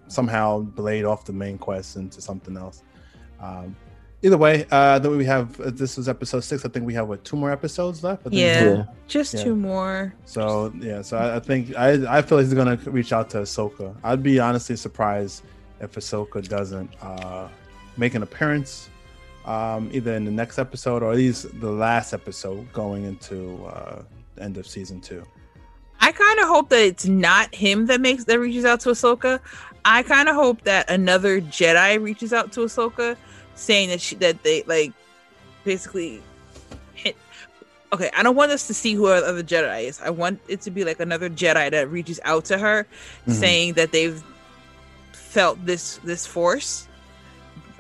somehow 0.08 0.60
blade 0.60 1.06
off 1.06 1.26
the 1.26 1.34
main 1.34 1.58
quest 1.58 1.96
into 1.96 2.22
something 2.22 2.58
else. 2.58 2.84
Um, 3.40 3.76
either 4.26 4.38
way, 4.38 4.66
uh, 4.72 4.98
then 5.00 5.16
we 5.16 5.26
have 5.26 5.60
uh, 5.62 5.70
this 5.70 5.98
is 5.98 6.10
episode 6.10 6.42
six. 6.42 6.66
I 6.66 6.70
think 6.70 6.86
we 6.86 6.94
have 6.96 7.08
what 7.08 7.24
two 7.24 7.38
more 7.38 7.52
episodes 7.52 8.04
left. 8.04 8.28
Yeah, 8.32 8.64
yeah, 8.64 8.84
just 9.08 9.36
yeah. 9.36 9.44
two 9.44 9.56
more. 9.56 10.14
So 10.26 10.74
yeah, 10.80 11.02
so 11.04 11.18
I, 11.18 11.36
I, 11.36 11.40
think 11.40 11.76
I 11.76 12.18
I 12.18 12.22
feel 12.22 12.40
like 12.40 12.46
he's 12.46 12.54
gonna 12.56 12.80
reach 12.86 13.14
out 13.14 13.30
to 13.32 13.38
Ahsoka. 13.38 13.96
I'd 14.04 14.24
be 14.24 14.40
honestly 14.40 14.76
surprised 14.76 15.44
if 15.80 15.94
Ahsoka 15.94 16.46
doesn't 16.48 16.90
uh, 17.02 17.48
make 17.98 18.16
an 18.16 18.24
appearance, 18.24 18.90
um, 19.46 19.90
either 19.94 20.16
in 20.16 20.26
the 20.26 20.32
next 20.32 20.58
episode 20.58 21.04
or 21.04 21.12
at 21.12 21.18
least 21.18 21.60
the 21.62 21.72
last 21.72 22.14
episode 22.14 22.72
going 22.74 23.06
into 23.06 23.64
uh, 23.66 24.02
end 24.40 24.58
of 24.58 24.66
season 24.66 25.00
two. 25.00 25.24
I 26.02 26.12
kind 26.12 26.40
of 26.40 26.48
hope 26.48 26.70
that 26.70 26.82
it's 26.82 27.06
not 27.06 27.54
him 27.54 27.86
that 27.88 28.02
makes 28.02 28.26
that 28.26 28.40
reaches 28.40 28.66
out 28.66 28.80
to 28.82 28.90
Ahsoka. 28.90 29.40
I 29.86 30.02
kind 30.02 30.28
of 30.28 30.36
hope 30.36 30.64
that 30.64 30.90
another 30.90 31.40
Jedi 31.40 32.02
reaches 32.02 32.34
out 32.34 32.52
to 32.54 32.62
Ahsoka 32.62 33.16
saying 33.56 33.90
that 33.90 34.02
she 34.02 34.16
that 34.16 34.44
they 34.44 34.64
like 34.64 34.94
basically 35.64 36.22
hit 36.94 37.16
okay 37.92 38.12
i 38.16 38.22
don't 38.22 38.36
want 38.36 38.52
us 38.52 38.68
to 38.68 38.74
see 38.74 38.94
who 38.94 39.08
other 39.08 39.44
jedi 39.44 39.84
is 39.84 40.00
i 40.02 40.10
want 40.10 40.40
it 40.48 40.62
to 40.62 40.70
be 40.70 40.84
like 40.84 41.00
another 41.00 41.30
jedi 41.30 41.72
that 41.72 41.90
reaches 41.90 42.20
out 42.24 42.46
to 42.46 42.58
her 42.58 42.84
mm-hmm. 42.84 43.32
saying 43.32 43.74
that 43.74 43.92
they've 43.92 44.24
felt 45.14 45.64
this 45.66 45.98
this 46.04 46.26
force 46.26 46.88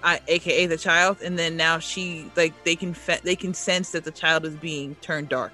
I, 0.04 0.22
aka 0.28 0.68
the 0.68 0.78
child 0.78 1.18
and 1.24 1.38
then 1.38 1.58
now 1.58 1.80
she 1.80 2.30
like 2.36 2.64
they 2.64 2.76
can 2.76 2.94
fe- 2.94 3.22
they 3.24 3.36
can 3.36 3.54
sense 3.54 3.92
that 3.92 4.04
the 4.04 4.12
child 4.12 4.46
is 4.46 4.56
being 4.56 4.96
turned 4.96 5.30
dark 5.30 5.52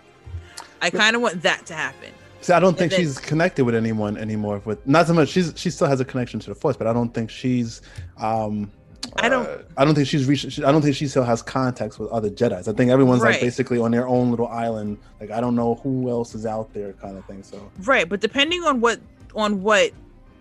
i 0.82 0.90
kind 0.90 1.16
of 1.16 1.22
want 1.22 1.42
that 1.44 1.66
to 1.68 1.74
happen 1.74 2.12
See, 2.42 2.54
I 2.54 2.60
don't 2.60 2.76
think 2.76 2.92
then, 2.92 3.00
she's 3.00 3.20
connected 3.20 3.66
with 3.66 3.76
anyone 3.76 4.18
anymore. 4.18 4.64
With 4.66 4.86
not 4.88 5.06
so 5.06 5.14
much, 5.14 5.30
she's 5.30 5.54
she 5.56 5.70
still 5.70 5.86
has 5.86 6.00
a 6.00 6.06
connection 6.06 6.40
to 6.40 6.50
the 6.50 6.56
force, 6.56 6.76
but 6.76 6.88
I 6.88 6.94
don't 6.94 7.14
think 7.14 7.30
she's 7.30 7.84
um 8.18 8.72
I 9.18 9.30
don't. 9.30 9.48
Uh, 9.48 9.64
I 9.78 9.86
don't 9.86 9.96
think 9.96 10.08
she's 10.08 10.26
reached. 10.26 10.60
I 10.60 10.72
don't 10.72 10.82
think 10.82 10.96
she 10.96 11.08
still 11.08 11.24
has 11.24 11.42
contacts 11.42 12.00
with 12.00 12.10
other 12.12 12.30
Jedi's. 12.30 12.68
I 12.68 12.74
think 12.74 12.92
everyone's 12.92 13.22
right. 13.22 13.34
like 13.34 13.42
basically 13.42 13.80
on 13.80 13.92
their 13.92 14.08
own 14.08 14.32
little 14.32 14.48
island. 14.48 14.98
Like 15.20 15.32
I 15.32 15.42
don't 15.42 15.56
know 15.56 15.76
who 15.76 16.10
else 16.10 16.36
is 16.36 16.46
out 16.46 16.74
there, 16.74 16.94
kind 16.94 17.18
of 17.18 17.26
thing. 17.26 17.44
So 17.44 17.72
right, 17.84 18.08
but 18.08 18.20
depending 18.20 18.64
on 18.64 18.80
what 18.82 19.00
on 19.36 19.62
what 19.64 19.92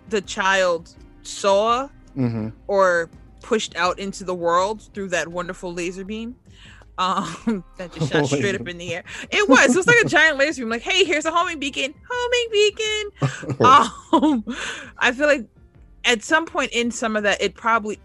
the 0.08 0.20
child 0.20 0.94
saw 1.22 1.88
mm-hmm. 2.16 2.48
or 2.66 3.10
pushed 3.40 3.76
out 3.76 3.98
into 3.98 4.24
the 4.24 4.34
world 4.34 4.82
through 4.94 5.08
that 5.08 5.28
wonderful 5.28 5.72
laser 5.72 6.04
beam, 6.04 6.36
um, 6.98 7.64
that 7.78 7.92
just 7.92 8.12
shot 8.12 8.26
straight 8.26 8.60
up 8.60 8.68
in 8.68 8.78
the 8.78 8.94
air. 8.94 9.04
It 9.30 9.48
was. 9.48 9.74
It 9.74 9.76
was 9.76 9.86
like 9.86 10.04
a 10.04 10.08
giant 10.08 10.38
laser 10.38 10.62
beam. 10.62 10.70
Like, 10.70 10.82
hey, 10.82 11.04
here's 11.04 11.24
a 11.24 11.30
homing 11.30 11.58
beacon. 11.58 11.94
Homing 12.08 12.48
beacon. 12.52 13.56
um, 13.60 14.44
I 14.98 15.12
feel 15.12 15.26
like 15.26 15.46
at 16.04 16.22
some 16.22 16.46
point 16.46 16.72
in 16.72 16.90
some 16.90 17.16
of 17.16 17.22
that, 17.24 17.40
it 17.42 17.54
probably 17.54 17.98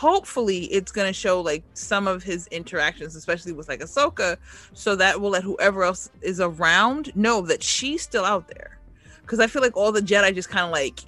hopefully 0.00 0.64
it's 0.72 0.90
gonna 0.90 1.12
show 1.12 1.42
like 1.42 1.62
some 1.74 2.08
of 2.08 2.22
his 2.22 2.46
interactions, 2.46 3.14
especially 3.14 3.52
with 3.52 3.68
like 3.68 3.80
Ahsoka, 3.80 4.38
so 4.72 4.96
that 4.96 5.20
will 5.20 5.28
let 5.28 5.42
whoever 5.42 5.84
else 5.84 6.08
is 6.22 6.40
around 6.40 7.14
know 7.14 7.42
that 7.42 7.62
she's 7.62 8.00
still 8.00 8.24
out 8.24 8.48
there. 8.48 8.78
Because 9.20 9.40
I 9.40 9.46
feel 9.46 9.60
like 9.60 9.76
all 9.76 9.92
the 9.92 10.00
Jedi 10.00 10.34
just 10.34 10.48
kind 10.48 10.64
of 10.64 10.72
like 10.72 11.00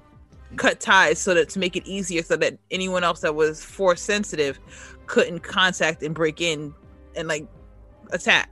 cut 0.57 0.79
ties 0.79 1.19
so 1.19 1.33
that 1.33 1.49
to 1.49 1.59
make 1.59 1.75
it 1.75 1.87
easier, 1.87 2.23
so 2.23 2.37
that 2.37 2.59
anyone 2.71 3.03
else 3.03 3.21
that 3.21 3.35
was 3.35 3.65
force 3.65 4.03
sensitive 4.03 4.61
couldn't 5.07 5.41
contact 5.41 6.03
and 6.03 6.15
break 6.15 6.43
in 6.43 6.75
and 7.17 7.29
like 7.29 7.47
attack. 8.11 8.51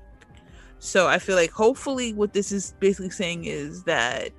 So 0.78 1.06
I 1.06 1.18
feel 1.18 1.36
like 1.36 1.50
hopefully 1.50 2.14
what 2.14 2.32
this 2.32 2.50
is 2.50 2.72
basically 2.80 3.10
saying 3.10 3.44
is 3.44 3.82
that 3.82 4.30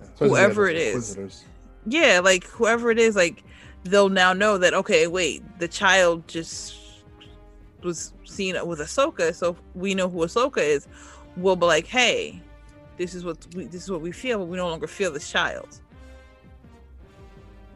yeah, 0.00 0.26
whoever 0.26 0.68
it 0.70 0.78
is, 0.78 1.44
yeah, 1.84 2.20
like 2.24 2.44
whoever 2.44 2.90
it 2.90 2.98
is, 2.98 3.14
like 3.14 3.44
they'll 3.84 4.08
now 4.08 4.32
know 4.32 4.58
that 4.58 4.74
okay, 4.74 5.06
wait, 5.06 5.42
the 5.58 5.68
child 5.68 6.26
just 6.28 6.76
was 7.82 8.12
seen 8.24 8.54
with 8.66 8.78
Ahsoka, 8.80 9.34
so 9.34 9.56
we 9.74 9.94
know 9.94 10.08
who 10.08 10.18
Ahsoka 10.18 10.58
is. 10.58 10.86
We'll 11.36 11.56
be 11.56 11.66
like, 11.66 11.86
"Hey, 11.86 12.40
this 12.98 13.14
is 13.14 13.24
what 13.24 13.46
we, 13.54 13.64
this 13.66 13.82
is 13.84 13.90
what 13.90 14.00
we 14.02 14.12
feel, 14.12 14.38
but 14.38 14.46
we 14.46 14.56
no 14.56 14.68
longer 14.68 14.86
feel 14.86 15.10
this 15.12 15.30
child," 15.30 15.80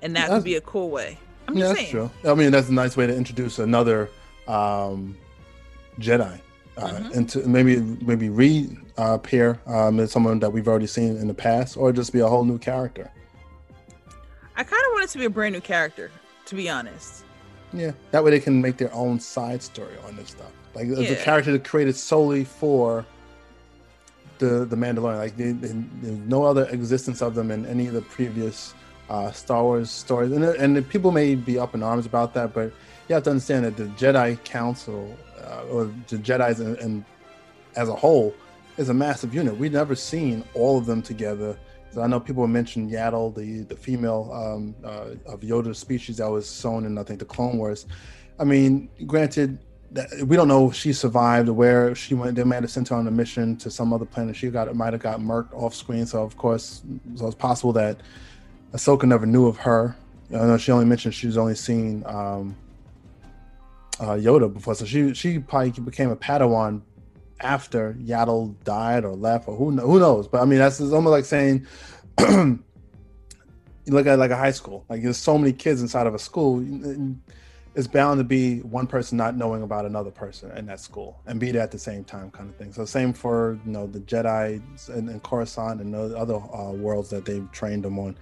and 0.02 0.14
that 0.16 0.22
That's- 0.22 0.38
could 0.38 0.44
be 0.44 0.56
a 0.56 0.60
cool 0.60 0.90
way. 0.90 1.18
I'm 1.46 1.56
yeah, 1.56 1.64
just 1.64 1.74
that's 1.76 1.90
saying. 1.90 2.10
true. 2.22 2.30
I 2.30 2.34
mean, 2.34 2.50
that's 2.52 2.68
a 2.70 2.72
nice 2.72 2.96
way 2.96 3.06
to 3.06 3.14
introduce 3.14 3.58
another 3.58 4.08
um, 4.48 5.16
Jedi 6.00 6.40
uh, 6.78 6.88
Mhm. 6.88 7.12
into 7.14 7.38
maybe 7.48 7.76
maybe 8.04 8.28
reappear 8.30 9.60
um, 9.66 10.00
as 10.00 10.10
someone 10.10 10.38
that 10.40 10.50
we've 10.52 10.66
already 10.68 10.86
seen 10.86 11.16
in 11.16 11.28
the 11.28 11.34
past, 11.34 11.76
or 11.76 11.92
just 11.92 12.12
be 12.12 12.20
a 12.20 12.26
whole 12.28 12.44
new 12.44 12.58
character. 12.58 13.10
I 14.56 14.64
kind 14.64 14.82
of 14.86 14.92
want 14.92 15.04
it 15.04 15.10
to 15.10 15.18
be 15.18 15.24
a 15.24 15.30
brand 15.30 15.54
new 15.54 15.60
character, 15.60 16.10
to 16.46 16.54
be 16.54 16.68
honest. 16.68 17.24
Yeah, 17.72 17.92
that 18.12 18.22
way 18.22 18.30
they 18.30 18.40
can 18.40 18.60
make 18.60 18.76
their 18.76 18.92
own 18.94 19.18
side 19.18 19.62
story 19.62 19.94
on 20.06 20.16
this 20.16 20.30
stuff. 20.30 20.52
Like 20.74 20.86
it's 20.88 21.10
a 21.10 21.24
character 21.24 21.52
that 21.52 21.64
created 21.64 21.96
solely 21.96 22.44
for 22.44 23.04
the 24.38 24.64
the 24.64 24.76
Mandalorian. 24.76 25.18
Like 25.18 25.36
they, 25.36 25.52
they, 25.52 25.72
there's 26.02 26.18
no 26.18 26.44
other 26.44 26.66
existence 26.68 27.22
of 27.22 27.34
them 27.34 27.50
in 27.50 27.66
any 27.66 27.86
of 27.86 27.94
the 27.94 28.02
previous 28.02 28.74
uh, 29.08 29.30
Star 29.32 29.62
Wars 29.62 29.90
stories, 29.90 30.32
and 30.32 30.44
and 30.44 30.76
the 30.76 30.82
people 30.82 31.10
may 31.10 31.34
be 31.34 31.58
up 31.58 31.74
in 31.74 31.82
arms 31.82 32.06
about 32.06 32.34
that, 32.34 32.54
but 32.54 32.72
you 33.08 33.14
have 33.14 33.24
to 33.24 33.30
understand 33.30 33.64
that 33.64 33.76
the 33.76 33.84
Jedi 33.84 34.42
Council 34.44 35.16
uh, 35.44 35.64
or 35.70 35.84
the 36.08 36.16
Jedi's 36.16 36.60
and, 36.60 36.76
and 36.78 37.04
as 37.76 37.88
a 37.88 37.94
whole 37.94 38.34
is 38.76 38.88
a 38.88 38.94
massive 38.94 39.34
unit. 39.34 39.56
We've 39.56 39.72
never 39.72 39.94
seen 39.94 40.44
all 40.54 40.78
of 40.78 40.86
them 40.86 41.02
together. 41.02 41.56
So 41.94 42.02
I 42.02 42.08
know 42.08 42.18
people 42.18 42.44
mentioned 42.48 42.90
Yaddle, 42.90 43.32
the 43.36 43.62
the 43.62 43.76
female 43.76 44.28
um, 44.34 44.74
uh, 44.84 45.32
of 45.32 45.40
Yoda's 45.42 45.78
species 45.78 46.16
that 46.16 46.28
was 46.28 46.48
sown 46.48 46.84
in 46.86 46.98
I 46.98 47.04
think 47.04 47.20
the 47.20 47.24
Clone 47.24 47.56
Wars. 47.56 47.86
I 48.40 48.42
mean, 48.42 48.90
granted, 49.06 49.60
we 50.24 50.34
don't 50.34 50.48
know 50.48 50.70
if 50.70 50.74
she 50.74 50.92
survived 50.92 51.48
or 51.48 51.52
where 51.52 51.94
she 51.94 52.14
went. 52.14 52.34
They 52.34 52.42
might 52.42 52.62
have 52.64 52.70
sent 52.72 52.88
her 52.88 52.96
on 52.96 53.06
a 53.06 53.12
mission 53.12 53.56
to 53.58 53.70
some 53.70 53.92
other 53.92 54.04
planet. 54.04 54.34
She 54.34 54.50
got 54.50 54.74
might 54.74 54.92
have 54.92 55.02
got 55.02 55.20
murked 55.20 55.54
off 55.54 55.72
screen. 55.72 56.04
So 56.04 56.20
of 56.20 56.36
course, 56.36 56.82
so 57.14 57.28
it's 57.28 57.36
possible 57.36 57.72
that 57.74 58.00
Ahsoka 58.72 59.04
never 59.04 59.24
knew 59.24 59.46
of 59.46 59.58
her. 59.58 59.96
I 60.30 60.46
know 60.46 60.58
she 60.58 60.72
only 60.72 60.86
mentioned 60.86 61.14
she's 61.14 61.36
only 61.36 61.54
seen 61.54 62.02
um, 62.06 62.56
uh, 64.00 64.16
Yoda 64.16 64.52
before, 64.52 64.74
so 64.74 64.84
she 64.84 65.14
she 65.14 65.38
probably 65.38 65.70
became 65.70 66.10
a 66.10 66.16
Padawan 66.16 66.82
after 67.40 67.94
Yaddle 67.94 68.54
died 68.64 69.04
or 69.04 69.14
left, 69.14 69.48
or 69.48 69.56
who 69.56 69.70
who 69.72 69.98
knows. 69.98 70.28
But 70.28 70.42
I 70.42 70.44
mean, 70.44 70.58
that's 70.58 70.80
almost 70.80 71.12
like 71.12 71.24
saying. 71.24 71.66
you 73.86 73.92
look 73.92 74.06
at 74.06 74.18
like 74.18 74.30
a 74.30 74.36
high 74.36 74.50
school 74.50 74.84
like 74.88 75.02
there's 75.02 75.16
so 75.16 75.36
many 75.36 75.52
kids 75.52 75.82
inside 75.82 76.06
of 76.06 76.14
a 76.14 76.18
school 76.18 76.64
it's 77.74 77.88
bound 77.88 78.18
to 78.18 78.24
be 78.24 78.60
one 78.60 78.86
person 78.86 79.18
not 79.18 79.36
knowing 79.36 79.62
about 79.62 79.84
another 79.84 80.10
person 80.10 80.50
in 80.56 80.66
that 80.66 80.78
school 80.78 81.20
and 81.26 81.40
be 81.40 81.50
there 81.50 81.62
at 81.62 81.70
the 81.70 81.78
same 81.78 82.04
time 82.04 82.30
kind 82.30 82.48
of 82.48 82.56
thing 82.56 82.72
so 82.72 82.84
same 82.84 83.12
for 83.12 83.58
you 83.64 83.72
know 83.72 83.86
the 83.86 84.00
jedi 84.00 84.60
and, 84.88 85.08
and 85.08 85.22
coruscant 85.22 85.80
and 85.80 85.92
the 85.92 86.16
other 86.16 86.36
uh, 86.36 86.72
worlds 86.72 87.10
that 87.10 87.24
they've 87.24 87.50
trained 87.52 87.84
them 87.84 87.98
on 87.98 88.16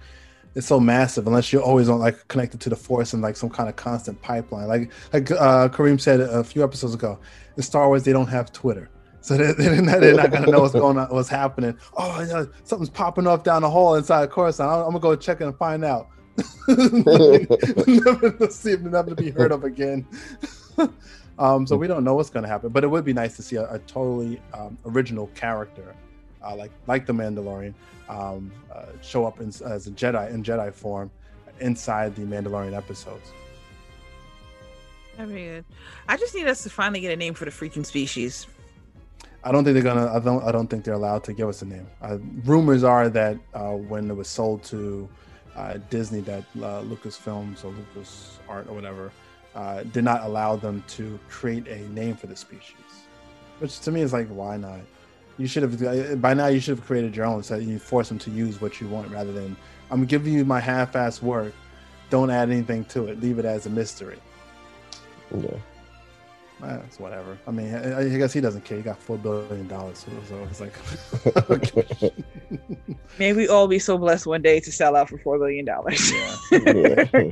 it's 0.55 0.67
so 0.67 0.79
massive 0.79 1.27
unless 1.27 1.51
you're 1.51 1.63
always 1.63 1.89
on 1.89 1.99
like 1.99 2.27
connected 2.27 2.59
to 2.59 2.69
the 2.69 2.75
force 2.75 3.13
and 3.13 3.21
like 3.21 3.35
some 3.35 3.49
kind 3.49 3.69
of 3.69 3.75
constant 3.75 4.19
pipeline 4.21 4.67
like 4.67 4.91
like 5.13 5.31
uh, 5.31 5.69
kareem 5.69 5.99
said 5.99 6.19
a 6.19 6.43
few 6.43 6.63
episodes 6.63 6.93
ago 6.93 7.19
in 7.55 7.63
star 7.63 7.87
wars 7.87 8.03
they 8.03 8.13
don't 8.13 8.27
have 8.27 8.51
twitter 8.51 8.89
so 9.23 9.37
they're, 9.37 9.53
they're 9.53 9.81
not, 9.81 10.01
they're 10.01 10.15
not 10.15 10.31
gonna 10.31 10.51
know 10.51 10.59
what's 10.59 10.73
going 10.73 10.97
on, 10.97 11.07
what's 11.07 11.29
happening. 11.29 11.77
Oh, 11.95 12.21
yeah, 12.27 12.43
something's 12.65 12.89
popping 12.89 13.25
off 13.25 13.43
down 13.43 13.61
the 13.61 13.69
hall 13.69 13.95
inside 13.95 14.23
of 14.23 14.31
Coruscant. 14.31 14.69
I'm, 14.69 14.79
I'm 14.79 14.85
gonna 14.87 14.99
go 14.99 15.15
check 15.15 15.39
and 15.39 15.57
find 15.57 15.85
out. 15.85 16.09
never 16.67 18.31
to 18.31 18.51
see 18.51 18.75
never 18.75 19.11
to 19.11 19.15
be 19.15 19.31
heard 19.31 19.53
of 19.53 19.63
again. 19.63 20.05
um, 21.39 21.65
so 21.65 21.77
we 21.77 21.87
don't 21.87 22.03
know 22.03 22.15
what's 22.15 22.29
gonna 22.29 22.49
happen, 22.49 22.67
but 22.69 22.83
it 22.83 22.87
would 22.87 23.05
be 23.05 23.13
nice 23.13 23.37
to 23.37 23.41
see 23.41 23.55
a, 23.55 23.63
a 23.71 23.79
totally 23.79 24.41
um, 24.53 24.77
original 24.85 25.27
character, 25.27 25.95
uh, 26.45 26.53
like 26.57 26.71
like 26.87 27.05
the 27.05 27.13
Mandalorian, 27.13 27.73
um, 28.09 28.51
uh, 28.75 28.87
show 29.01 29.25
up 29.25 29.39
in, 29.39 29.47
as 29.47 29.87
a 29.87 29.91
Jedi 29.91 30.31
in 30.31 30.43
Jedi 30.43 30.73
form 30.73 31.09
inside 31.61 32.13
the 32.17 32.23
Mandalorian 32.23 32.75
episodes. 32.75 33.31
I 35.17 35.25
mean, 35.25 35.63
I 36.09 36.17
just 36.17 36.35
need 36.35 36.47
us 36.47 36.63
to 36.63 36.69
finally 36.69 36.99
get 36.99 37.13
a 37.13 37.15
name 37.15 37.35
for 37.35 37.45
the 37.45 37.51
freaking 37.51 37.85
species. 37.85 38.47
I 39.45 39.51
don't 39.51 39.63
think 39.63 39.73
they're 39.73 39.83
gonna. 39.83 40.11
I 40.13 40.19
don't. 40.19 40.43
I 40.43 40.51
don't 40.51 40.67
think 40.67 40.85
they're 40.85 40.93
allowed 40.93 41.23
to 41.25 41.33
give 41.33 41.49
us 41.49 41.61
a 41.61 41.65
name. 41.65 41.87
Uh, 42.01 42.17
rumors 42.45 42.83
are 42.83 43.09
that 43.09 43.37
uh, 43.53 43.71
when 43.71 44.09
it 44.09 44.15
was 44.15 44.29
sold 44.29 44.63
to 44.65 45.09
uh, 45.55 45.77
Disney, 45.89 46.21
that 46.21 46.43
uh, 46.57 46.81
Lucasfilms 46.81 47.65
or 47.65 47.69
Lucas 47.69 48.39
Art 48.47 48.67
or 48.69 48.73
whatever 48.73 49.11
uh, 49.53 49.83
did 49.83 50.03
not 50.05 50.23
allow 50.23 50.55
them 50.55 50.83
to 50.87 51.19
create 51.29 51.67
a 51.67 51.79
name 51.89 52.15
for 52.15 52.27
the 52.27 52.35
species. 52.35 52.75
Which 53.59 53.79
to 53.81 53.91
me 53.91 54.01
is 54.01 54.13
like, 54.13 54.27
why 54.29 54.57
not? 54.57 54.79
You 55.37 55.47
should 55.47 55.63
have 55.63 56.21
by 56.21 56.33
now. 56.33 56.47
You 56.47 56.61
should 56.61 56.77
have 56.77 56.85
created 56.85 57.15
your 57.15 57.25
own. 57.25 57.43
So 57.43 57.57
you 57.57 57.79
force 57.79 58.07
them 58.07 58.19
to 58.19 58.31
use 58.31 58.61
what 58.61 58.79
you 58.79 58.87
want 58.87 59.11
rather 59.11 59.33
than 59.33 59.57
I'm 59.91 60.05
giving 60.05 60.33
you 60.33 60.45
my 60.45 60.59
half-ass 60.59 61.21
work. 61.21 61.53
Don't 62.09 62.29
add 62.29 62.49
anything 62.49 62.85
to 62.85 63.07
it. 63.07 63.19
Leave 63.19 63.39
it 63.39 63.45
as 63.45 63.65
a 63.65 63.69
mystery. 63.69 64.19
Yeah. 65.35 65.57
It's 66.63 66.99
whatever. 66.99 67.37
I 67.47 67.51
mean, 67.51 67.73
I, 67.73 68.01
I 68.01 68.17
guess 68.17 68.33
he 68.33 68.41
doesn't 68.41 68.63
care. 68.63 68.77
He 68.77 68.83
got 68.83 68.97
four 68.97 69.17
billion 69.17 69.67
dollars, 69.67 70.05
so, 70.05 70.11
so 70.27 70.43
it's 70.49 70.61
like, 70.61 72.13
May 73.19 73.33
we 73.33 73.47
all 73.47 73.67
be 73.67 73.79
so 73.79 73.97
blessed 73.97 74.25
one 74.25 74.41
day 74.41 74.59
to 74.59 74.71
sell 74.71 74.95
out 74.95 75.09
for 75.09 75.17
four 75.17 75.37
billion 75.37 75.65
dollars. 75.65 76.11
yeah, 76.11 76.35
yeah. 76.51 77.05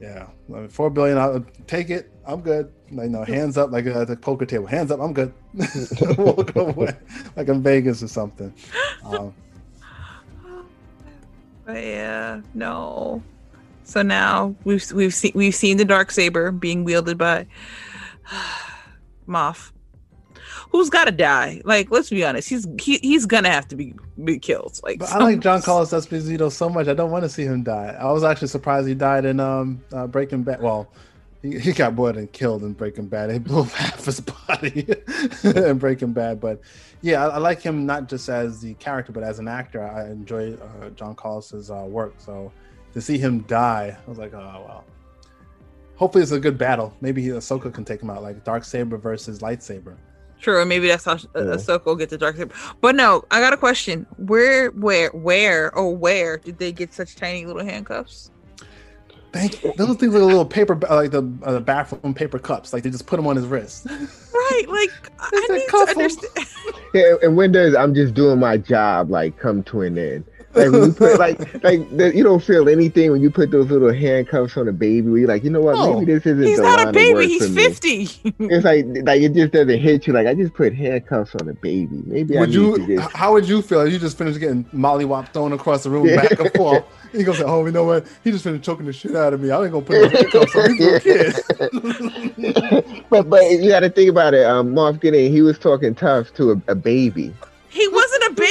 yeah. 0.00 0.26
I 0.48 0.52
mean, 0.52 0.68
four 0.68 0.90
billion. 0.90 1.18
I'll 1.18 1.44
take 1.66 1.90
it. 1.90 2.10
I'm 2.26 2.40
good. 2.40 2.72
Like, 2.90 3.10
no, 3.10 3.24
hands 3.24 3.56
up, 3.58 3.70
like 3.70 3.86
at 3.86 4.08
the 4.08 4.16
poker 4.16 4.46
table. 4.46 4.66
Hands 4.66 4.90
up. 4.90 5.00
I'm 5.00 5.12
good. 5.12 5.32
Walk 6.18 6.54
away, 6.56 6.96
like 7.36 7.48
in 7.48 7.62
Vegas 7.62 8.02
or 8.02 8.08
something. 8.08 8.52
Um, 9.04 9.34
But 11.64 11.84
yeah, 11.84 12.40
no. 12.54 13.22
So 13.84 14.02
now 14.02 14.54
we've 14.64 14.90
we've 14.92 15.14
seen 15.14 15.32
we've 15.34 15.54
seen 15.54 15.76
the 15.76 15.84
dark 15.84 16.10
saber 16.10 16.50
being 16.52 16.84
wielded 16.84 17.18
by 17.18 17.46
Moff, 19.28 19.72
who's 20.70 20.90
got 20.90 21.04
to 21.04 21.12
die. 21.12 21.60
Like, 21.64 21.90
let's 21.90 22.10
be 22.10 22.24
honest, 22.24 22.48
he's 22.48 22.66
he, 22.80 22.98
he's 22.98 23.26
gonna 23.26 23.50
have 23.50 23.68
to 23.68 23.76
be 23.76 23.94
be 24.24 24.38
killed. 24.38 24.80
Like, 24.82 24.98
but 24.98 25.12
I 25.12 25.18
like 25.18 25.40
Giancarlo 25.40 25.84
Esposito 25.86 26.50
so 26.50 26.68
much. 26.68 26.88
I 26.88 26.94
don't 26.94 27.10
want 27.10 27.24
to 27.24 27.28
see 27.28 27.44
him 27.44 27.62
die. 27.62 27.96
I 27.98 28.10
was 28.12 28.24
actually 28.24 28.48
surprised 28.48 28.88
he 28.88 28.94
died 28.94 29.24
in 29.24 29.40
um 29.40 29.82
uh, 29.92 30.06
Breaking 30.06 30.42
Bad. 30.42 30.60
Well, 30.60 30.92
he, 31.42 31.58
he 31.58 31.72
got 31.72 31.94
more 31.94 32.10
and 32.10 32.30
killed 32.32 32.62
in 32.62 32.72
Breaking 32.72 33.06
Bad. 33.06 33.30
They 33.30 33.38
blew 33.40 33.62
up 33.62 33.70
half 33.70 34.04
his 34.04 34.20
body 34.20 34.86
in 35.44 35.78
Breaking 35.78 36.12
Bad. 36.12 36.40
But 36.40 36.60
yeah, 37.02 37.26
I, 37.26 37.30
I 37.30 37.38
like 37.38 37.62
him 37.62 37.86
not 37.86 38.08
just 38.08 38.28
as 38.28 38.60
the 38.60 38.74
character, 38.74 39.12
but 39.12 39.22
as 39.22 39.38
an 39.38 39.48
actor. 39.48 39.82
I 39.82 40.10
enjoy 40.10 40.54
uh, 40.54 40.90
Giancarlo's 40.90 41.70
uh, 41.70 41.86
work. 41.88 42.14
So 42.18 42.52
to 42.94 43.00
see 43.00 43.18
him 43.18 43.40
die, 43.40 43.96
I 44.04 44.08
was 44.08 44.18
like, 44.18 44.34
oh 44.34 44.38
wow. 44.38 44.84
Hopefully, 46.00 46.22
it's 46.22 46.32
a 46.32 46.40
good 46.40 46.56
battle. 46.56 46.94
Maybe 47.02 47.22
Ahsoka 47.26 47.72
can 47.72 47.84
take 47.84 48.00
him 48.02 48.08
out, 48.08 48.22
like 48.22 48.42
dark 48.42 48.64
saber 48.64 48.96
versus 48.96 49.40
lightsaber. 49.40 49.96
True, 50.40 50.64
maybe 50.64 50.88
that's 50.88 51.04
how 51.04 51.12
Yeah. 51.16 51.18
yeah. 51.34 51.40
Ahsoka 51.56 51.84
will 51.84 51.94
get 51.96 52.08
the 52.08 52.16
dark 52.16 52.36
saber. 52.36 52.54
But 52.80 52.94
no, 52.94 53.22
I 53.30 53.40
got 53.40 53.52
a 53.52 53.58
question. 53.58 54.06
Where, 54.16 54.70
where, 54.70 55.10
where, 55.10 55.74
or 55.76 55.94
where 55.94 56.38
did 56.38 56.56
they 56.56 56.72
get 56.72 56.94
such 56.94 57.16
tiny 57.16 57.44
little 57.44 57.62
handcuffs? 57.62 58.30
Thank 59.34 59.62
you. 59.62 59.74
Those 59.76 59.94
things 59.98 60.14
like 60.14 60.22
little 60.22 60.46
paper, 60.46 60.74
like 60.90 61.10
the 61.10 61.30
uh, 61.42 61.60
bathroom 61.60 62.14
paper 62.14 62.38
cups. 62.38 62.72
Like 62.72 62.82
they 62.82 62.88
just 62.90 63.06
put 63.06 63.16
them 63.16 63.26
on 63.26 63.36
his 63.36 63.46
wrist. 63.46 63.86
Right, 64.32 64.64
like 64.68 64.90
I 65.20 65.28
It's 65.34 65.50
a 65.50 65.52
need 65.52 65.60
to 65.60 65.66
couple. 65.70 66.02
understand. 66.02 66.46
Yeah, 66.94 67.14
and 67.22 67.36
when 67.36 67.52
does 67.52 67.74
I'm 67.76 67.94
just 67.94 68.14
doing 68.14 68.40
my 68.40 68.56
job 68.56 69.10
like 69.10 69.36
come 69.38 69.62
to 69.64 69.82
an 69.82 69.96
end? 69.98 70.24
Like 70.52 70.72
when 70.72 70.82
you 70.82 70.92
put 70.92 71.16
like 71.18 71.38
like 71.62 71.96
the, 71.96 72.12
you 72.14 72.24
don't 72.24 72.42
feel 72.42 72.68
anything 72.68 73.12
when 73.12 73.20
you 73.20 73.30
put 73.30 73.52
those 73.52 73.70
little 73.70 73.92
handcuffs 73.92 74.56
on 74.56 74.66
a 74.66 74.72
baby. 74.72 75.08
Where 75.08 75.18
you're 75.20 75.28
like, 75.28 75.44
you 75.44 75.50
know 75.50 75.60
what? 75.60 75.76
No. 75.76 76.00
Maybe 76.00 76.12
this 76.14 76.26
isn't. 76.26 76.42
He's 76.42 76.56
the 76.58 76.64
not 76.64 76.78
line 76.78 76.88
a 76.88 76.92
baby. 76.92 77.28
He's 77.28 77.46
for 77.46 77.52
me. 77.52 77.62
fifty. 77.64 78.08
It's 78.40 78.64
like 78.64 78.84
like 79.04 79.22
it 79.22 79.32
just 79.34 79.52
doesn't 79.52 79.78
hit 79.78 80.08
you. 80.08 80.12
Like 80.12 80.26
I 80.26 80.34
just 80.34 80.52
put 80.54 80.74
handcuffs 80.74 81.36
on 81.36 81.48
a 81.48 81.52
baby. 81.54 82.02
Maybe 82.04 82.36
would 82.36 82.48
need 82.48 82.54
you? 82.56 82.96
just. 82.96 83.12
How 83.14 83.32
would 83.32 83.48
you 83.48 83.62
feel 83.62 83.82
if 83.82 83.92
you 83.92 84.00
just 84.00 84.18
finished 84.18 84.40
getting 84.40 84.64
mollywop 84.66 85.32
thrown 85.32 85.52
across 85.52 85.84
the 85.84 85.90
room 85.90 86.06
Yeah. 86.06 86.16
back 86.22 86.40
and 86.40 86.52
forth? 86.54 86.84
You 87.12 87.24
gonna 87.24 87.38
say, 87.38 87.44
"Oh, 87.44 87.66
you 87.66 87.72
know 87.72 87.82
what? 87.82 88.06
He 88.22 88.30
just 88.30 88.44
finished 88.44 88.62
choking 88.62 88.86
the 88.86 88.92
shit 88.92 89.16
out 89.16 89.32
of 89.32 89.40
me. 89.40 89.50
I 89.50 89.60
ain't 89.64 89.72
gonna 89.72 89.84
put 89.84 90.00
no 90.00 90.08
handcuffs 90.10 90.54
on. 90.54 90.76
He's 90.76 90.94
a 90.94 91.00
kid." 91.00 91.34
but 93.10 93.28
but 93.28 93.50
you 93.50 93.68
got 93.68 93.80
to 93.80 93.90
think 93.90 94.10
about 94.10 94.32
it. 94.32 94.46
Um, 94.46 94.68
Moff 94.74 95.00
Gideon, 95.00 95.32
he 95.32 95.42
was 95.42 95.58
talking 95.58 95.92
tough 95.92 96.32
to 96.34 96.52
a, 96.52 96.62
a 96.72 96.76
baby. 96.76 97.34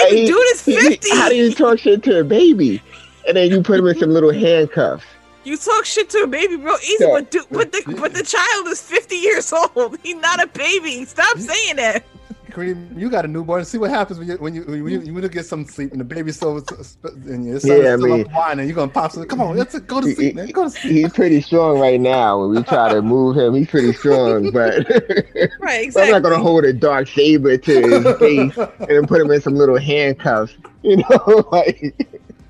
He 0.10 0.16
wasn't 0.16 0.16
a 0.16 0.16
Like, 0.16 0.16
baby. 0.16 0.22
he- 0.22 0.28
Dude 0.28 0.48
is 0.54 0.66
he- 0.66 0.72
he- 0.76 0.90
fifty. 0.90 1.10
how 1.16 1.30
do 1.30 1.36
you 1.36 1.54
talk 1.54 1.80
shit 1.80 2.04
to 2.04 2.20
a 2.20 2.24
baby? 2.24 2.82
And 3.28 3.38
then 3.38 3.50
you 3.50 3.62
put 3.62 3.80
him 3.80 3.88
in 3.88 3.98
some 4.00 4.12
little 4.12 4.32
handcuffs. 4.32 5.04
You 5.44 5.56
talk 5.58 5.86
shit 5.86 6.10
to 6.12 6.20
a 6.24 6.28
baby, 6.28 6.58
bro. 6.58 6.76
Easy, 6.84 6.98
Yeah. 7.00 7.08
but 7.14 7.32
dude, 7.32 7.46
but 7.52 7.72
the 7.72 7.82
but 8.00 8.14
the 8.14 8.24
child 8.24 8.68
is 8.68 8.82
fifty 8.82 9.16
years 9.16 9.52
old. 9.54 9.98
He's 10.04 10.16
not 10.18 10.42
a 10.44 10.48
baby. 10.48 11.06
Stop 11.06 11.38
saying 11.38 11.78
that. 11.78 12.04
Kareem, 12.52 12.98
you 13.00 13.10
got 13.10 13.26
a 13.26 13.28
newborn. 13.28 13.64
See 13.66 13.78
what 13.78 13.90
happens 13.90 14.20
when 14.20 14.28
you 14.28 14.36
when 14.38 14.54
you 14.56 14.64
when 14.64 14.76
you, 14.78 15.02
you, 15.02 15.20
you 15.22 15.30
get 15.30 15.46
some 15.46 15.66
sleep 15.66 15.92
and 15.92 16.00
the 16.00 16.06
baby's 16.06 16.36
still 16.36 16.58
and 17.04 17.46
your 17.46 17.60
son 17.60 17.72
Yeah, 17.72 17.78
I 17.78 17.94
is 17.94 18.00
still 18.00 18.18
mean- 18.18 18.26
up 18.26 18.32
whining. 18.34 18.68
You're 18.68 18.76
gonna 18.76 18.92
pop. 18.92 19.12
Some, 19.12 19.26
Come 19.26 19.42
on, 19.42 19.56
let's 19.58 19.78
go 19.80 20.02
to 20.02 20.14
sleep, 20.14 20.36
man. 20.36 20.48
Go 20.50 20.64
to 20.66 20.70
sleep. 20.70 20.94
He's 20.94 21.14
pretty 21.14 21.42
strong 21.42 21.80
right 21.80 22.00
now. 22.00 22.40
When 22.42 22.52
we 22.56 22.64
try 22.64 22.92
to 22.94 23.02
move 23.02 23.38
him, 23.38 23.54
he's 23.56 23.68
pretty 23.70 23.94
strong. 23.94 24.52
But 24.52 24.88
Right, 25.60 25.96
I'm 25.98 26.12
not 26.12 26.24
gonna 26.24 26.40
hold 26.40 26.66
a 26.66 26.74
dark 26.74 27.08
saber 27.08 27.58
to 27.58 27.82
his 27.82 28.18
face 28.20 28.58
and 28.90 29.08
put 29.08 29.22
him 29.22 29.32
in 29.32 29.42
some 29.42 29.56
little 29.56 29.78
handcuffs. 29.78 30.56
You 30.82 30.96
know, 30.96 31.46
like 31.52 31.94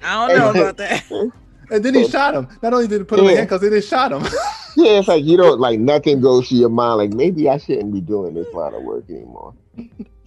I 0.04 0.28
don't 0.28 0.38
know 0.38 0.62
about 0.62 0.78
that. 0.78 1.04
And 1.72 1.84
then 1.84 1.96
he 1.96 2.08
shot 2.08 2.36
him. 2.36 2.48
Not 2.62 2.74
only 2.74 2.88
did 2.88 3.00
he 3.02 3.04
put 3.06 3.18
him 3.20 3.26
in 3.26 3.38
handcuffs, 3.38 3.64
they 3.64 3.72
just 3.72 3.90
shot 3.90 4.12
him. 4.12 4.22
yeah, 4.76 5.00
it's 5.00 5.08
like 5.08 5.24
you 5.24 5.36
don't 5.36 5.60
like 5.60 5.80
nothing 5.80 6.22
goes 6.22 6.48
to 6.50 6.56
your 6.56 6.70
mind. 6.70 6.98
Like 6.98 7.10
maybe 7.14 7.50
I 7.50 7.58
shouldn't 7.58 7.92
be 7.92 8.02
doing 8.02 8.36
this 8.36 8.48
line 8.54 8.76
of 8.76 8.84
work 8.84 9.10
anymore. 9.10 9.56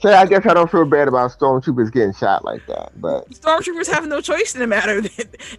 So 0.01 0.13
I 0.13 0.27
guess 0.27 0.45
I 0.47 0.55
don't 0.55 0.69
feel 0.69 0.85
bad 0.85 1.07
about 1.07 1.31
stormtroopers 1.31 1.93
getting 1.93 2.13
shot 2.13 2.45
like 2.45 2.67
that. 2.67 2.91
But 3.01 3.31
Stormtroopers 3.31 3.89
have 3.89 4.05
no 4.09 4.21
choice 4.21 4.53
in 4.53 4.61
the 4.61 4.67
matter. 4.67 5.01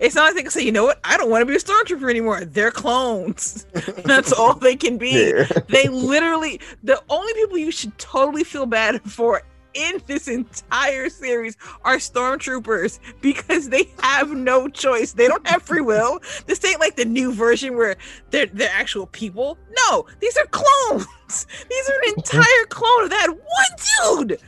It's 0.02 0.16
not 0.16 0.26
like 0.26 0.36
they 0.36 0.42
can 0.42 0.52
say, 0.52 0.64
you 0.64 0.72
know 0.72 0.84
what, 0.84 1.00
I 1.06 1.16
don't 1.16 1.30
want 1.30 1.44
to 1.44 1.46
be 1.46 1.56
a 1.56 1.60
stormtrooper 1.60 2.10
anymore. 2.10 2.44
They're 2.44 2.72
clones. 2.72 3.66
That's 4.04 4.34
all 4.34 4.56
they 4.56 4.76
can 4.76 4.98
be. 4.98 5.12
yeah, 5.34 5.46
They 5.70 5.88
literally, 5.88 6.60
the 6.84 7.02
only 7.10 7.34
people 7.36 7.58
you 7.58 7.72
should 7.72 7.98
totally 7.98 8.44
feel 8.44 8.66
bad 8.66 9.02
for 9.04 9.44
in 9.74 10.02
this 10.06 10.28
entire 10.28 11.10
series 11.10 11.58
are 11.84 11.98
stormtroopers 11.98 13.00
because 13.22 13.70
they 13.70 13.90
have 14.02 14.32
no 14.32 14.68
choice. 14.68 15.14
They 15.14 15.28
don't 15.28 15.48
have 15.48 15.62
free 15.64 15.82
will. 15.82 16.20
This 16.46 16.64
ain't 16.66 16.80
like 16.80 16.96
the 16.96 17.06
new 17.06 17.32
version 17.34 17.78
where 17.78 17.96
they're 18.30 18.48
they're 18.48 18.70
actual 18.70 19.08
people. 19.08 19.58
No, 19.88 20.06
these 20.20 20.36
are 20.38 20.46
clones. 20.48 21.48
These 21.70 21.90
are 21.90 22.00
an 22.08 22.14
entire 22.18 22.66
clone 22.70 23.04
of 23.04 23.10
that 23.12 23.30
one 23.30 24.28
dude. 24.28 24.40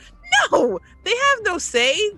No, 0.50 0.78
they 1.04 1.10
have 1.16 1.38
no 1.42 1.58
say. 1.58 2.10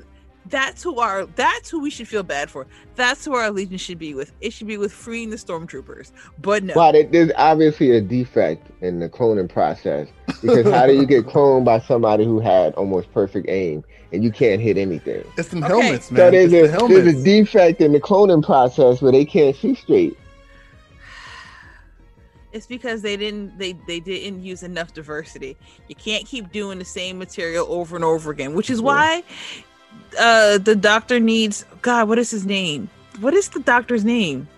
That's 0.50 0.82
who 0.82 0.98
our 1.00 1.26
that's 1.26 1.68
who 1.70 1.80
we 1.80 1.90
should 1.90 2.08
feel 2.08 2.22
bad 2.22 2.50
for. 2.50 2.66
That's 2.96 3.24
who 3.24 3.34
our 3.34 3.44
allegiance 3.44 3.80
should 3.80 3.98
be 3.98 4.14
with. 4.14 4.32
It 4.40 4.52
should 4.52 4.66
be 4.66 4.76
with 4.78 4.92
freeing 4.92 5.30
the 5.30 5.36
stormtroopers. 5.36 6.12
But 6.40 6.62
no. 6.64 6.74
but 6.74 6.94
it, 6.94 7.12
there's 7.12 7.30
obviously 7.36 7.90
a 7.96 8.00
defect 8.00 8.66
in 8.80 9.00
the 9.00 9.08
cloning 9.08 9.48
process 9.48 10.08
because 10.42 10.66
how 10.66 10.86
do 10.86 10.94
you 10.94 11.06
get 11.06 11.26
cloned 11.26 11.64
by 11.64 11.80
somebody 11.80 12.24
who 12.24 12.40
had 12.40 12.74
almost 12.74 13.12
perfect 13.12 13.48
aim 13.48 13.84
and 14.12 14.22
you 14.24 14.30
can't 14.30 14.60
hit 14.60 14.78
anything? 14.78 15.24
It's 15.36 15.48
them 15.48 15.62
Okay. 15.62 15.68
helmets, 15.68 16.06
So 16.06 16.14
man. 16.14 16.32
there's 16.32 16.52
It's 16.52 16.72
the 16.72 16.84
a, 16.84 16.88
there's 16.88 17.14
a 17.14 17.24
defect 17.24 17.80
in 17.80 17.92
the 17.92 18.00
cloning 18.00 18.42
process 18.44 19.02
where 19.02 19.12
they 19.12 19.24
can't 19.24 19.54
see 19.56 19.74
straight. 19.74 20.16
It's 22.50 22.66
because 22.66 23.02
they 23.02 23.16
didn't 23.18 23.58
they 23.58 23.72
they 23.86 24.00
didn't 24.00 24.42
use 24.42 24.62
enough 24.62 24.94
diversity. 24.94 25.56
You 25.86 25.94
can't 25.94 26.24
keep 26.26 26.50
doing 26.50 26.78
the 26.78 26.84
same 26.84 27.18
material 27.18 27.66
over 27.68 27.94
and 27.94 28.04
over 28.04 28.30
again, 28.30 28.54
which 28.54 28.70
is 28.70 28.80
why 28.80 29.22
uh 30.18 30.58
the 30.58 30.74
doctor 30.76 31.20
needs 31.20 31.64
God, 31.82 32.08
what 32.08 32.18
is 32.18 32.30
his 32.30 32.44
name? 32.46 32.88
What 33.20 33.34
is 33.34 33.48
the 33.48 33.60
doctor's 33.60 34.04
name? 34.04 34.48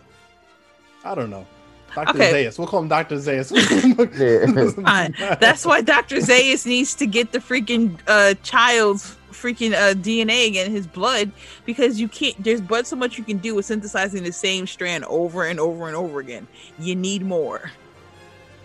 I 1.04 1.14
don't 1.14 1.30
know. 1.30 1.46
Dr. 1.94 2.10
Okay. 2.10 2.44
Zayas. 2.46 2.58
We'll 2.58 2.68
call 2.68 2.82
him 2.82 2.88
Dr. 2.88 3.16
Zayas. 3.16 3.50
Fine. 4.84 5.14
That's 5.40 5.66
why 5.66 5.80
Dr. 5.80 6.16
Zayas 6.16 6.64
needs 6.64 6.94
to 6.94 7.06
get 7.06 7.32
the 7.32 7.38
freaking 7.38 7.98
uh 8.06 8.34
child's 8.42 9.16
freaking 9.32 9.72
uh 9.72 9.94
DNA 9.94 10.48
again 10.48 10.66
in 10.66 10.72
his 10.72 10.86
blood 10.86 11.32
because 11.64 12.00
you 12.00 12.08
can't 12.08 12.40
there's 12.42 12.60
but 12.60 12.86
so 12.86 12.94
much 12.94 13.18
you 13.18 13.24
can 13.24 13.38
do 13.38 13.54
with 13.54 13.66
synthesizing 13.66 14.22
the 14.22 14.32
same 14.32 14.66
strand 14.66 15.04
over 15.06 15.44
and 15.46 15.58
over 15.58 15.88
and 15.88 15.96
over 15.96 16.20
again. 16.20 16.46
You 16.78 16.94
need 16.94 17.22
more. 17.22 17.70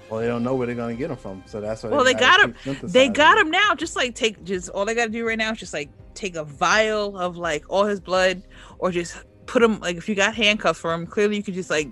Well, 0.09 0.19
they 0.19 0.27
don't 0.27 0.43
know 0.43 0.53
where 0.55 0.67
they're 0.67 0.75
gonna 0.75 0.93
get 0.93 1.07
them 1.07 1.17
from, 1.17 1.41
so 1.47 1.59
that's 1.59 1.81
why. 1.81 1.89
Well, 1.89 2.03
they 2.03 2.13
gotta 2.13 2.49
got 2.49 2.63
keep 2.63 2.81
They 2.81 3.09
got 3.09 3.35
them. 3.37 3.47
him 3.47 3.51
now. 3.51 3.73
Just 3.73 3.95
like 3.95 4.13
take 4.13 4.43
just 4.43 4.69
all 4.69 4.85
they 4.85 4.93
got 4.93 5.05
to 5.05 5.11
do 5.11 5.25
right 5.25 5.37
now 5.37 5.51
is 5.51 5.57
just 5.57 5.73
like 5.73 5.89
take 6.15 6.35
a 6.35 6.43
vial 6.43 7.17
of 7.17 7.37
like 7.37 7.65
all 7.69 7.85
his 7.85 7.99
blood, 7.99 8.43
or 8.79 8.91
just 8.91 9.17
put 9.45 9.61
him 9.61 9.79
like 9.79 9.97
if 9.97 10.09
you 10.09 10.15
got 10.15 10.35
handcuffs 10.35 10.79
for 10.79 10.93
him, 10.93 11.05
clearly 11.05 11.37
you 11.37 11.43
could 11.43 11.53
just 11.53 11.69
like 11.69 11.89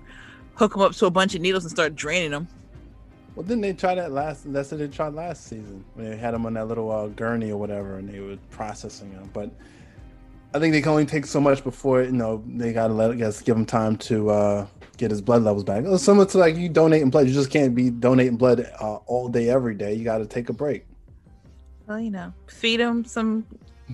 hook 0.55 0.75
him 0.75 0.81
up 0.81 0.93
to 0.93 1.05
a 1.05 1.11
bunch 1.11 1.35
of 1.35 1.41
needles 1.41 1.63
and 1.63 1.71
start 1.71 1.95
draining 1.95 2.31
them. 2.31 2.47
Well, 3.35 3.43
didn't 3.43 3.61
they 3.61 3.73
try 3.73 3.95
that 3.95 4.11
last? 4.11 4.51
That's 4.53 4.71
what 4.71 4.79
they 4.79 4.87
tried 4.87 5.13
last 5.13 5.47
season 5.47 5.83
when 5.95 6.09
they 6.09 6.17
had 6.17 6.35
him 6.35 6.45
on 6.45 6.53
that 6.53 6.67
little 6.67 6.91
uh, 6.91 7.07
gurney 7.07 7.49
or 7.51 7.57
whatever, 7.57 7.97
and 7.97 8.07
they 8.07 8.19
were 8.19 8.37
processing 8.51 9.11
him. 9.11 9.29
But 9.33 9.49
I 10.53 10.59
think 10.59 10.71
they 10.71 10.81
can 10.81 10.91
only 10.91 11.05
take 11.05 11.25
so 11.25 11.41
much 11.41 11.63
before 11.63 12.03
you 12.03 12.11
know 12.11 12.43
they 12.47 12.73
gotta 12.73 12.93
let 12.93 13.11
I 13.11 13.15
guess 13.15 13.41
give 13.41 13.57
him 13.57 13.65
time 13.65 13.97
to 13.97 14.29
uh, 14.29 14.67
get 14.97 15.09
his 15.09 15.21
blood 15.21 15.41
levels 15.41 15.63
back. 15.63 15.83
It's 15.85 16.03
similar 16.03 16.27
to 16.27 16.37
like 16.37 16.55
you 16.55 16.69
donating 16.69 17.09
blood. 17.09 17.27
You 17.27 17.33
just 17.33 17.49
can't 17.49 17.73
be 17.73 17.89
donating 17.89 18.37
blood 18.37 18.71
uh, 18.79 18.95
all 19.07 19.29
day 19.29 19.49
every 19.49 19.73
day. 19.73 19.95
You 19.95 20.03
got 20.03 20.19
to 20.19 20.27
take 20.27 20.49
a 20.49 20.53
break. 20.53 20.85
Well, 21.87 21.99
you 21.99 22.11
know, 22.11 22.33
feed 22.47 22.79
him 22.79 23.03
some. 23.03 23.45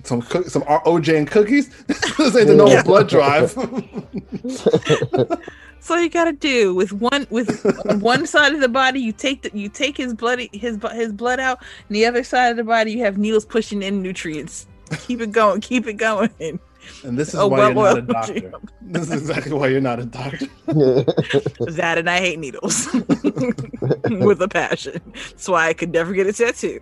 Some 0.04 0.22
cook, 0.22 0.46
some 0.48 0.62
OJ 0.62 1.16
and 1.18 1.30
cookies. 1.30 1.68
this 1.86 2.36
ain't 2.36 2.48
the 2.48 2.54
normal 2.54 2.74
Yeah. 2.74 2.82
blood 2.82 3.08
drive. 3.08 3.54
That's 5.80 5.90
all 5.90 6.00
you 6.00 6.10
got 6.10 6.24
to 6.24 6.32
do. 6.32 6.74
With 6.74 6.92
one 6.92 7.26
with 7.30 7.64
one 8.02 8.26
side 8.26 8.52
of 8.54 8.60
the 8.60 8.68
body, 8.68 9.00
you 9.00 9.12
take 9.12 9.42
the 9.42 9.50
you 9.54 9.68
take 9.68 9.96
his 9.96 10.12
blood 10.14 10.40
his 10.52 10.76
bu- 10.76 10.88
his 10.88 11.12
blood 11.12 11.40
out, 11.40 11.60
and 11.88 11.96
the 11.96 12.04
other 12.06 12.22
side 12.22 12.48
of 12.50 12.56
the 12.56 12.64
body, 12.64 12.92
you 12.92 12.98
have 13.04 13.16
needles 13.18 13.46
pushing 13.46 13.82
in 13.82 14.02
nutrients. 14.02 14.66
Keep 15.06 15.20
it 15.22 15.32
going. 15.32 15.60
Keep 15.62 15.86
it 15.86 15.94
going. 15.94 16.30
and 16.40 17.18
this 17.18 17.28
is 17.28 17.36
Oh, 17.36 17.48
why 17.48 17.58
you're 17.58 17.68
not 17.68 17.72
a 17.72 17.74
well-oiled 17.80 18.06
doctor. 18.08 18.52
This 18.82 19.02
is 19.04 19.12
exactly 19.12 19.52
why 19.52 19.68
you're 19.68 19.80
not 19.80 20.00
a 20.00 20.04
doctor. 20.04 20.46
That 20.66 21.94
and 21.96 22.10
I 22.10 22.18
hate 22.18 22.38
needles 22.38 22.88
with 22.92 24.42
a 24.42 24.48
passion. 24.50 25.00
That's 25.14 25.48
why 25.48 25.68
I 25.68 25.72
could 25.72 25.92
never 25.92 26.12
get 26.12 26.26
a 26.26 26.32
tattoo. 26.32 26.80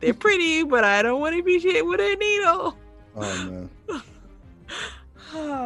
They're 0.00 0.14
pretty, 0.14 0.62
but 0.62 0.84
I 0.84 1.02
don't 1.02 1.20
want 1.20 1.36
to 1.36 1.42
be 1.42 1.58
hit 1.58 1.84
with 1.84 2.00
a 2.00 2.14
needle. 2.16 2.76
Oh 3.16 3.44
man. 3.46 3.70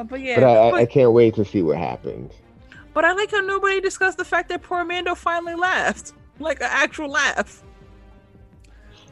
But 0.09 0.21
yeah, 0.21 0.41
but 0.41 0.45
I, 0.45 0.71
but, 0.71 0.77
I, 0.77 0.81
I 0.83 0.87
can't 0.87 1.13
wait 1.13 1.35
to 1.37 1.45
see 1.45 1.63
what 1.63 1.79
happens. 1.79 2.33
but 2.95 3.05
I 3.05 3.13
like 3.13 3.31
how 3.31 3.41
nobody 3.41 3.81
discussed 3.81 4.19
the 4.19 4.25
fact 4.25 4.49
that 4.49 4.63
poor 4.63 4.85
Mando 4.85 5.15
finally 5.15 5.55
laughed, 5.55 6.13
like 6.41 6.61
an 6.61 6.69
actual 6.69 7.09
laugh. 7.09 7.63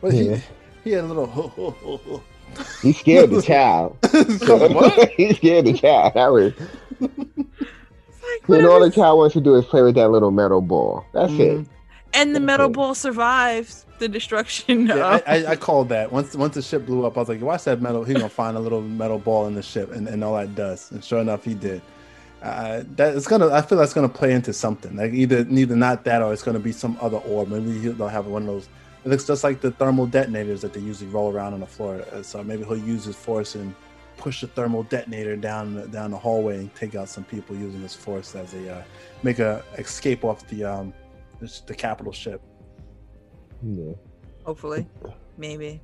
But 0.01 0.12
he, 0.12 0.31
Yeah. 0.31 0.41
he 0.85 0.91
had 0.91 1.05
a 1.05 1.07
little. 1.07 1.27
Ho, 1.27 1.49
ho, 1.49 1.71
ho, 1.71 1.97
ho. 1.99 2.23
He 2.83 2.93
scared 2.93 3.31
the 3.31 3.41
child. 3.53 3.97
what? 4.75 5.09
he 5.11 5.33
scared 5.35 5.66
the 5.66 5.73
child. 5.75 6.14
That 6.14 6.33
was 6.33 6.53
It's 7.01 8.49
like, 8.49 8.59
and 8.59 8.66
all 8.66 8.81
the 8.81 8.91
child 8.91 9.18
wants 9.18 9.35
to 9.35 9.41
do 9.41 9.55
is 9.55 9.64
play 9.66 9.83
with 9.83 9.95
that 9.95 10.11
little 10.11 10.31
metal 10.33 10.61
ball. 10.61 11.05
That's 11.12 11.33
Mhm. 11.33 11.61
it. 11.62 11.66
and 12.12 12.35
the 12.35 12.41
metal 12.41 12.68
ball 12.68 12.95
survives 12.97 13.87
the 14.01 14.09
destruction. 14.09 14.87
Yeah, 14.89 15.21
I, 15.27 15.37
I, 15.37 15.47
I 15.53 15.57
called 15.57 15.89
that 15.91 16.11
once. 16.11 16.35
Once 16.35 16.55
the 16.57 16.63
ship 16.63 16.85
blew 16.87 17.07
up, 17.07 17.17
I 17.17 17.21
was 17.21 17.29
like, 17.29 17.41
"Watch 17.41 17.65
that 17.65 17.81
metal. 17.81 18.03
He's 18.03 18.17
gonna 18.17 18.29
find 18.29 18.57
a 18.57 18.61
little 18.61 18.83
metal 18.83 19.19
ball 19.19 19.47
in 19.47 19.55
the 19.55 19.63
ship, 19.63 19.93
and, 19.93 20.09
and 20.09 20.25
all 20.25 20.35
that 20.35 20.55
dust." 20.57 20.91
And 20.91 21.05
sure 21.05 21.21
enough, 21.21 21.45
he 21.45 21.55
did. 21.55 21.81
Uh, 22.43 22.83
that 22.97 23.15
it's 23.17 23.29
gonna. 23.29 23.53
I 23.53 23.63
feel 23.63 23.79
that's 23.79 23.95
gonna 23.95 24.09
play 24.09 24.33
into 24.33 24.53
something. 24.53 24.97
Like 24.97 25.13
either 25.13 25.45
neither 25.45 25.77
not 25.77 26.05
that, 26.05 26.23
or 26.23 26.33
it's 26.33 26.43
gonna 26.43 26.59
be 26.59 26.73
some 26.73 26.99
other 27.01 27.19
orb. 27.19 27.49
Maybe 27.49 27.79
he'll 27.79 27.93
they'll 27.93 28.09
have 28.09 28.27
one 28.27 28.43
of 28.43 28.49
those. 28.49 28.69
It 29.05 29.09
looks 29.09 29.27
just 29.27 29.45
like 29.45 29.61
the 29.61 29.71
thermal 29.71 30.07
detonators 30.07 30.61
that 30.63 30.73
they 30.73 30.81
usually 30.81 31.11
roll 31.11 31.33
around 31.33 31.55
on 31.55 31.61
the 31.61 31.67
floor. 31.67 32.05
Uh, 32.13 32.23
So 32.23 32.43
maybe 32.43 32.65
he'll 32.65 32.77
use 32.77 33.05
his 33.05 33.17
force 33.17 33.55
and 33.55 33.75
push 34.17 34.43
the 34.43 34.47
thermal 34.49 34.83
detonator 34.83 35.35
down 35.37 35.75
the, 35.75 35.87
down 35.89 36.11
the 36.11 36.19
hallway 36.19 36.59
and 36.59 36.75
take 36.75 36.95
out 36.95 37.09
some 37.09 37.25
people 37.25 37.57
using 37.57 37.81
his 37.81 37.95
force 37.95 38.35
as 38.35 38.53
they 38.53 38.69
uh, 38.69 38.83
make 39.23 39.39
a 39.39 39.63
escape 39.79 40.25
off 40.25 40.47
the 40.49 40.65
um 40.65 40.93
the, 41.41 41.61
the 41.67 41.75
capital 41.75 42.13
ship. 42.13 42.43
Yeah. 43.63 43.93
Hopefully, 44.45 44.87
maybe. 45.37 45.81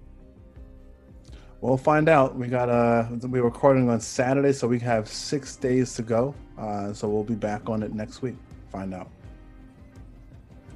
We'll 1.61 1.77
find 1.77 2.09
out. 2.09 2.37
We 2.37 2.49
got 2.49 2.69
uh 2.69 3.07
we're 3.23 3.43
recording 3.43 3.89
on 3.89 4.01
Saturday, 4.01 4.53
so 4.53 4.69
we 4.69 4.79
have 4.81 5.09
six 5.09 5.57
days 5.57 5.95
to 5.95 6.03
go. 6.03 6.35
Uh, 6.59 6.93
so 6.93 7.09
we'll 7.09 7.25
be 7.25 7.35
back 7.35 7.69
on 7.69 7.83
it 7.83 7.93
next 7.93 8.23
week. 8.23 8.37
Find 8.71 8.95
out. 8.95 9.11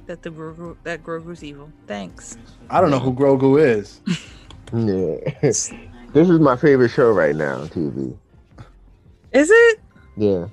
That 0.05 0.21
the 0.21 0.29
Grogu, 0.29 0.75
that 0.83 1.03
Grogu's 1.03 1.43
evil. 1.43 1.71
Thanks. 1.87 2.37
I 2.69 2.81
don't 2.81 2.91
know 2.91 2.99
who 2.99 3.13
Grogu 3.13 3.61
is. 3.63 4.01
Yeah. 4.73 5.17
this 5.41 5.69
is 6.13 6.39
my 6.39 6.55
favorite 6.55 6.91
show 6.91 7.11
right 7.11 7.35
now 7.35 7.59
on 7.59 7.67
TV. 7.67 8.17
Is 9.33 9.49
it? 9.51 9.79
Yeah. 10.15 10.47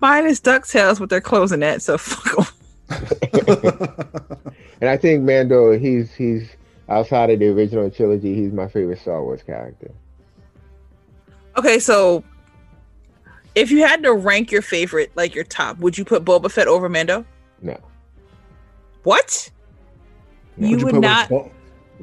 Mine 0.00 0.26
is 0.26 0.40
Ducktales, 0.40 1.00
but 1.00 1.10
they're 1.10 1.20
closing 1.20 1.58
that, 1.60 1.82
so 1.82 1.98
fuck 1.98 2.38
'em. 2.38 2.46
And 4.82 4.90
I 4.90 4.96
think 4.96 5.22
Mando, 5.22 5.78
he's 5.78 6.12
he's 6.12 6.50
outside 6.88 7.30
of 7.30 7.38
the 7.38 7.46
original 7.46 7.88
trilogy, 7.88 8.34
he's 8.34 8.52
my 8.52 8.66
favorite 8.66 8.98
Star 8.98 9.22
Wars 9.22 9.40
character. 9.40 9.92
Okay, 11.56 11.78
so 11.78 12.24
if 13.54 13.70
you 13.70 13.86
had 13.86 14.02
to 14.02 14.12
rank 14.12 14.50
your 14.50 14.60
favorite, 14.60 15.12
like 15.14 15.36
your 15.36 15.44
top, 15.44 15.78
would 15.78 15.96
you 15.96 16.04
put 16.04 16.24
Boba 16.24 16.50
Fett 16.50 16.66
over 16.66 16.88
Mando? 16.88 17.24
No. 17.60 17.78
What? 19.04 19.48
No. 20.56 20.68
You 20.68 20.76
Would 20.78 20.94
would 20.94 21.02
not. 21.02 21.30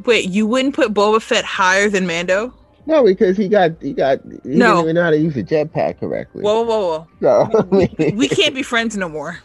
Wait, 0.05 0.29
you 0.29 0.47
wouldn't 0.47 0.73
put 0.73 0.93
Boba 0.93 1.21
Fett 1.21 1.43
higher 1.43 1.89
than 1.89 2.07
Mando? 2.07 2.53
No, 2.85 3.03
because 3.03 3.35
he 3.35 3.49
got 3.49 3.71
he 3.81 3.91
got 3.91 4.19
he 4.23 4.39
No. 4.45 4.67
didn't 4.67 4.83
even 4.83 4.95
know 4.95 5.03
how 5.03 5.11
to 5.11 5.17
use 5.17 5.35
a 5.35 5.43
jetpack 5.43 5.99
correctly. 5.99 6.43
Whoa, 6.43 6.61
whoa, 6.61 6.87
whoa, 6.87 7.07
no. 7.19 7.67
We, 7.97 8.11
we 8.13 8.29
can't 8.29 8.55
be 8.55 8.63
friends 8.63 8.95
no 8.95 9.09
more. 9.09 9.37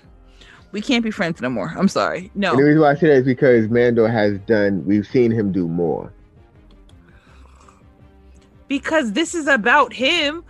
We 0.75 0.81
can't 0.83 1.05
be 1.05 1.13
friends 1.13 1.41
no 1.41 1.49
more. 1.49 1.73
I'm 1.79 1.87
sorry. 1.87 2.33
And 2.35 2.43
the 2.43 2.65
reason 2.65 2.81
why 2.81 2.91
I 2.91 2.95
say 2.97 3.07
that 3.07 3.19
is 3.19 3.25
because 3.25 3.69
Mando 3.71 4.09
has 4.09 4.41
done. 4.41 4.85
We've 4.85 5.07
seen 5.07 5.31
him 5.31 5.53
do 5.53 5.69
more. 5.69 6.13
because 8.67 9.13
this 9.13 9.35
is 9.37 9.47
about 9.47 9.93
him. 9.93 10.45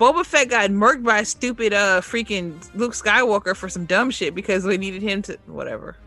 Boba 0.00 0.24
Fett 0.24 0.48
got 0.48 0.70
murked 0.70 1.04
by 1.04 1.18
a 1.18 1.24
stupid 1.26 1.74
uh 1.74 2.00
freaking 2.00 2.54
Luke 2.74 2.92
Skywalker 2.94 3.54
for 3.54 3.68
some 3.68 3.84
dumb 3.84 4.10
shit 4.10 4.34
because 4.34 4.64
we 4.64 4.78
needed 4.78 5.02
him 5.02 5.20
to 5.22 5.38
whatever. 5.46 5.96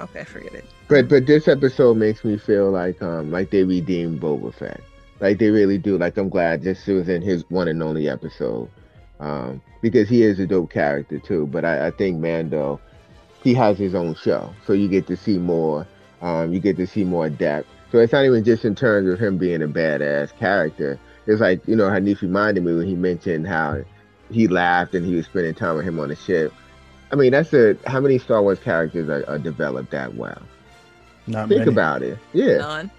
Okay, 0.00 0.24
forget 0.24 0.54
it. 0.54 0.64
But 0.88 1.08
but 1.08 1.26
this 1.26 1.48
episode 1.48 1.96
makes 1.96 2.24
me 2.24 2.36
feel 2.36 2.70
like 2.70 3.00
um 3.02 3.30
like 3.30 3.50
they 3.50 3.62
redeemed 3.64 4.20
Boba 4.20 4.52
Fett. 4.54 4.80
Like 5.20 5.38
they 5.38 5.50
really 5.50 5.78
do. 5.78 5.98
Like 5.98 6.16
I'm 6.16 6.28
glad 6.28 6.62
this 6.62 6.86
was 6.86 7.08
in 7.08 7.22
his 7.22 7.44
one 7.48 7.68
and 7.68 7.82
only 7.82 8.08
episode. 8.08 8.68
Um 9.20 9.60
because 9.80 10.08
he 10.08 10.22
is 10.22 10.38
a 10.40 10.46
dope 10.46 10.70
character 10.70 11.18
too. 11.18 11.46
But 11.46 11.64
I, 11.64 11.86
I 11.88 11.90
think 11.92 12.18
Mando, 12.18 12.80
he 13.42 13.54
has 13.54 13.78
his 13.78 13.94
own 13.94 14.14
show. 14.14 14.52
So 14.66 14.72
you 14.72 14.88
get 14.88 15.06
to 15.08 15.16
see 15.16 15.38
more 15.38 15.86
um 16.22 16.52
you 16.52 16.60
get 16.60 16.76
to 16.76 16.86
see 16.86 17.04
more 17.04 17.28
depth. 17.28 17.68
So 17.90 17.98
it's 17.98 18.12
not 18.12 18.24
even 18.24 18.44
just 18.44 18.64
in 18.64 18.74
terms 18.74 19.10
of 19.12 19.18
him 19.18 19.38
being 19.38 19.62
a 19.62 19.68
badass 19.68 20.36
character. 20.36 20.98
It's 21.26 21.40
like, 21.40 21.66
you 21.66 21.76
know, 21.76 21.88
Hanif 21.88 22.20
reminded 22.22 22.64
me 22.64 22.74
when 22.74 22.86
he 22.86 22.94
mentioned 22.94 23.46
how 23.46 23.82
he 24.30 24.46
laughed 24.48 24.94
and 24.94 25.06
he 25.06 25.14
was 25.14 25.26
spending 25.26 25.54
time 25.54 25.76
with 25.76 25.86
him 25.86 25.98
on 26.00 26.08
the 26.08 26.16
ship. 26.16 26.52
I 27.10 27.16
mean, 27.16 27.32
that's 27.32 27.52
a 27.54 27.76
how 27.86 28.00
many 28.00 28.18
Star 28.18 28.42
Wars 28.42 28.58
characters 28.58 29.08
are, 29.08 29.24
are 29.28 29.38
developed 29.38 29.90
that 29.92 30.14
well? 30.14 30.40
Not 31.26 31.48
Think 31.48 31.60
many. 31.60 31.70
about 31.72 32.02
it. 32.02 32.18
Yeah. 32.32 32.58
None. 32.58 32.90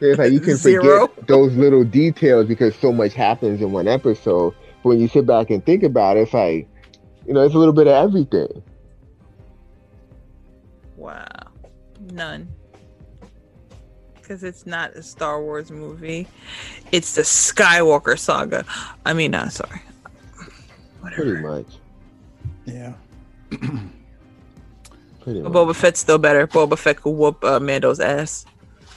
It's 0.00 0.18
like 0.18 0.32
you 0.32 0.40
can 0.40 0.56
Zero. 0.56 1.06
forget 1.08 1.26
those 1.28 1.54
little 1.56 1.84
details 1.84 2.46
because 2.46 2.74
so 2.76 2.92
much 2.92 3.14
happens 3.14 3.60
in 3.60 3.72
one 3.72 3.88
episode. 3.88 4.54
But 4.82 4.88
when 4.90 5.00
you 5.00 5.08
sit 5.08 5.26
back 5.26 5.50
and 5.50 5.64
think 5.64 5.82
about 5.82 6.16
it, 6.16 6.22
it's 6.22 6.34
like, 6.34 6.68
you 7.26 7.34
know, 7.34 7.42
it's 7.42 7.54
a 7.54 7.58
little 7.58 7.72
bit 7.72 7.86
of 7.86 7.92
everything. 7.92 8.62
Wow. 10.96 11.26
None. 12.10 12.48
Because 14.14 14.42
it's 14.44 14.66
not 14.66 14.92
a 14.92 15.02
Star 15.02 15.42
Wars 15.42 15.70
movie. 15.70 16.26
It's 16.90 17.14
the 17.14 17.22
Skywalker 17.22 18.18
saga. 18.18 18.64
I 19.04 19.12
mean, 19.12 19.34
uh, 19.34 19.48
sorry. 19.48 19.82
Pretty 21.02 21.40
much. 21.42 21.66
Yeah. 22.64 22.94
Pretty 23.50 25.42
But 25.42 25.52
much. 25.52 25.52
Boba 25.52 25.74
Fett's 25.74 26.00
still 26.00 26.18
better. 26.18 26.46
Boba 26.46 26.78
Fett 26.78 27.02
could 27.02 27.10
whoop 27.10 27.44
uh, 27.44 27.60
Mando's 27.60 28.00
ass. 28.00 28.46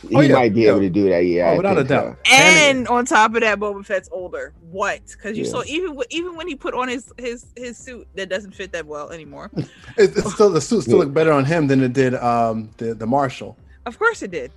He 0.09 0.15
Oh, 0.15 0.21
yeah. 0.21 0.33
might 0.33 0.53
be 0.53 0.67
able 0.67 0.79
to 0.79 0.89
do 0.89 1.09
that, 1.09 1.25
yeah. 1.25 1.51
Oh, 1.51 1.57
without 1.57 1.73
a 1.73 1.75
think 1.77 1.89
so. 1.89 1.95
doubt. 1.95 2.17
And 2.31 2.87
on 2.87 3.05
top 3.05 3.33
of 3.35 3.41
that, 3.41 3.59
Boba 3.59 3.85
Fett's 3.85 4.09
older. 4.11 4.53
What? 4.71 5.01
Because 5.07 5.37
you 5.37 5.43
Yeah. 5.45 5.49
saw 5.51 5.63
even 5.65 5.97
even 6.09 6.35
when 6.35 6.47
he 6.47 6.55
put 6.55 6.73
on 6.73 6.87
his 6.87 7.11
his 7.17 7.45
his 7.55 7.77
suit 7.77 8.07
that 8.15 8.29
doesn't 8.29 8.53
fit 8.53 8.71
that 8.73 8.85
well 8.85 9.09
anymore. 9.11 9.51
It, 9.97 10.15
it's 10.17 10.33
still 10.33 10.49
the 10.49 10.61
suit 10.61 10.81
still 10.81 10.97
Yeah. 10.97 11.03
look 11.05 11.13
better 11.13 11.31
on 11.31 11.45
him 11.45 11.67
than 11.67 11.81
it 11.83 11.93
did 11.93 12.13
um 12.15 12.69
the 12.77 12.93
the 12.93 13.07
Marshal. 13.07 13.57
Of 13.85 13.97
course 13.99 14.21
it 14.23 14.31
did. 14.31 14.51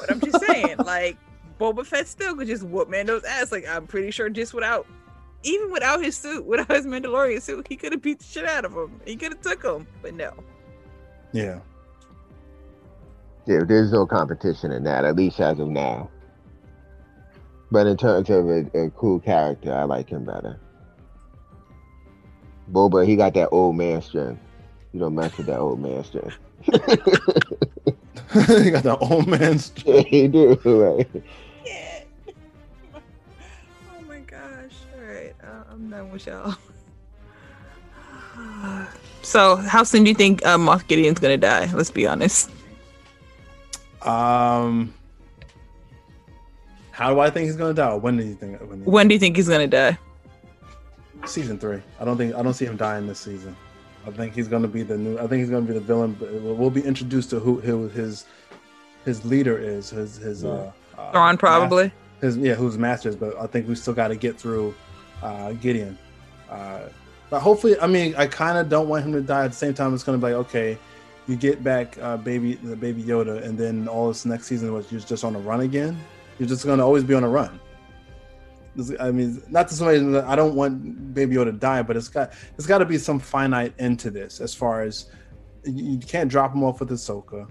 But 0.00 0.10
I'm 0.10 0.20
just 0.20 0.44
saying, 0.44 0.76
like 0.84 1.16
Boba 1.60 1.84
Fett 1.86 2.06
still 2.06 2.34
could 2.36 2.46
just 2.48 2.62
whoop 2.62 2.88
Mando's 2.88 3.24
ass. 3.24 3.50
Like 3.52 3.66
I'm 3.68 3.86
pretty 3.86 4.10
sure 4.10 4.28
just 4.28 4.52
without, 4.54 4.86
even 5.42 5.70
without 5.70 6.02
his 6.02 6.16
suit, 6.16 6.44
without 6.44 6.70
his 6.70 6.84
Mandalorian 6.86 7.40
suit, 7.40 7.66
he 7.68 7.76
could 7.76 7.92
have 7.92 8.02
beat 8.02 8.18
the 8.18 8.24
shit 8.24 8.44
out 8.44 8.64
of 8.64 8.72
him. 8.72 9.00
He 9.06 9.16
could 9.16 9.32
have 9.32 9.40
took 9.42 9.62
him, 9.64 9.86
but 10.02 10.14
no. 10.14 10.32
Yeah. 11.32 11.60
Yeah, 13.46 13.64
there's 13.64 13.92
no 13.92 14.06
competition 14.06 14.72
in 14.72 14.84
that, 14.84 15.04
at 15.04 15.16
least 15.16 15.40
as 15.40 15.60
of 15.60 15.68
now. 15.68 16.08
But 17.70 17.86
in 17.86 17.96
terms 17.96 18.30
of 18.30 18.48
a, 18.48 18.66
a 18.74 18.90
cool 18.90 19.20
character, 19.20 19.74
I 19.74 19.84
like 19.84 20.08
him 20.08 20.24
better. 20.24 20.58
Boba, 22.70 23.06
he 23.06 23.16
got 23.16 23.34
that 23.34 23.50
old 23.50 23.76
man 23.76 24.00
strength. 24.00 24.40
You 24.92 25.00
don't 25.00 25.14
mess 25.14 25.36
with 25.36 25.46
that 25.46 25.58
old 25.58 25.80
man 25.80 26.04
strength. 26.04 26.38
you 26.66 26.78
got 28.70 28.84
the 28.84 28.96
old 29.00 29.26
man's. 29.26 29.72
yeah, 29.84 30.00
he 30.00 30.28
do. 30.28 30.54
Right? 30.64 31.08
Yeah. 31.66 32.04
oh 32.96 34.00
my 34.06 34.20
gosh. 34.20 34.40
All 34.96 35.04
right, 35.04 35.34
uh, 35.42 35.64
I'm 35.70 35.90
done 35.90 36.10
with 36.10 36.26
y'all. 36.26 36.54
So, 39.22 39.56
how 39.56 39.84
soon 39.84 40.04
do 40.04 40.10
you 40.10 40.14
think 40.14 40.44
uh, 40.44 40.58
Moff 40.58 40.86
Gideon's 40.86 41.18
gonna 41.18 41.38
die? 41.38 41.70
Let's 41.72 41.90
be 41.90 42.06
honest. 42.06 42.50
Um. 44.04 44.94
How 46.90 47.12
do 47.12 47.18
I 47.18 47.28
think 47.28 47.46
he's 47.46 47.56
gonna 47.56 47.74
die? 47.74 47.94
When 47.94 48.16
do 48.16 48.24
you 48.24 48.34
think? 48.34 48.60
When, 48.60 48.84
When 48.84 49.08
do 49.08 49.14
you 49.14 49.20
think 49.20 49.36
he's 49.36 49.48
gonna 49.48 49.66
die? 49.66 49.98
season 51.26 51.58
three. 51.58 51.80
I 52.00 52.04
don't 52.04 52.16
think 52.16 52.34
I 52.34 52.42
don't 52.42 52.54
see 52.54 52.66
him 52.66 52.76
dying 52.76 53.06
this 53.06 53.18
season. 53.18 53.56
I 54.06 54.10
think 54.10 54.34
he's 54.34 54.48
gonna 54.48 54.68
be 54.68 54.82
the 54.82 54.96
new. 54.96 55.18
I 55.18 55.26
think 55.26 55.40
he's 55.40 55.50
gonna 55.50 55.66
be 55.66 55.72
the 55.72 55.80
villain. 55.80 56.16
But 56.18 56.32
we'll 56.32 56.54
we'll 56.54 56.70
be 56.70 56.82
introduced 56.82 57.30
to 57.30 57.40
who, 57.40 57.60
who 57.60 57.88
his 57.88 58.26
his 59.04 59.24
leader 59.24 59.58
is. 59.58 59.90
His 59.90 60.16
his 60.16 60.44
uh, 60.44 60.72
uh 60.96 61.12
Thrawn, 61.12 61.36
probably. 61.36 61.92
His 62.20 62.36
yeah, 62.36 62.54
who's 62.54 62.78
masters. 62.78 63.16
But 63.16 63.36
I 63.38 63.46
think 63.46 63.68
we 63.68 63.74
still 63.74 63.94
got 63.94 64.08
to 64.08 64.16
get 64.16 64.38
through 64.38 64.74
uh, 65.22 65.52
Gideon. 65.52 65.98
Uh, 66.50 66.80
but 67.30 67.40
hopefully, 67.40 67.78
I 67.80 67.86
mean, 67.86 68.14
I 68.16 68.26
kind 68.26 68.58
of 68.58 68.68
don't 68.68 68.88
want 68.88 69.04
him 69.04 69.12
to 69.12 69.20
die. 69.20 69.44
At 69.44 69.52
the 69.52 69.56
same 69.56 69.74
time, 69.74 69.94
it's 69.94 70.04
gonna 70.04 70.18
be 70.18 70.24
like 70.24 70.34
okay. 70.34 70.78
You 71.26 71.36
get 71.36 71.64
back 71.64 71.96
uh, 72.00 72.18
baby 72.18 72.54
the 72.54 72.76
baby 72.76 73.02
Yoda, 73.02 73.42
and 73.42 73.58
then 73.58 73.88
all 73.88 74.08
this 74.08 74.24
next 74.26 74.46
season 74.46 74.72
was 74.72 74.90
you're 74.92 75.00
just 75.00 75.24
on 75.24 75.34
a 75.34 75.38
run 75.38 75.60
again. 75.60 75.98
You're 76.38 76.48
just 76.48 76.66
gonna 76.66 76.84
always 76.84 77.04
be 77.04 77.14
on 77.14 77.24
a 77.24 77.28
run. 77.28 77.60
I 78.98 79.10
mean, 79.10 79.42
not 79.48 79.68
to 79.68 79.74
that 79.84 80.24
I 80.26 80.34
don't 80.34 80.54
want 80.54 81.14
Baby 81.14 81.36
Yoda 81.36 81.46
to 81.46 81.52
die, 81.52 81.82
but 81.82 81.96
it's 81.96 82.08
got 82.08 82.32
it's 82.56 82.66
got 82.66 82.78
to 82.78 82.84
be 82.84 82.98
some 82.98 83.18
finite 83.20 83.72
end 83.78 84.00
to 84.00 84.10
this. 84.10 84.40
As 84.40 84.54
far 84.54 84.82
as 84.82 85.10
you, 85.64 85.92
you 85.92 85.98
can't 85.98 86.30
drop 86.30 86.54
him 86.54 86.64
off 86.64 86.80
with 86.80 86.90
Ahsoka. 86.90 87.48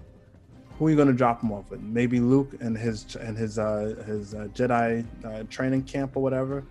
Who 0.78 0.86
are 0.86 0.90
you 0.90 0.96
going 0.96 1.08
to 1.08 1.14
drop 1.14 1.42
him 1.42 1.52
off 1.52 1.70
with? 1.70 1.80
Maybe 1.80 2.20
Luke 2.20 2.56
and 2.60 2.76
his 2.76 3.16
and 3.16 3.38
his 3.38 3.58
uh, 3.58 4.02
his 4.06 4.34
uh, 4.34 4.48
Jedi 4.52 5.06
uh, 5.24 5.44
training 5.44 5.84
camp 5.84 6.16
or 6.16 6.22
whatever. 6.22 6.64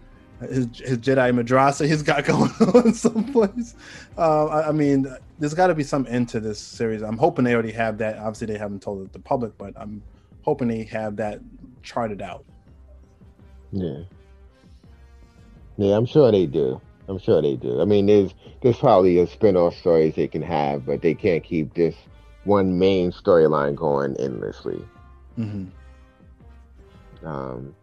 His, 0.49 0.67
his 0.79 0.97
Jedi 0.99 1.31
madrasa 1.33 1.87
he's 1.87 2.03
got 2.03 2.25
going 2.31 2.51
on 2.73 2.93
someplace. 2.93 3.75
Uh, 4.17 4.47
I, 4.47 4.69
I 4.69 4.71
mean, 4.71 5.07
there's 5.39 5.53
got 5.53 5.67
to 5.67 5.75
be 5.75 5.83
some 5.83 6.05
end 6.09 6.29
to 6.29 6.39
this 6.39 6.59
series. 6.59 7.01
I'm 7.01 7.17
hoping 7.17 7.45
they 7.45 7.53
already 7.53 7.71
have 7.71 7.97
that. 7.99 8.17
Obviously, 8.17 8.47
they 8.47 8.57
haven't 8.57 8.81
told 8.81 9.05
it 9.05 9.13
the 9.13 9.19
public, 9.19 9.57
but 9.57 9.73
I'm 9.75 10.01
hoping 10.43 10.67
they 10.67 10.83
have 10.83 11.15
that 11.17 11.39
charted 11.81 12.21
out. 12.21 12.45
Yeah. 13.71 14.03
Yeah, 15.77 15.95
I'm 15.95 16.05
sure 16.05 16.31
they 16.31 16.45
do. 16.45 16.79
I'm 17.07 17.19
sure 17.19 17.41
they 17.41 17.55
do. 17.55 17.81
I 17.81 17.85
mean, 17.85 18.05
there's 18.05 18.33
there's 18.61 18.77
probably 18.77 19.19
a 19.19 19.27
spin-off 19.27 19.75
stories 19.75 20.15
they 20.15 20.27
can 20.27 20.41
have, 20.41 20.85
but 20.85 21.01
they 21.01 21.13
can't 21.13 21.43
keep 21.43 21.73
this 21.73 21.95
one 22.45 22.77
main 22.79 23.11
storyline 23.11 23.75
going 23.75 24.15
endlessly. 24.17 24.81
hmm 25.35 25.65
Um, 27.23 27.75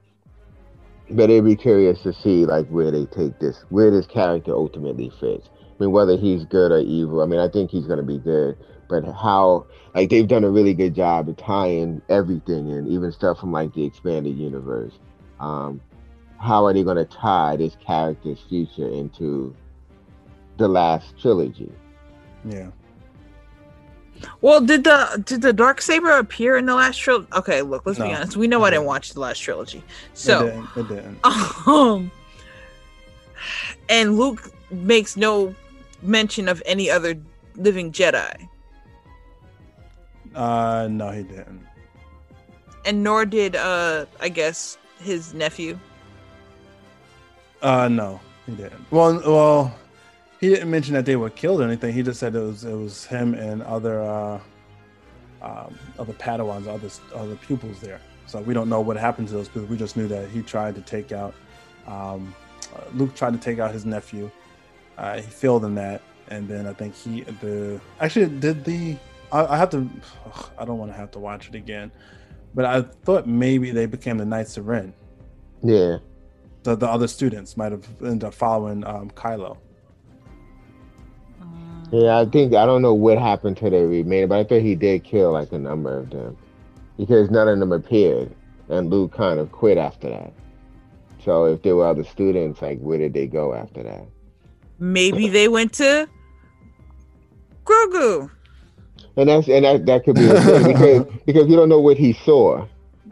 but 1.11 1.31
it'd 1.31 1.45
be 1.45 1.57
curious 1.57 2.03
to 2.03 2.13
see 2.13 2.47
like 2.47 2.67
where 2.69 2.91
they 2.91 3.07
take 3.07 3.39
this, 3.39 3.65
where 3.69 3.91
this 3.91 4.07
character 4.07 4.53
ultimately 4.53 5.11
fits. 5.21 5.49
I 5.49 5.85
mean, 5.85 5.93
whether 5.93 6.17
he's 6.17 6.45
good 6.45 6.73
or 6.73 6.79
evil. 6.79 7.23
I 7.23 7.27
mean, 7.27 7.41
I 7.41 7.49
think 7.49 7.71
he's 7.71 7.87
gonna 7.87 8.03
be 8.03 8.19
good, 8.19 8.57
but 8.89 9.05
how? 9.05 9.67
Like 9.95 10.11
they've 10.11 10.29
done 10.29 10.45
a 10.45 10.51
really 10.51 10.75
good 10.75 10.95
job 10.95 11.29
of 11.29 11.37
tying 11.37 12.01
everything 12.09 12.71
in, 12.71 12.87
even 12.87 13.13
stuff 13.13 13.41
from 13.41 13.53
like 13.53 13.75
the 13.75 13.85
expanded 13.85 14.37
universe. 14.37 14.93
Um, 15.41 15.81
how 16.39 16.65
are 16.67 16.73
they 16.73 16.85
gonna 16.85 17.05
tie 17.05 17.57
this 17.57 17.77
character's 17.85 18.41
future 18.49 18.89
into 18.89 19.55
the 20.59 20.69
last 20.69 21.19
trilogy? 21.21 21.73
Yeah. 22.45 22.71
Well, 24.41 24.61
did 24.61 24.85
the 24.85 25.23
did 25.25 25.43
the 25.43 25.53
dark 25.53 25.81
saber 25.81 26.11
appear 26.19 26.57
in 26.57 26.67
the 26.67 26.75
last 26.75 26.99
trilogy? 26.99 27.27
Okay, 27.35 27.63
look, 27.63 27.87
let's 27.87 27.99
be 27.99 28.13
honest. 28.13 28.37
We 28.37 28.47
know 28.47 28.63
I 28.65 28.71
didn't 28.71 28.81
didn't. 28.83 28.87
watch 28.89 29.13
the 29.15 29.21
last 29.21 29.39
trilogy, 29.39 29.79
it 29.79 29.85
so 30.15 30.47
didn't. 30.47 30.69
It 30.77 30.89
didn't. 30.89 31.19
um, 31.67 32.11
and 33.89 34.17
Luke 34.19 34.53
makes 34.71 35.17
no 35.17 35.55
mention 36.03 36.49
of 36.49 36.63
any 36.67 36.91
other 36.91 37.15
living 37.57 37.93
Jedi, 37.93 38.49
Uh, 40.35 40.89
no, 40.91 41.11
he 41.11 41.23
didn't. 41.23 41.67
and 42.85 43.03
nor 43.03 43.25
did 43.27 43.57
uh, 43.57 44.07
I 44.21 44.29
guess 44.29 44.79
his 45.03 45.35
nephew. 45.35 45.79
Uh, 47.63 47.89
no, 47.89 48.21
he 48.47 48.53
didn't. 48.53 48.91
Well, 48.91 49.21
well, 49.27 49.75
he 50.41 50.49
didn't 50.49 50.71
mention 50.71 50.95
that 50.95 51.05
they 51.05 51.17
were 51.17 51.31
killed 51.31 51.61
or 51.61 51.65
anything. 51.65 51.93
He 51.93 52.03
just 52.03 52.19
said 52.19 52.35
it 52.35 52.41
was 52.41 52.65
it 52.65 52.75
was 52.75 53.05
him 53.05 53.35
and 53.35 53.63
other 53.63 54.01
uh, 54.01 54.41
um, 55.43 55.79
other 55.99 56.15
Padawans, 56.15 56.67
other 56.67 56.91
other 57.15 57.37
pupils 57.37 57.79
there. 57.81 58.01
So 58.27 58.41
we 58.41 58.55
don't 58.55 58.69
know 58.69 58.81
what 58.81 58.97
happened 58.97 59.29
to 59.29 59.35
those 59.35 59.49
people. 59.49 59.65
We 59.65 59.77
just 59.77 59.97
knew 59.97 60.09
that 60.09 60.29
he 60.31 60.43
tried 60.43 60.77
to 60.77 60.81
take 60.81 61.13
out. 61.13 61.35
Um, 61.87 62.35
uh, 62.75 62.83
Luke 62.95 63.15
tried 63.15 63.33
to 63.33 63.39
take 63.39 63.59
out 63.59 63.73
his 63.73 63.85
nephew. 63.85 64.31
Uh, 64.97 65.17
he 65.17 65.23
failed 65.23 65.65
in 65.65 65.75
that, 65.75 66.01
and 66.29 66.49
then 66.49 66.67
I 66.67 66.73
think 66.73 66.95
he 66.95 67.23
the 67.23 67.81
actually 68.01 68.27
did 68.27 68.65
the. 68.65 68.97
I, 69.33 69.45
I 69.45 69.57
have 69.59 69.71
to. 69.71 69.89
ugh, 70.27 70.51
I 70.59 70.65
don't 70.65 70.79
want 70.79 70.91
to 70.91 70.97
have 70.97 71.11
to 71.13 71.19
watch 71.19 71.49
it 71.49 71.55
again, 71.55 71.93
but 72.55 72.65
I 72.65 72.83
thought 72.83 73.27
maybe 73.27 73.73
they 73.73 73.87
became 73.87 74.17
the 74.17 74.25
Knights 74.25 74.57
of 74.57 74.69
Ren 74.69 74.95
Yeah, 75.63 75.99
the, 76.63 76.77
the 76.77 76.89
other 76.89 77.09
students 77.09 77.59
might 77.59 77.73
have 77.73 77.87
ended 78.03 78.25
up 78.25 78.35
following 78.35 78.85
um, 78.87 79.11
Kylo. 79.11 79.59
Yeah. 81.93 82.19
I 82.19 82.27
think 82.27 82.55
I 82.55 82.67
don't 82.67 82.83
know 82.83 82.95
what 82.95 83.19
happened 83.19 83.57
to 83.59 83.71
the 83.71 83.87
remaining, 83.87 84.29
but 84.29 84.39
I 84.39 84.45
think 84.45 84.65
he 84.65 84.75
did 84.75 85.05
kill 85.05 85.33
like 85.33 85.53
a 85.53 85.59
number 85.59 85.99
of 85.99 86.11
them 86.11 86.37
because 86.97 87.31
none 87.31 87.49
of 87.49 87.59
them 87.59 87.73
appeared 87.73 88.35
and 88.71 88.89
Luke 88.91 89.13
kind 89.13 89.39
of 89.41 89.51
quit 89.53 89.77
after 89.79 90.09
that. 90.09 90.33
So 91.25 91.45
if 91.47 91.63
there 91.63 91.77
were 91.77 91.87
other 91.87 92.05
students, 92.05 92.63
like 92.63 92.79
where 92.81 92.99
did 92.99 93.13
they 93.13 93.27
go 93.27 93.53
after 93.53 93.83
that? 93.83 94.07
Maybe 94.79 95.29
they 95.29 95.49
went 95.49 95.75
to 95.75 96.09
Grogu. 97.65 98.31
And 99.17 99.29
that's 99.29 99.49
and 99.49 99.65
that, 99.65 99.87
that 99.87 100.05
could 100.05 100.15
be 100.15 100.27
because 100.27 101.07
because 101.27 101.49
you 101.49 101.57
don't 101.57 101.69
know 101.69 101.81
what 101.81 101.99
he 101.99 102.13
saw. 102.13 102.67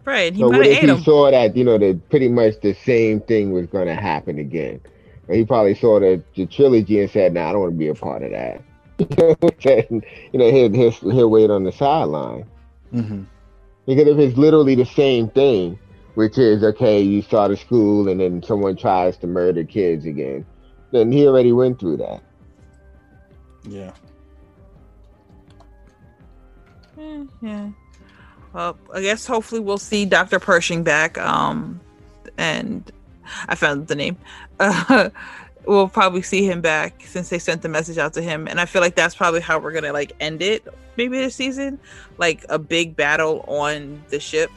Right. 0.05 0.33
He 0.33 0.41
So 0.41 0.49
what 0.49 0.65
if 0.67 0.79
he 0.79 0.87
him. 0.87 1.03
saw 1.03 1.31
that 1.31 1.55
you 1.57 1.65
know 1.65 1.77
that 1.77 2.09
pretty 2.09 2.29
much 2.29 2.61
the 2.63 2.73
same 2.73 3.21
thing 3.21 3.53
was 3.53 3.67
going 3.67 3.89
to 3.89 3.95
happen 3.95 4.39
again? 4.39 4.81
Or 5.27 5.35
he 5.35 5.45
probably 5.45 5.75
saw 5.75 6.01
the, 6.01 6.23
the 6.35 6.47
trilogy 6.47 7.01
and 7.01 7.11
said, 7.11 7.35
"Nah, 7.35 7.51
I 7.51 7.53
don't 7.53 7.61
want 7.61 7.73
to 7.75 7.79
be 7.79 7.89
a 7.89 7.95
part 7.95 8.23
of 8.23 8.31
that." 8.31 8.63
you 9.61 10.03
know, 10.35 10.51
he'll, 10.51 10.73
he'll 10.73 10.91
he'll 10.91 11.31
wait 11.31 11.51
on 11.51 11.65
the 11.65 11.73
sideline 11.73 12.45
hmm 12.91 13.23
because 13.87 14.07
if 14.07 14.19
it's 14.19 14.37
literally 14.37 14.75
the 14.75 14.85
same 14.85 15.31
thing, 15.31 15.79
which 16.15 16.37
is 16.37 16.63
okay, 16.63 17.01
you 17.01 17.23
start 17.23 17.51
a 17.51 17.57
school 17.57 18.09
and 18.09 18.21
then 18.21 18.43
someone 18.43 18.77
tries 18.77 19.17
to 19.17 19.27
murder 19.27 19.65
kids 19.65 20.05
again, 20.05 20.45
then 20.93 21.11
he 21.11 21.27
already 21.27 21.53
went 21.53 21.81
through 21.81 21.97
that. 21.97 22.23
Yeah. 23.67 23.93
Yeah. 27.41 27.71
Well, 28.53 28.77
I 28.93 29.01
guess 29.01 29.27
hopefully 29.27 29.63
we'll 29.63 29.79
see 29.79 30.05
Dr. 30.05 30.39
Pershing 30.39 30.83
back. 30.83 31.17
Um, 31.17 31.81
and 32.37 32.91
I 33.49 33.55
found 33.55 33.89
the 33.89 33.95
name. 33.95 34.19
Uh, 34.61 35.09
we'll 35.67 35.89
probably 35.89 36.23
see 36.23 36.45
him 36.45 36.61
back 36.61 37.03
since 37.07 37.29
they 37.29 37.39
sent 37.39 37.63
the 37.63 37.69
message 37.69 37.99
out 37.99 38.15
to 38.15 38.23
him, 38.23 38.49
and 38.49 38.61
I 38.61 38.65
feel 38.65 38.83
like 38.83 38.95
that's 38.95 39.15
probably 39.15 39.41
how 39.41 39.59
we're 39.59 39.73
gonna 39.73 39.93
like 39.93 40.13
end 40.21 40.43
it. 40.43 40.67
Maybe 40.97 41.19
this 41.19 41.35
season, 41.35 41.79
like 42.19 42.45
a 42.49 42.59
big 42.59 42.97
battle 42.97 43.45
on 43.47 44.03
the 44.09 44.19
ship 44.19 44.51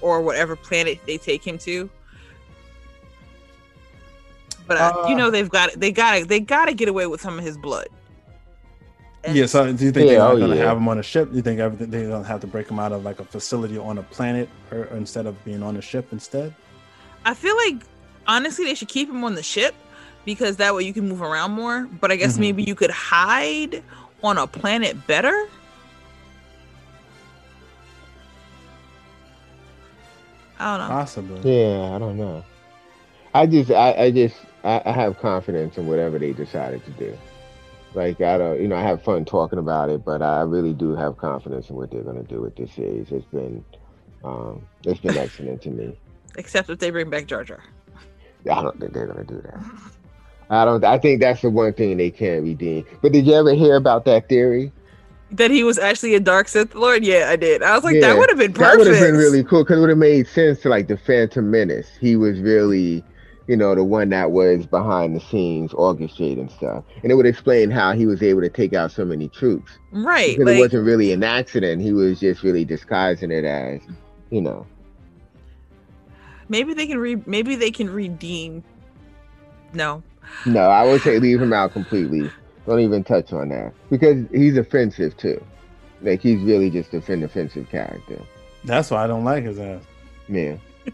or 0.00 0.20
whatever 0.22 0.54
planet 0.54 1.00
they 1.06 1.18
take 1.18 1.46
him 1.46 1.58
to. 1.58 1.90
But 4.66 4.76
uh, 4.76 5.06
you 5.08 5.14
know 5.16 5.30
they've 5.30 5.48
got 5.48 5.72
they 5.80 5.90
got 5.90 6.18
to 6.18 6.24
they 6.26 6.40
got 6.40 6.66
to 6.66 6.74
get 6.74 6.88
away 6.88 7.06
with 7.06 7.20
some 7.20 7.38
of 7.38 7.44
his 7.44 7.56
blood. 7.56 7.88
And- 9.24 9.34
Yeah. 9.36 9.46
So 9.46 9.72
do 9.72 9.84
you 9.84 9.90
think 9.90 10.06
Yeah, 10.10 10.12
they're 10.12 10.18
not 10.18 10.32
oh, 10.34 10.38
going 10.38 10.50
to 10.50 10.56
yeah. 10.56 10.64
have 10.64 10.76
him 10.76 10.88
on 10.88 10.98
a 10.98 11.02
ship? 11.02 11.30
Do 11.30 11.36
you 11.36 11.42
think 11.42 11.58
everything 11.58 11.90
they're 11.90 12.08
going 12.08 12.22
to 12.22 12.28
have 12.28 12.40
to 12.42 12.46
break 12.46 12.68
him 12.70 12.78
out 12.78 12.92
of 12.92 13.02
like 13.02 13.18
a 13.18 13.24
facility 13.24 13.78
on 13.78 13.98
a 13.98 14.02
planet 14.02 14.48
or, 14.70 14.80
or 14.80 14.96
instead 14.96 15.26
of 15.26 15.42
being 15.44 15.62
on 15.62 15.76
a 15.76 15.80
ship 15.82 16.08
instead? 16.12 16.54
I 17.24 17.34
feel 17.34 17.56
like 17.56 17.82
honestly 18.26 18.66
they 18.66 18.74
should 18.74 18.88
keep 18.88 19.08
him 19.08 19.24
on 19.24 19.34
the 19.34 19.42
ship 19.42 19.74
because 20.28 20.58
that 20.58 20.74
way 20.74 20.82
you 20.82 20.92
can 20.92 21.08
move 21.08 21.22
around 21.22 21.52
more. 21.52 21.88
But 22.02 22.12
I 22.12 22.16
guess 22.16 22.36
Mhm. 22.36 22.40
maybe 22.40 22.62
you 22.62 22.74
could 22.74 22.90
hide 22.90 23.82
on 24.22 24.36
a 24.36 24.46
planet 24.46 25.06
better. 25.06 25.48
I 30.60 30.76
don't 30.76 30.86
know. 30.86 30.94
Possibly. 30.94 31.40
Yeah, 31.50 31.94
I 31.94 31.98
don't 31.98 32.18
know. 32.18 32.44
I 33.32 33.46
just, 33.46 33.70
I, 33.70 33.92
I 33.94 34.10
just, 34.10 34.36
I, 34.64 34.82
I 34.84 34.92
have 34.92 35.18
confidence 35.18 35.78
in 35.78 35.86
whatever 35.86 36.18
they 36.18 36.34
decided 36.34 36.84
to 36.84 36.90
do. 36.90 37.16
Like 37.94 38.20
I 38.20 38.36
don't, 38.36 38.60
you 38.60 38.68
know, 38.68 38.76
I 38.76 38.82
have 38.82 39.02
fun 39.02 39.24
talking 39.24 39.58
about 39.58 39.88
it, 39.88 40.04
but 40.04 40.20
I 40.20 40.42
really 40.42 40.74
do 40.74 40.94
have 40.94 41.16
confidence 41.16 41.70
in 41.70 41.76
what 41.76 41.90
they're 41.90 42.02
going 42.02 42.22
to 42.22 42.28
do 42.34 42.42
with 42.42 42.54
this 42.54 42.70
series. 42.74 43.10
It's 43.10 43.24
been, 43.32 43.64
um, 44.24 44.60
it's 44.84 45.00
been 45.00 45.16
excellent 45.16 45.62
to 45.62 45.70
me. 45.70 45.98
Except 46.36 46.68
if 46.68 46.80
they 46.80 46.90
bring 46.90 47.08
back 47.08 47.24
Jar 47.26 47.44
Jar. 47.44 47.64
I 48.50 48.62
don't 48.62 48.78
think 48.78 48.92
they're 48.92 49.06
going 49.06 49.24
to 49.26 49.32
do 49.34 49.40
that. 49.40 49.58
I 50.50 50.64
don't. 50.64 50.82
I 50.84 50.98
think 50.98 51.20
that's 51.20 51.42
the 51.42 51.50
one 51.50 51.72
thing 51.74 51.96
they 51.96 52.10
can't 52.10 52.42
redeem. 52.42 52.86
But 53.02 53.12
did 53.12 53.26
you 53.26 53.34
ever 53.34 53.54
hear 53.54 53.76
about 53.76 54.04
that 54.06 54.28
theory? 54.28 54.72
That 55.30 55.50
he 55.50 55.62
was 55.62 55.78
actually 55.78 56.14
a 56.14 56.20
dark 56.20 56.48
Sith 56.48 56.74
Lord? 56.74 57.04
Yeah, 57.04 57.28
I 57.28 57.36
did. 57.36 57.62
I 57.62 57.74
was 57.74 57.84
like, 57.84 57.96
Yeah, 57.96 58.08
that 58.08 58.18
would 58.18 58.30
have 58.30 58.38
been 58.38 58.54
perfect. 58.54 58.72
That 58.72 58.78
would 58.78 58.86
have 58.86 59.06
been 59.06 59.16
really 59.16 59.44
cool 59.44 59.62
because 59.62 59.76
it 59.76 59.80
would 59.80 59.90
have 59.90 59.98
made 59.98 60.26
sense 60.26 60.60
to 60.60 60.70
like 60.70 60.88
the 60.88 60.96
Phantom 60.96 61.50
Menace. 61.50 61.90
He 62.00 62.16
was 62.16 62.40
really, 62.40 63.04
you 63.46 63.54
know, 63.54 63.74
the 63.74 63.84
one 63.84 64.08
that 64.08 64.30
was 64.30 64.64
behind 64.64 65.14
the 65.14 65.20
scenes 65.20 65.72
orchestrating 65.72 66.50
stuff, 66.50 66.82
and 67.02 67.12
it 67.12 67.14
would 67.14 67.26
explain 67.26 67.70
how 67.70 67.92
he 67.92 68.06
was 68.06 68.22
able 68.22 68.40
to 68.40 68.48
take 68.48 68.72
out 68.72 68.90
so 68.90 69.04
many 69.04 69.28
troops. 69.28 69.72
right. 69.92 70.38
Because 70.38 70.54
it 70.54 70.60
wasn't 70.60 70.86
really 70.86 71.12
an 71.12 71.22
accident. 71.22 71.82
He 71.82 71.92
was 71.92 72.20
just 72.20 72.42
really 72.42 72.64
disguising 72.64 73.30
it 73.30 73.44
as, 73.44 73.82
you 74.30 74.40
know. 74.40 74.66
maybe 76.48 76.72
they 76.72 76.86
can 76.86 76.98
re 76.98 77.20
maybe 77.26 77.54
they 77.54 77.70
can 77.70 77.90
redeem 77.90 78.64
no. 79.74 80.02
No, 80.46 80.70
I 80.70 80.84
would 80.84 81.02
say 81.02 81.18
leave 81.18 81.40
him 81.42 81.52
out 81.52 81.72
completely. 81.72 82.30
Don't 82.66 82.80
even 82.80 83.02
touch 83.04 83.32
on 83.32 83.48
that 83.48 83.72
because 83.90 84.24
he's 84.30 84.56
offensive 84.56 85.16
too. 85.16 85.42
Like 86.02 86.20
he's 86.20 86.40
really 86.42 86.70
just 86.70 86.92
a 86.94 87.00
fin 87.00 87.22
offensive 87.24 87.68
character. 87.70 88.20
That's 88.64 88.90
why 88.90 89.04
I 89.04 89.06
don't 89.06 89.24
like 89.24 89.44
his 89.44 89.58
ass. 89.58 89.82
Yeah. 90.28 90.56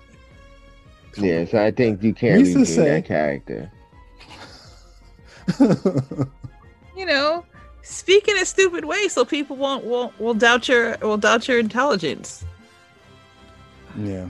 Yeah, 1.16 1.45
so 1.45 1.64
I 1.64 1.70
think 1.70 2.03
you 2.03 2.12
can't 2.12 2.41
Used 2.41 2.57
to 2.57 2.66
say- 2.66 2.89
that 2.89 3.05
character. 3.07 3.70
You 6.97 7.07
know, 7.07 7.45
speak 7.82 8.28
in 8.28 8.37
a 8.39 8.45
stupid 8.45 8.85
way 8.85 9.09
so 9.09 9.24
people 9.24 9.57
won't 9.57 9.85
won't 9.85 10.18
will 10.20 10.35
doubt 10.35 10.68
your 10.68 10.97
will 11.03 11.16
doubt 11.16 11.49
your 11.49 11.59
intelligence. 11.59 12.45
yeah. 13.99 14.28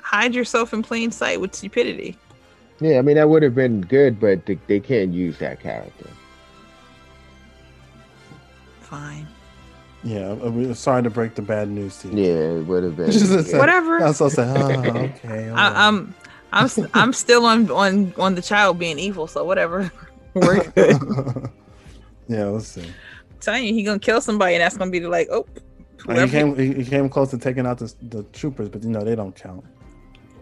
hide 0.00 0.34
yourself 0.34 0.72
in 0.72 0.82
plain 0.82 1.10
sight 1.12 1.40
with 1.40 1.54
stupidity. 1.54 2.16
Yeah, 2.82 2.98
I 2.98 3.02
mean 3.02 3.14
that 3.16 3.28
would 3.28 3.42
have 3.42 3.54
been 3.54 3.80
good, 3.82 4.18
but 4.18 4.44
they, 4.46 4.58
they 4.66 4.80
can't 4.80 5.12
use 5.12 5.38
that 5.38 5.60
character. 5.60 6.08
Fine. 8.80 9.26
Yeah. 10.04 10.32
I 10.32 10.48
mean, 10.50 10.74
sorry 10.74 11.02
to 11.04 11.10
break 11.10 11.34
the 11.34 11.42
bad 11.42 11.68
news 11.68 11.98
to 11.98 12.08
you. 12.08 12.24
Yeah, 12.24 12.58
it 12.60 12.66
would 12.66 12.82
have 12.84 12.96
been. 12.96 13.10
Just 13.12 13.52
a. 13.54 13.58
Whatever. 13.58 14.02
I 14.02 14.08
was 14.08 14.20
also 14.20 14.34
saying, 14.44 14.56
oh, 14.56 14.70
okay. 14.96 15.48
all 15.48 15.54
right. 15.56 15.72
I, 15.72 15.88
I'm 15.88 16.14
I'm 16.52 16.64
s- 16.64 16.80
I'm 16.94 17.12
still 17.12 17.46
on 17.46 17.70
on 17.70 18.12
on 18.18 18.34
the 18.34 18.42
child 18.42 18.78
being 18.78 18.98
evil, 18.98 19.26
so 19.26 19.44
whatever. 19.44 19.90
We're 20.34 20.64
good. 20.70 20.96
yeah, 22.26 22.44
let's 22.46 22.66
see. 22.68 22.86
telling 23.40 23.64
you, 23.64 23.74
he 23.74 23.82
gonna 23.82 23.98
kill 23.98 24.20
somebody, 24.20 24.54
and 24.54 24.62
that's 24.62 24.76
gonna 24.76 24.90
be 24.90 24.98
the, 24.98 25.08
like, 25.08 25.28
oh, 25.30 25.46
And 26.08 26.18
he 26.18 26.28
came, 26.28 26.56
he, 26.56 26.72
he 26.82 26.84
came 26.84 27.08
close 27.08 27.30
to 27.30 27.38
taking 27.38 27.66
out 27.66 27.78
the, 27.78 27.94
the 28.08 28.22
troopers, 28.32 28.68
but 28.70 28.82
you 28.82 28.88
know 28.90 29.04
they 29.04 29.14
don't 29.14 29.36
count. 29.36 29.62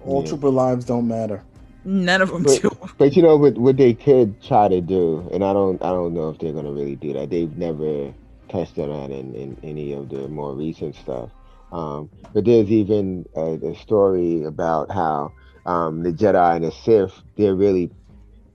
All 0.07 0.23
Yeah. 0.23 0.29
trooper 0.31 0.49
lives 0.49 0.85
don't 0.85 1.07
matter. 1.09 1.43
None 1.85 2.23
of 2.23 2.31
them 2.31 2.43
But, 2.43 2.61
do. 2.61 2.71
but 2.99 3.17
you 3.17 3.23
know 3.23 3.37
what? 3.37 3.57
What 3.57 3.77
they 3.77 3.95
could 3.95 4.43
try 4.43 4.69
to 4.69 4.81
do, 4.81 5.29
and 5.33 5.43
I 5.43 5.53
don't, 5.53 5.83
I 5.83 5.89
don't 5.89 6.13
know 6.13 6.29
if 6.29 6.39
they're 6.39 6.53
gonna 6.53 6.73
really 6.73 6.97
do 6.97 7.13
that. 7.15 7.31
They've 7.31 7.57
never 7.57 8.13
touched 8.51 8.79
on 8.79 8.89
that 8.89 9.11
in, 9.15 9.35
in 9.35 9.57
any 9.63 9.93
of 9.93 10.09
the 10.11 10.29
more 10.29 10.55
recent 10.55 10.95
stuff. 10.97 11.31
Um, 11.73 12.11
but 12.35 12.45
there's 12.45 12.69
even 12.71 13.27
a, 13.37 13.59
a 13.65 13.77
story 13.77 14.45
about 14.45 14.91
how 14.91 15.33
um, 15.65 16.03
the 16.03 16.13
Jedi 16.13 16.57
and 16.57 16.65
the 16.65 16.73
Sith, 16.73 17.13
they're 17.37 17.55
really 17.55 17.91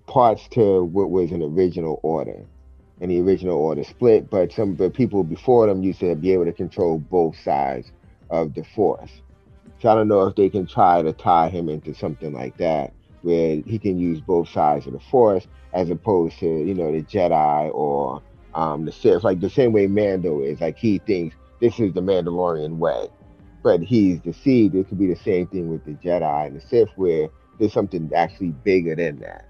parts 0.08 0.48
to 0.50 0.84
what 0.84 1.10
was 1.10 1.32
an 1.32 1.42
original 1.42 2.00
order, 2.04 2.46
and 3.02 3.10
the 3.10 3.22
original 3.22 3.58
order 3.58 3.84
split. 3.84 4.30
But 4.30 4.52
some, 4.52 4.76
but 4.76 4.94
people 4.94 5.24
before 5.24 5.66
them 5.66 5.82
used 5.82 6.02
to 6.02 6.14
be 6.16 6.32
able 6.34 6.46
to 6.46 6.54
control 6.54 7.00
both 7.00 7.36
sides 7.40 7.92
of 8.30 8.54
the 8.54 8.64
Force. 8.76 9.12
So 9.82 9.90
I 9.90 9.96
don't 9.96 10.08
know 10.08 10.28
if 10.28 10.36
they 10.36 10.50
can 10.50 10.68
try 10.68 11.02
to 11.02 11.14
tie 11.14 11.50
him 11.50 11.70
into 11.70 11.94
something 11.94 12.32
like 12.34 12.58
that 12.58 12.94
where 13.26 13.60
he 13.66 13.80
can 13.80 13.98
use 13.98 14.22
both 14.22 14.48
sides 14.50 14.86
of 14.86 14.94
the 14.94 15.00
force 15.00 15.48
as 15.74 15.90
opposed 15.90 16.38
to 16.40 16.46
you 16.46 16.76
know 16.76 16.92
the 16.92 17.02
Jedi 17.02 17.74
or 17.74 18.22
um, 18.54 18.86
the 18.86 18.92
Sith, 18.92 19.24
like 19.24 19.42
the 19.42 19.50
same 19.50 19.74
way 19.74 19.88
Mando 19.88 20.42
is. 20.42 20.62
Like 20.62 20.78
he 20.78 21.00
thinks 21.00 21.36
this 21.60 21.80
is 21.80 21.94
the 21.94 22.02
Mandalorian 22.02 22.78
way, 22.78 23.10
but 23.64 23.82
he's 23.82 24.20
deceived. 24.20 24.76
It 24.76 24.88
could 24.88 25.00
be 25.00 25.08
the 25.08 25.20
same 25.20 25.48
thing 25.48 25.70
with 25.70 25.84
the 25.86 25.94
Jedi 25.94 26.48
and 26.48 26.56
the 26.56 26.66
Sith, 26.66 26.90
where 26.96 27.28
there's 27.60 27.74
something 27.74 28.12
actually 28.16 28.52
bigger 28.52 28.96
than 28.96 29.20
that. 29.20 29.46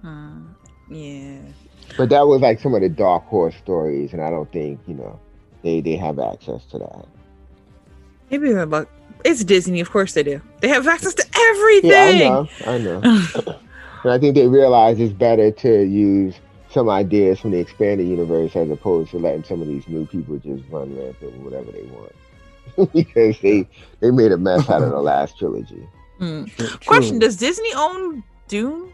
Hmm. 0.00 0.46
Yeah. 0.88 1.40
But 1.96 2.10
that 2.10 2.26
was 2.26 2.40
like 2.40 2.60
some 2.60 2.74
of 2.74 2.82
the 2.82 2.88
Dark 2.88 3.24
Horse 3.24 3.56
stories, 3.56 4.12
and 4.12 4.22
I 4.22 4.30
don't 4.30 4.50
think 4.52 4.80
you 4.86 4.94
know 4.94 5.18
they 5.62 5.80
they 5.80 5.96
have 5.96 6.20
access 6.20 6.64
to 6.66 6.78
that. 6.78 7.06
Maybe 8.30 8.52
they're 8.52 8.64
like, 8.64 8.88
it's 9.24 9.42
Disney. 9.44 9.80
Of 9.80 9.90
course 9.90 10.12
they 10.14 10.22
do. 10.22 10.40
They 10.60 10.68
have 10.68 10.86
access 10.86 11.14
to 11.14 11.24
everything. 11.36 11.90
Yeah, 11.90 12.46
I 12.66 12.78
know, 12.78 13.00
I 13.02 13.42
know. 13.42 13.58
And 14.04 14.12
I 14.12 14.18
think 14.18 14.34
they 14.34 14.46
realize 14.46 15.00
it's 15.00 15.14
better 15.14 15.50
to 15.50 15.82
use 15.82 16.34
some 16.70 16.90
ideas 16.90 17.40
from 17.40 17.52
the 17.52 17.58
expanded 17.58 18.06
universe 18.06 18.54
as 18.54 18.68
opposed 18.68 19.10
to 19.12 19.16
letting 19.18 19.44
some 19.44 19.62
of 19.62 19.66
these 19.68 19.88
new 19.88 20.04
people 20.04 20.36
just 20.36 20.62
run 20.68 20.94
rampant 20.94 21.32
with 21.32 21.36
whatever 21.36 21.72
they 21.72 21.84
want. 21.84 22.92
because 22.92 23.40
they 23.40 23.66
they 24.00 24.10
made 24.10 24.30
a 24.30 24.36
mess 24.36 24.68
out 24.68 24.82
of 24.82 24.90
the 24.90 25.00
last 25.00 25.38
trilogy. 25.38 25.88
True- 26.18 26.46
Question. 26.84 27.18
Does 27.18 27.36
Disney 27.38 27.72
own 27.74 28.22
Dune? 28.48 28.92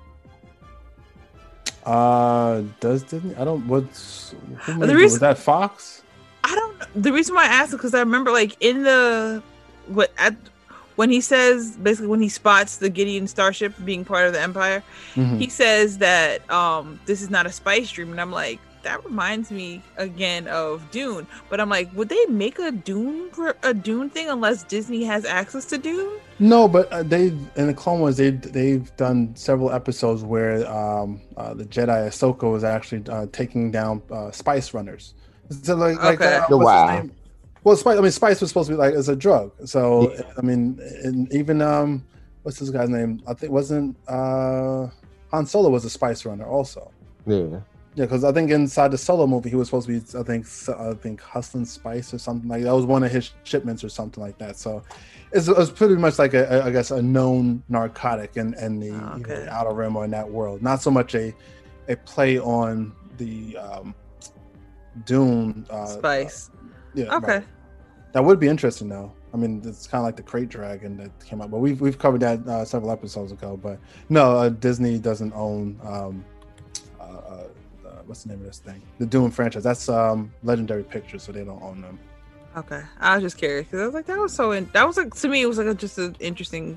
Uh, 1.84 2.62
does 2.78 3.02
Disney? 3.02 3.34
I 3.34 3.44
don't. 3.44 3.66
What's 3.66 4.34
who 4.60 4.74
The 4.74 4.94
reason- 4.94 5.02
was 5.02 5.18
that 5.20 5.38
Fox? 5.38 6.02
I 6.44 6.54
don't. 6.54 7.02
The 7.02 7.12
reason 7.12 7.34
why 7.34 7.44
I 7.44 7.48
asked 7.48 7.70
is 7.70 7.74
because 7.74 7.94
I 7.94 8.00
remember, 8.00 8.30
like 8.30 8.56
in 8.60 8.82
the 8.84 9.42
what 9.90 10.12
at 10.18 10.34
when 10.96 11.10
he 11.10 11.20
says 11.20 11.76
basically 11.76 12.08
when 12.08 12.20
he 12.20 12.28
spots 12.28 12.76
the 12.76 12.90
Gideon 12.90 13.26
starship 13.26 13.72
being 13.84 14.04
part 14.04 14.26
of 14.26 14.32
the 14.32 14.40
Empire, 14.40 14.82
Mhm. 15.14 15.38
he 15.38 15.48
says 15.48 15.98
that 15.98 16.48
um 16.50 17.00
this 17.06 17.22
is 17.22 17.30
not 17.30 17.46
a 17.46 17.52
spice 17.52 17.90
dream, 17.90 18.10
and 18.10 18.20
I'm 18.20 18.32
like, 18.32 18.58
that 18.82 19.04
reminds 19.04 19.50
me 19.50 19.82
again 19.96 20.46
of 20.48 20.90
Dune. 20.90 21.26
But 21.48 21.60
I'm 21.60 21.68
like, 21.68 21.94
would 21.94 22.08
they 22.08 22.24
make 22.26 22.58
a 22.58 22.70
Dune 22.72 23.30
a 23.62 23.74
Dune 23.74 24.10
thing 24.10 24.28
unless 24.28 24.62
Disney 24.64 25.04
has 25.04 25.24
access 25.24 25.64
to 25.66 25.78
Dune? 25.78 26.18
No, 26.38 26.66
but 26.66 26.90
uh, 26.90 27.02
they 27.02 27.26
in 27.56 27.66
the 27.66 27.74
Clone 27.74 28.00
Wars 28.00 28.16
they 28.16 28.30
they've 28.30 28.94
done 28.96 29.34
several 29.36 29.70
episodes 29.72 30.22
where 30.22 30.66
um, 30.70 31.20
uh, 31.36 31.54
the 31.54 31.64
Jedi 31.64 32.08
Ahsoka 32.08 32.50
was 32.50 32.64
actually 32.64 33.02
uh, 33.08 33.26
taking 33.32 33.70
down 33.70 34.02
uh, 34.10 34.30
Spice 34.30 34.72
Runners. 34.72 35.14
So 35.62 35.74
like, 35.76 35.98
okay. 36.02 36.40
like 36.40 36.50
uh, 36.50 36.56
wow. 36.56 37.08
Well, 37.64 37.76
Spice. 37.76 37.98
I 37.98 38.00
mean, 38.00 38.10
Spice 38.10 38.40
was 38.40 38.50
supposed 38.50 38.68
to 38.68 38.74
be 38.74 38.78
like 38.78 38.94
as 38.94 39.08
a 39.08 39.16
drug. 39.16 39.52
So 39.66 40.12
yeah. 40.12 40.22
I 40.36 40.40
mean, 40.42 40.80
and 41.02 41.32
even 41.32 41.60
um, 41.62 42.04
what's 42.42 42.58
this 42.58 42.70
guy's 42.70 42.88
name? 42.88 43.22
I 43.26 43.34
think 43.34 43.52
wasn't 43.52 43.96
uh, 44.08 44.88
Han 45.30 45.46
Solo 45.46 45.68
was 45.68 45.84
a 45.84 45.90
Spice 45.90 46.24
Runner 46.24 46.46
also. 46.46 46.90
Yeah. 47.26 47.60
Yeah, 47.96 48.04
because 48.04 48.22
I 48.22 48.30
think 48.30 48.52
inside 48.52 48.92
the 48.92 48.98
solo 48.98 49.26
movie 49.26 49.50
he 49.50 49.56
was 49.56 49.66
supposed 49.66 49.88
to 49.88 49.98
be, 49.98 50.18
I 50.18 50.22
think, 50.22 50.46
I 50.68 50.94
think 50.94 51.20
hustling 51.20 51.64
spice 51.64 52.14
or 52.14 52.18
something 52.18 52.48
like 52.48 52.62
that 52.62 52.72
was 52.72 52.84
one 52.84 53.02
of 53.02 53.10
his 53.10 53.32
shipments 53.42 53.82
or 53.82 53.88
something 53.88 54.22
like 54.22 54.38
that. 54.38 54.56
So 54.56 54.84
it's, 55.32 55.48
it 55.48 55.56
was 55.56 55.72
pretty 55.72 55.96
much 55.96 56.16
like 56.16 56.32
a, 56.32 56.44
a, 56.44 56.66
I 56.66 56.70
guess, 56.70 56.92
a 56.92 57.02
known 57.02 57.64
narcotic 57.68 58.36
in, 58.36 58.54
in 58.54 58.78
the, 58.78 58.92
oh, 58.92 59.18
okay. 59.18 59.44
the 59.44 59.52
outer 59.52 59.74
rim 59.74 59.96
or 59.96 60.04
in 60.04 60.12
that 60.12 60.30
world. 60.30 60.62
Not 60.62 60.80
so 60.82 60.90
much 60.92 61.16
a 61.16 61.34
a 61.88 61.96
play 61.96 62.38
on 62.38 62.92
the 63.16 63.56
um, 63.56 63.94
Dune 65.04 65.66
uh, 65.68 65.86
spice. 65.86 66.50
Uh, 66.54 66.59
yeah. 66.94 67.14
Okay. 67.16 67.38
Right. 67.38 67.46
That 68.12 68.24
would 68.24 68.40
be 68.40 68.48
interesting 68.48 68.88
though. 68.88 69.12
I 69.32 69.36
mean, 69.36 69.62
it's 69.64 69.86
kind 69.86 70.00
of 70.00 70.06
like 70.06 70.16
the 70.16 70.22
Krayt 70.24 70.48
Dragon 70.48 70.96
that 70.96 71.24
came 71.24 71.40
out, 71.40 71.50
but 71.50 71.58
we've 71.58 71.80
we've 71.80 71.98
covered 71.98 72.20
that 72.22 72.46
uh, 72.46 72.64
several 72.64 72.90
episodes 72.90 73.30
ago. 73.30 73.56
But 73.56 73.78
no, 74.08 74.36
uh, 74.36 74.48
Disney 74.48 74.98
doesn't 74.98 75.32
own 75.34 75.78
um, 75.84 76.24
what's 78.10 78.24
the 78.24 78.30
name 78.30 78.40
of 78.40 78.46
this 78.46 78.58
thing? 78.58 78.82
The 78.98 79.06
Dune 79.06 79.30
franchise. 79.30 79.62
That's 79.62 79.88
um 79.88 80.32
Legendary 80.42 80.82
Pictures, 80.82 81.22
so 81.22 81.32
they 81.32 81.44
don't 81.44 81.62
own 81.62 81.80
them. 81.80 81.98
Okay, 82.56 82.82
I 82.98 83.14
was 83.14 83.22
just 83.22 83.38
curious 83.38 83.66
because 83.66 83.80
I 83.80 83.86
was 83.86 83.94
like, 83.94 84.06
that 84.06 84.18
was 84.18 84.34
so. 84.34 84.50
In- 84.50 84.68
that 84.72 84.86
was 84.86 84.96
like 84.96 85.14
to 85.14 85.28
me, 85.28 85.42
it 85.42 85.46
was 85.46 85.58
like 85.58 85.68
a, 85.68 85.74
just 85.74 85.96
an 85.96 86.16
interesting 86.18 86.76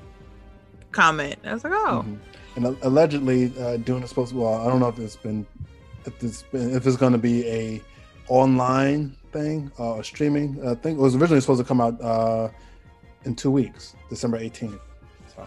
comment. 0.92 1.36
I 1.44 1.52
was 1.52 1.64
like, 1.64 1.72
oh. 1.74 2.04
Mm-hmm. 2.06 2.14
And 2.56 2.78
allegedly, 2.82 3.52
uh, 3.58 3.78
Dune 3.78 4.04
is 4.04 4.10
supposed 4.10 4.30
to. 4.30 4.38
Well, 4.38 4.54
I 4.54 4.68
don't 4.68 4.78
know 4.78 4.88
if 4.88 4.98
it's 5.00 5.16
been, 5.16 5.44
if 6.06 6.22
it's 6.22 6.42
been, 6.42 6.72
if 6.72 6.86
it's 6.86 6.96
going 6.96 7.12
to 7.12 7.18
be 7.18 7.44
a 7.48 7.82
online 8.28 9.16
thing, 9.34 9.70
uh, 9.78 10.00
streaming. 10.02 10.58
I 10.66 10.74
think 10.74 10.98
it 10.98 11.02
was 11.02 11.14
originally 11.16 11.40
supposed 11.42 11.60
to 11.60 11.66
come 11.66 11.80
out 11.80 12.00
uh, 12.00 12.48
in 13.24 13.34
two 13.34 13.50
weeks, 13.50 13.94
December 14.08 14.38
18th. 14.38 14.80
So 15.34 15.46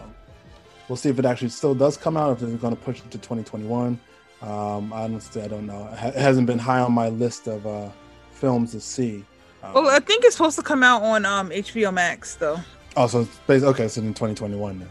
we'll 0.88 0.96
see 0.96 1.08
if 1.08 1.18
it 1.18 1.24
actually 1.24 1.48
still 1.48 1.74
does 1.74 1.96
come 1.96 2.16
out. 2.16 2.36
If 2.36 2.42
it's 2.42 2.60
going 2.62 2.76
to 2.76 2.80
push 2.80 2.98
it 2.98 3.10
to 3.10 3.18
2021. 3.18 3.98
Um, 4.40 4.92
honestly, 4.92 5.42
I 5.42 5.48
don't 5.48 5.66
know. 5.66 5.88
It 6.00 6.14
hasn't 6.14 6.46
been 6.46 6.60
high 6.60 6.80
on 6.80 6.92
my 6.92 7.08
list 7.08 7.48
of 7.48 7.66
uh, 7.66 7.88
films 8.30 8.70
to 8.72 8.80
see. 8.80 9.24
Um, 9.64 9.74
well, 9.74 9.88
I 9.88 9.98
think 9.98 10.24
it's 10.24 10.36
supposed 10.36 10.56
to 10.56 10.62
come 10.62 10.84
out 10.84 11.02
on 11.02 11.26
um, 11.26 11.50
HBO 11.50 11.92
Max, 11.92 12.36
though. 12.36 12.58
Oh, 12.96 13.08
so 13.08 13.26
it's 13.48 13.64
okay. 13.64 13.88
So 13.88 14.00
in 14.00 14.14
2021 14.14 14.78
then. 14.78 14.88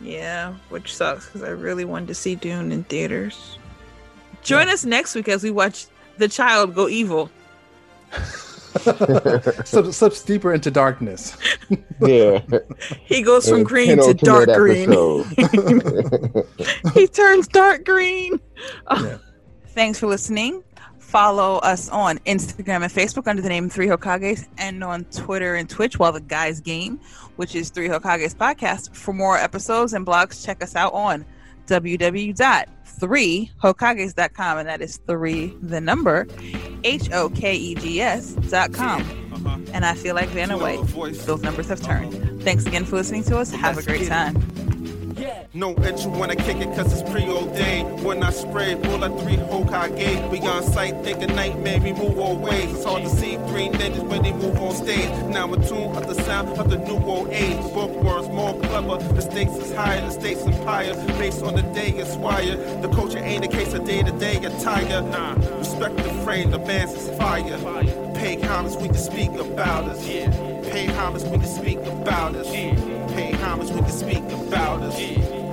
Yeah, 0.00 0.54
which 0.68 0.94
sucks 0.94 1.26
because 1.26 1.42
I 1.42 1.50
really 1.50 1.84
wanted 1.84 2.08
to 2.08 2.14
see 2.14 2.34
Dune 2.34 2.72
in 2.72 2.84
theaters. 2.84 3.58
Join 4.42 4.68
yeah. 4.68 4.74
us 4.74 4.84
next 4.84 5.14
week 5.14 5.28
as 5.28 5.42
we 5.42 5.50
watch 5.50 5.86
The 6.18 6.28
Child 6.28 6.74
Go 6.74 6.88
Evil. 6.88 7.30
slips, 9.64 9.96
slips 9.96 10.22
deeper 10.22 10.52
into 10.52 10.70
darkness. 10.70 11.36
yeah. 12.00 12.40
He 13.04 13.22
goes 13.22 13.48
from 13.48 13.64
green 13.64 13.98
to 13.98 14.14
dark 14.14 14.48
green. 14.48 14.90
he 16.94 17.06
turns 17.06 17.48
dark 17.48 17.84
green. 17.84 18.40
Yeah. 18.90 19.18
Thanks 19.68 19.98
for 19.98 20.06
listening. 20.06 20.62
Follow 20.98 21.56
us 21.58 21.88
on 21.88 22.18
Instagram 22.20 22.82
and 22.82 22.92
Facebook 22.92 23.26
under 23.26 23.40
the 23.40 23.48
name 23.48 23.70
Three 23.70 23.86
Hokages 23.86 24.46
and 24.58 24.84
on 24.84 25.04
Twitter 25.06 25.54
and 25.54 25.68
Twitch 25.68 25.98
while 25.98 26.12
the 26.12 26.20
guys 26.20 26.60
game, 26.60 27.00
which 27.36 27.54
is 27.54 27.70
Three 27.70 27.88
Hokages 27.88 28.36
Podcast. 28.36 28.94
For 28.94 29.14
more 29.14 29.38
episodes 29.38 29.94
and 29.94 30.06
blogs, 30.06 30.44
check 30.44 30.62
us 30.62 30.76
out 30.76 30.92
on 30.92 31.24
www.3hokages.com 32.98 34.58
and 34.58 34.68
that 34.68 34.80
is 34.80 34.98
three 35.06 35.54
the 35.62 35.80
number 35.80 36.26
H 36.84 37.10
O 37.12 37.28
K 37.30 37.54
E 37.54 37.74
G 37.74 38.00
S 38.00 38.32
dot 38.50 38.72
com. 38.72 39.02
Uh-huh. 39.32 39.58
And 39.72 39.84
I 39.84 39.94
feel 39.94 40.14
like 40.14 40.28
Vanna 40.30 40.58
White. 40.58 40.80
Those 41.26 41.42
numbers 41.42 41.68
have 41.68 41.80
turned. 41.80 42.42
Thanks 42.42 42.66
again 42.66 42.84
for 42.84 42.96
listening 42.96 43.24
to 43.24 43.38
us. 43.38 43.50
Have 43.50 43.78
a 43.78 43.82
great 43.82 44.08
time. 44.08 44.36
No 45.54 45.74
entry 45.74 46.10
when 46.10 46.30
I 46.30 46.34
kick 46.34 46.58
it 46.58 46.74
cause 46.76 46.92
it's 46.92 47.08
preordained. 47.10 48.04
When 48.04 48.22
I 48.22 48.30
spray, 48.30 48.74
roll 48.74 49.02
a 49.02 49.08
three 49.20 49.36
Hokage. 49.36 50.30
We 50.30 50.40
on 50.40 50.62
sight, 50.62 50.94
think 51.02 51.22
a 51.22 51.26
nightmare, 51.26 51.80
we 51.80 51.92
move 51.92 52.18
all 52.18 52.36
ways. 52.36 52.72
It's 52.72 52.84
hard 52.84 53.02
to 53.02 53.08
see 53.08 53.36
three 53.48 53.68
ninjas 53.68 54.06
when 54.08 54.22
they 54.22 54.32
move 54.32 54.56
on 54.60 54.74
stage. 54.74 55.10
Now 55.26 55.52
in 55.52 55.66
tune 55.66 55.96
of 55.96 56.06
the 56.06 56.14
sound 56.22 56.58
of 56.58 56.70
the 56.70 56.78
new 56.78 56.98
old 56.98 57.28
age. 57.30 57.58
Both 57.74 57.98
Bookworms 57.98 58.28
more 58.28 58.54
clever, 58.60 58.96
the 59.14 59.22
stakes 59.22 59.52
is 59.52 59.74
higher, 59.74 60.00
the 60.00 60.10
stakes 60.10 60.42
empire. 60.42 60.94
Based 61.18 61.42
on 61.42 61.54
the 61.56 61.62
day 61.62 61.90
it's 61.90 62.16
wired. 62.16 62.82
The 62.82 62.88
culture 62.88 63.18
ain't 63.18 63.44
a 63.44 63.48
case 63.48 63.72
of 63.74 63.84
day 63.84 64.02
to 64.02 64.12
day 64.12 64.36
attire. 64.36 65.02
Nah, 65.02 65.34
respect 65.58 65.96
the 65.96 66.10
frame, 66.24 66.50
the 66.50 66.58
man's 66.60 66.92
is 66.92 67.08
fire. 67.18 67.58
Pay 68.14 68.40
homage 68.40 68.76
we 68.76 68.88
can 68.88 68.96
speak 68.96 69.30
about 69.30 69.84
us. 69.84 70.04
Pay 70.04 70.86
homage 70.86 71.22
we 71.24 71.38
can 71.38 71.46
speak 71.46 71.78
about 71.78 72.34
us 72.36 72.97
how 73.26 73.56
much 73.56 73.70
we 73.70 73.80
can 73.80 73.90
speak 73.90 74.24
about 74.32 74.82
us. 74.82 75.00
Yeah. 75.00 75.47